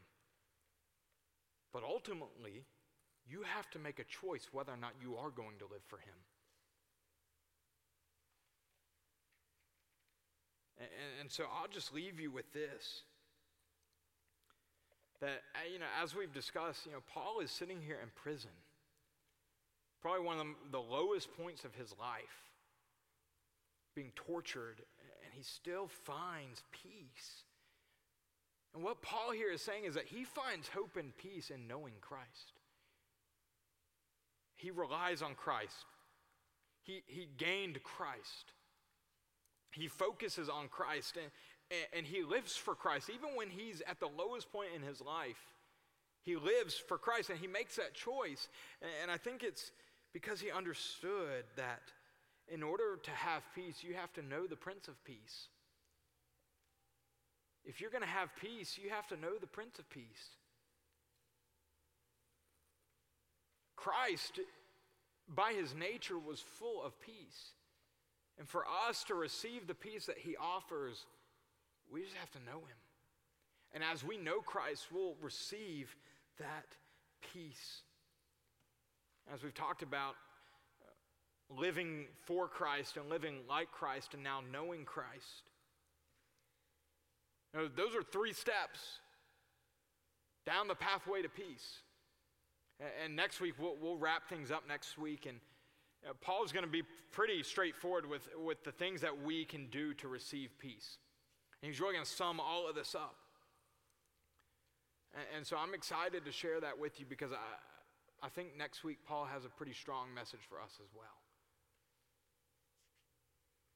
But 1.71 1.83
ultimately, 1.83 2.65
you 3.29 3.43
have 3.43 3.69
to 3.71 3.79
make 3.79 3.99
a 3.99 4.03
choice 4.03 4.47
whether 4.51 4.73
or 4.73 4.77
not 4.77 4.93
you 5.01 5.15
are 5.17 5.29
going 5.29 5.57
to 5.59 5.65
live 5.65 5.83
for 5.87 5.99
Him. 5.99 6.15
And, 10.79 10.89
and, 11.21 11.31
so 11.31 11.43
I'll 11.43 11.67
just 11.67 11.93
leave 11.93 12.19
you 12.19 12.31
with 12.31 12.51
this. 12.53 13.03
That, 15.21 15.41
you 15.71 15.79
know, 15.79 15.85
as 16.01 16.15
we've 16.15 16.33
discussed, 16.33 16.85
you 16.85 16.93
know, 16.93 17.03
Paul 17.13 17.41
is 17.41 17.51
sitting 17.51 17.81
here 17.85 17.99
in 18.01 18.09
prison. 18.15 18.51
Probably 20.01 20.25
one 20.25 20.39
of 20.39 20.47
the, 20.47 20.77
the 20.77 20.79
lowest 20.79 21.27
points 21.35 21.65
of 21.65 21.75
his 21.75 21.93
life, 21.99 22.23
being 23.95 24.11
tortured, 24.15 24.81
and 25.25 25.33
he 25.33 25.43
still 25.43 25.87
finds 25.87 26.63
peace. 26.71 27.43
And 28.73 28.83
what 28.83 29.01
Paul 29.01 29.31
here 29.31 29.51
is 29.51 29.61
saying 29.61 29.83
is 29.83 29.95
that 29.95 30.05
he 30.05 30.23
finds 30.23 30.69
hope 30.69 30.95
and 30.95 31.15
peace 31.17 31.49
in 31.49 31.67
knowing 31.67 31.93
Christ. 31.99 32.53
He 34.55 34.71
relies 34.71 35.21
on 35.21 35.35
Christ. 35.35 35.85
He, 36.83 37.01
he 37.07 37.27
gained 37.37 37.81
Christ. 37.83 38.53
He 39.71 39.87
focuses 39.87 40.49
on 40.49 40.67
Christ 40.67 41.17
and, 41.17 41.31
and, 41.95 42.05
he 42.05 42.23
lives 42.23 42.55
for 42.55 42.73
Christ. 42.73 43.09
Even 43.09 43.35
when 43.35 43.49
he's 43.49 43.81
at 43.87 43.99
the 43.99 44.07
lowest 44.07 44.51
point 44.51 44.69
in 44.75 44.81
his 44.81 45.01
life, 45.01 45.37
he 46.23 46.35
lives 46.35 46.75
for 46.75 46.97
Christ 46.97 47.29
and 47.29 47.39
he 47.39 47.47
makes 47.47 47.75
that 47.75 47.93
choice. 47.93 48.49
And, 49.01 49.11
I 49.11 49.17
think 49.17 49.43
it's 49.43 49.71
because 50.13 50.41
he 50.41 50.51
understood 50.51 51.45
that 51.55 51.81
in 52.51 52.63
order 52.63 52.97
to 53.03 53.11
have 53.11 53.43
peace, 53.53 53.83
you 53.83 53.93
have 53.93 54.11
to 54.13 54.23
know 54.23 54.47
the 54.47 54.55
Prince 54.55 54.87
of 54.87 55.03
Peace. 55.03 55.47
If 57.63 57.79
you're 57.79 57.91
going 57.91 58.03
to 58.03 58.09
have 58.09 58.35
peace, 58.41 58.79
you 58.81 58.89
have 58.89 59.07
to 59.09 59.17
know 59.17 59.37
the 59.39 59.45
Prince 59.45 59.77
of 59.77 59.87
Peace. 59.89 60.29
Christ, 63.75 64.39
by 65.27 65.53
his 65.53 65.75
nature, 65.75 66.17
was 66.17 66.39
full 66.39 66.83
of 66.83 66.99
peace. 66.99 67.53
And 68.39 68.47
for 68.47 68.63
us 68.87 69.03
to 69.05 69.15
receive 69.15 69.67
the 69.67 69.75
peace 69.75 70.05
that 70.05 70.17
he 70.17 70.37
offers, 70.37 71.05
we 71.91 72.01
just 72.01 72.15
have 72.15 72.31
to 72.31 72.39
know 72.39 72.59
him. 72.59 72.77
And 73.73 73.83
as 73.83 74.03
we 74.03 74.17
know 74.17 74.39
Christ, 74.39 74.87
we'll 74.91 75.15
receive 75.21 75.93
that 76.39 76.65
peace. 77.33 77.81
As 79.31 79.43
we've 79.43 79.53
talked 79.53 79.83
about, 79.83 80.15
uh, 80.81 81.59
living 81.61 82.05
for 82.23 82.47
Christ 82.47 82.95
and 82.95 83.09
living 83.09 83.39
like 83.47 83.71
Christ 83.71 84.13
and 84.13 84.23
now 84.23 84.39
knowing 84.51 84.85
Christ. 84.85 85.43
Those 87.53 87.95
are 87.95 88.03
three 88.03 88.33
steps 88.33 88.79
down 90.45 90.67
the 90.67 90.75
pathway 90.75 91.21
to 91.23 91.29
peace. 91.29 91.79
And 93.03 93.15
next 93.15 93.41
week, 93.41 93.55
we'll, 93.59 93.75
we'll 93.81 93.97
wrap 93.97 94.29
things 94.29 94.51
up 94.51 94.63
next 94.67 94.97
week. 94.97 95.25
And 95.25 95.39
uh, 96.07 96.13
Paul's 96.21 96.51
going 96.51 96.65
to 96.65 96.71
be 96.71 96.83
pretty 97.11 97.43
straightforward 97.43 98.05
with, 98.07 98.27
with 98.37 98.63
the 98.63 98.71
things 98.71 99.01
that 99.01 99.21
we 99.21 99.45
can 99.45 99.67
do 99.67 99.93
to 99.95 100.07
receive 100.07 100.49
peace. 100.59 100.97
And 101.61 101.71
he's 101.71 101.81
really 101.81 101.93
going 101.93 102.05
to 102.05 102.11
sum 102.11 102.39
all 102.39 102.69
of 102.69 102.75
this 102.75 102.95
up. 102.95 103.15
And, 105.13 105.23
and, 105.37 105.47
so 105.47 105.57
I'm 105.57 105.73
excited 105.73 106.23
to 106.25 106.31
share 106.31 106.61
that 106.61 106.77
with 106.77 106.99
you 106.99 107.05
because 107.07 107.31
I, 107.31 108.25
I 108.25 108.29
think 108.29 108.57
next 108.57 108.83
week 108.83 108.99
Paul 109.05 109.25
has 109.25 109.43
a 109.43 109.49
pretty 109.49 109.73
strong 109.73 110.13
message 110.13 110.41
for 110.47 110.61
us 110.61 110.71
as 110.81 110.89
well. 110.95 111.07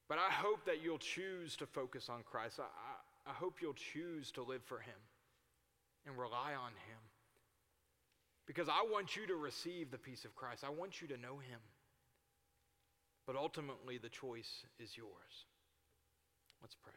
But 0.08 0.18
I 0.18 0.30
hope 0.30 0.64
that 0.66 0.82
you'll 0.82 0.98
choose 0.98 1.56
to 1.56 1.66
focus 1.66 2.08
on 2.08 2.22
Christ. 2.22 2.60
I, 2.60 2.64
I, 2.64 3.30
I 3.30 3.34
hope 3.34 3.60
you'll 3.60 3.74
choose 3.74 4.30
to 4.32 4.42
live 4.42 4.62
for 4.64 4.78
Him 4.78 4.94
and 6.06 6.16
rely 6.16 6.54
on 6.54 6.70
Him. 6.70 7.00
Because 8.46 8.68
I 8.68 8.86
want 8.90 9.16
you 9.16 9.26
to 9.26 9.34
receive 9.34 9.90
the 9.90 9.98
peace 9.98 10.24
of 10.24 10.34
Christ, 10.34 10.64
I 10.64 10.70
want 10.70 11.00
you 11.00 11.08
to 11.08 11.16
know 11.16 11.38
Him. 11.38 11.60
But 13.26 13.36
ultimately, 13.36 13.98
the 13.98 14.08
choice 14.08 14.64
is 14.78 14.96
yours. 14.96 15.46
Let's 16.60 16.74
pray. 16.74 16.92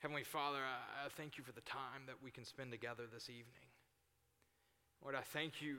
Heavenly 0.00 0.24
Father, 0.24 0.58
I, 0.58 1.08
thank 1.16 1.38
you 1.38 1.44
for 1.44 1.52
the 1.52 1.62
time 1.62 2.02
that 2.06 2.16
we 2.22 2.30
can 2.30 2.44
spend 2.44 2.70
together 2.70 3.04
this 3.12 3.28
evening. 3.28 3.66
Lord, 5.02 5.14
I 5.14 5.22
thank 5.22 5.62
you 5.62 5.76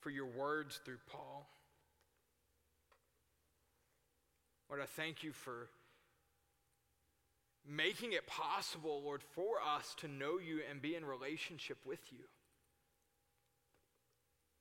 for 0.00 0.10
your 0.10 0.26
words 0.26 0.80
through 0.84 0.98
Paul. 1.10 1.48
Lord, 4.68 4.82
I 4.82 4.86
thank 4.86 5.22
you 5.22 5.32
for 5.32 5.68
making 7.68 8.12
it 8.12 8.26
possible, 8.26 9.02
Lord, 9.04 9.22
for 9.34 9.56
us 9.76 9.94
to 9.98 10.08
know 10.08 10.38
you 10.38 10.60
and 10.68 10.82
be 10.82 10.94
in 10.94 11.04
relationship 11.04 11.78
with 11.86 12.00
you. 12.10 12.24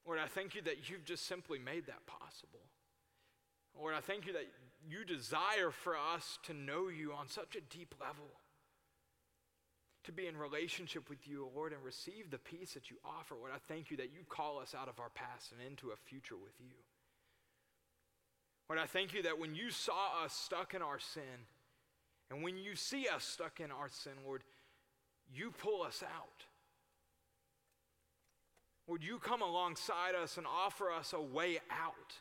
Lord, 0.05 0.19
I 0.19 0.27
thank 0.27 0.53
you 0.53 0.61
that 0.63 0.89
you've 0.89 1.05
just 1.05 1.25
simply 1.25 1.57
made 1.57 1.87
that 1.87 2.05
possible. 2.05 2.61
Lord, 3.77 3.95
I 3.95 4.01
thank 4.01 4.27
you 4.27 4.33
that 4.33 4.47
you 4.87 5.03
desire 5.03 5.71
for 5.71 5.97
us 5.97 6.37
to 6.43 6.53
know 6.53 6.87
you 6.87 7.11
on 7.11 7.27
such 7.27 7.55
a 7.55 7.75
deep 7.75 7.95
level, 7.99 8.29
to 10.03 10.11
be 10.11 10.27
in 10.27 10.37
relationship 10.37 11.09
with 11.09 11.27
you, 11.27 11.49
Lord, 11.55 11.73
and 11.73 11.83
receive 11.83 12.29
the 12.29 12.37
peace 12.37 12.73
that 12.73 12.91
you 12.91 12.97
offer. 13.03 13.35
Lord, 13.35 13.51
I 13.53 13.57
thank 13.67 13.89
you 13.89 13.97
that 13.97 14.13
you 14.13 14.21
call 14.29 14.59
us 14.59 14.75
out 14.79 14.87
of 14.87 14.99
our 14.99 15.09
past 15.09 15.51
and 15.51 15.59
into 15.59 15.89
a 15.89 15.95
future 15.95 16.37
with 16.37 16.53
you. 16.59 16.75
Lord, 18.69 18.79
I 18.79 18.85
thank 18.85 19.13
you 19.13 19.23
that 19.23 19.39
when 19.39 19.55
you 19.55 19.71
saw 19.71 20.23
us 20.23 20.33
stuck 20.33 20.73
in 20.73 20.81
our 20.81 20.99
sin, 20.99 21.47
and 22.31 22.43
when 22.43 22.57
you 22.57 22.75
see 22.75 23.07
us 23.07 23.23
stuck 23.23 23.59
in 23.59 23.71
our 23.71 23.89
sin, 23.89 24.13
Lord, 24.25 24.43
you 25.33 25.51
pull 25.51 25.83
us 25.83 26.03
out. 26.03 26.45
Would 28.87 29.03
you 29.03 29.17
come 29.17 29.41
alongside 29.41 30.13
us 30.15 30.37
and 30.37 30.45
offer 30.45 30.91
us 30.91 31.13
a 31.13 31.21
way 31.21 31.59
out? 31.71 32.13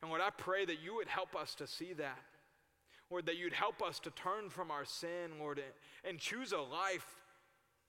And 0.00 0.10
Lord, 0.10 0.20
I 0.20 0.30
pray 0.30 0.64
that 0.64 0.82
you 0.82 0.96
would 0.96 1.08
help 1.08 1.36
us 1.36 1.54
to 1.56 1.66
see 1.66 1.92
that. 1.94 2.18
Lord, 3.10 3.26
that 3.26 3.36
you'd 3.36 3.52
help 3.52 3.82
us 3.82 4.00
to 4.00 4.10
turn 4.10 4.48
from 4.48 4.70
our 4.70 4.84
sin, 4.84 5.38
Lord, 5.38 5.62
and 6.02 6.18
choose 6.18 6.52
a 6.52 6.60
life 6.60 7.06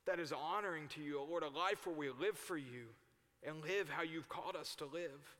that 0.05 0.19
is 0.19 0.33
honoring 0.33 0.87
to 0.89 1.01
you, 1.01 1.19
Lord, 1.21 1.43
a 1.43 1.49
life 1.49 1.87
where 1.87 1.95
we 1.95 2.09
live 2.09 2.37
for 2.37 2.57
you 2.57 2.87
and 3.41 3.61
live 3.63 3.89
how 3.89 4.03
you've 4.03 4.29
called 4.29 4.55
us 4.55 4.75
to 4.75 4.85
live. 4.85 5.37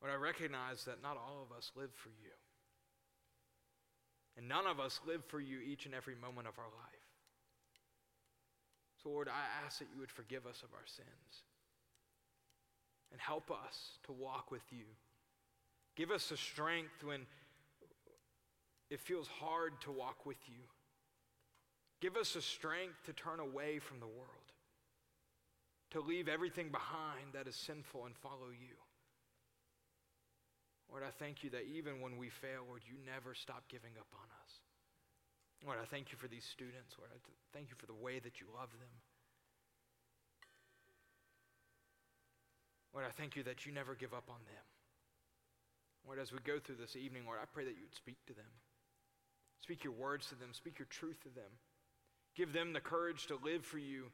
Lord, 0.00 0.14
I 0.14 0.16
recognize 0.16 0.84
that 0.84 1.02
not 1.02 1.16
all 1.16 1.46
of 1.48 1.56
us 1.56 1.70
live 1.76 1.92
for 1.92 2.08
you. 2.08 2.30
And 4.36 4.48
none 4.48 4.66
of 4.66 4.80
us 4.80 5.00
live 5.06 5.24
for 5.26 5.40
you 5.40 5.58
each 5.60 5.86
and 5.86 5.94
every 5.94 6.14
moment 6.14 6.48
of 6.48 6.58
our 6.58 6.64
life. 6.64 6.92
So, 9.02 9.10
Lord, 9.10 9.28
I 9.28 9.64
ask 9.64 9.78
that 9.80 9.88
you 9.92 10.00
would 10.00 10.10
forgive 10.10 10.46
us 10.46 10.62
of 10.62 10.72
our 10.74 10.86
sins 10.86 11.42
and 13.10 13.20
help 13.20 13.50
us 13.50 13.98
to 14.04 14.12
walk 14.12 14.50
with 14.50 14.62
you. 14.70 14.84
Give 15.96 16.10
us 16.10 16.28
the 16.28 16.36
strength 16.36 17.04
when 17.04 17.26
it 18.90 19.00
feels 19.00 19.28
hard 19.28 19.80
to 19.82 19.90
walk 19.90 20.24
with 20.24 20.38
you. 20.46 20.62
Give 22.00 22.16
us 22.16 22.34
the 22.34 22.42
strength 22.42 23.04
to 23.06 23.12
turn 23.12 23.38
away 23.38 23.78
from 23.78 24.00
the 24.00 24.06
world, 24.06 24.52
to 25.90 26.00
leave 26.00 26.28
everything 26.28 26.70
behind 26.70 27.34
that 27.34 27.46
is 27.46 27.54
sinful 27.54 28.06
and 28.06 28.16
follow 28.16 28.50
you. 28.50 28.74
Lord, 30.92 31.08
I 31.08 31.10
thank 31.16 31.40
you 31.40 31.48
that 31.56 31.64
even 31.64 32.04
when 32.04 32.20
we 32.20 32.28
fail, 32.28 32.68
Lord, 32.68 32.84
you 32.84 33.00
never 33.08 33.32
stop 33.32 33.64
giving 33.72 33.96
up 33.96 34.12
on 34.12 34.28
us. 34.44 34.52
Lord, 35.64 35.80
I 35.80 35.88
thank 35.88 36.12
you 36.12 36.20
for 36.20 36.28
these 36.28 36.44
students. 36.44 36.92
Lord, 37.00 37.08
I 37.08 37.18
thank 37.56 37.72
you 37.72 37.76
for 37.80 37.88
the 37.88 37.96
way 37.96 38.20
that 38.20 38.44
you 38.44 38.46
love 38.52 38.68
them. 38.76 38.94
Lord, 42.92 43.08
I 43.08 43.10
thank 43.16 43.40
you 43.40 43.42
that 43.48 43.64
you 43.64 43.72
never 43.72 43.96
give 43.96 44.12
up 44.12 44.28
on 44.28 44.44
them. 44.44 44.66
Lord, 46.04 46.18
as 46.18 46.28
we 46.28 46.44
go 46.44 46.58
through 46.60 46.76
this 46.76 46.92
evening, 46.92 47.24
Lord, 47.24 47.38
I 47.40 47.48
pray 47.48 47.64
that 47.64 47.72
you 47.72 47.88
would 47.88 47.96
speak 47.96 48.20
to 48.26 48.34
them. 48.34 48.52
Speak 49.62 49.84
your 49.84 49.94
words 49.94 50.28
to 50.28 50.34
them. 50.34 50.52
Speak 50.52 50.78
your 50.78 50.90
truth 50.90 51.16
to 51.22 51.32
them. 51.32 51.48
Give 52.36 52.52
them 52.52 52.72
the 52.72 52.84
courage 52.84 53.28
to 53.28 53.38
live 53.40 53.64
for 53.64 53.78
you 53.78 54.12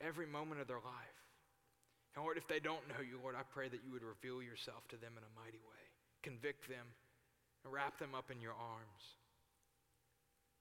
every 0.00 0.26
moment 0.26 0.60
of 0.60 0.66
their 0.66 0.82
life. 0.82 1.18
And 2.16 2.24
Lord, 2.24 2.38
if 2.38 2.48
they 2.48 2.58
don't 2.58 2.88
know 2.88 3.04
you, 3.04 3.20
Lord, 3.22 3.36
I 3.38 3.46
pray 3.46 3.68
that 3.68 3.84
you 3.84 3.92
would 3.92 4.02
reveal 4.02 4.42
yourself 4.42 4.82
to 4.88 4.96
them 4.96 5.12
in 5.14 5.22
a 5.22 5.38
mighty 5.38 5.62
way. 5.62 5.79
Convict 6.22 6.68
them 6.68 6.86
and 7.64 7.72
wrap 7.72 7.98
them 7.98 8.14
up 8.14 8.30
in 8.30 8.38
your 8.40 8.52
arms. 8.52 9.16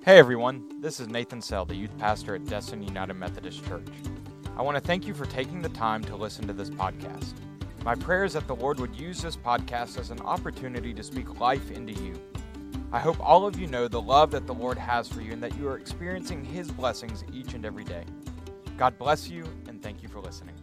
Hey 0.03 0.17
everyone, 0.17 0.81
this 0.81 0.99
is 0.99 1.07
Nathan 1.07 1.41
Sell, 1.41 1.63
the 1.63 1.75
youth 1.75 1.95
pastor 1.99 2.33
at 2.35 2.45
Destin 2.45 2.81
United 2.81 3.13
Methodist 3.13 3.63
Church. 3.65 3.87
I 4.57 4.63
want 4.63 4.77
to 4.77 4.81
thank 4.81 5.05
you 5.05 5.13
for 5.13 5.27
taking 5.27 5.61
the 5.61 5.69
time 5.69 6.03
to 6.05 6.15
listen 6.15 6.47
to 6.47 6.53
this 6.53 6.71
podcast. 6.71 7.33
My 7.83 7.93
prayer 7.95 8.23
is 8.23 8.33
that 8.33 8.47
the 8.47 8.55
Lord 8.55 8.79
would 8.79 8.95
use 8.95 9.21
this 9.21 9.37
podcast 9.37 9.99
as 9.99 10.09
an 10.09 10.21
opportunity 10.21 10.91
to 10.93 11.03
speak 11.03 11.39
life 11.39 11.69
into 11.69 11.93
you. 11.93 12.19
I 12.91 12.99
hope 12.99 13.19
all 13.19 13.45
of 13.45 13.59
you 13.59 13.67
know 13.67 13.87
the 13.87 14.01
love 14.01 14.31
that 14.31 14.47
the 14.47 14.53
Lord 14.53 14.79
has 14.79 15.07
for 15.07 15.21
you 15.21 15.33
and 15.33 15.43
that 15.43 15.55
you 15.57 15.67
are 15.67 15.77
experiencing 15.77 16.43
His 16.43 16.71
blessings 16.71 17.23
each 17.31 17.53
and 17.53 17.63
every 17.63 17.83
day. 17.83 18.05
God 18.75 18.97
bless 18.97 19.29
you, 19.29 19.45
and 19.67 19.83
thank 19.83 20.01
you 20.01 20.09
for 20.09 20.19
listening. 20.19 20.55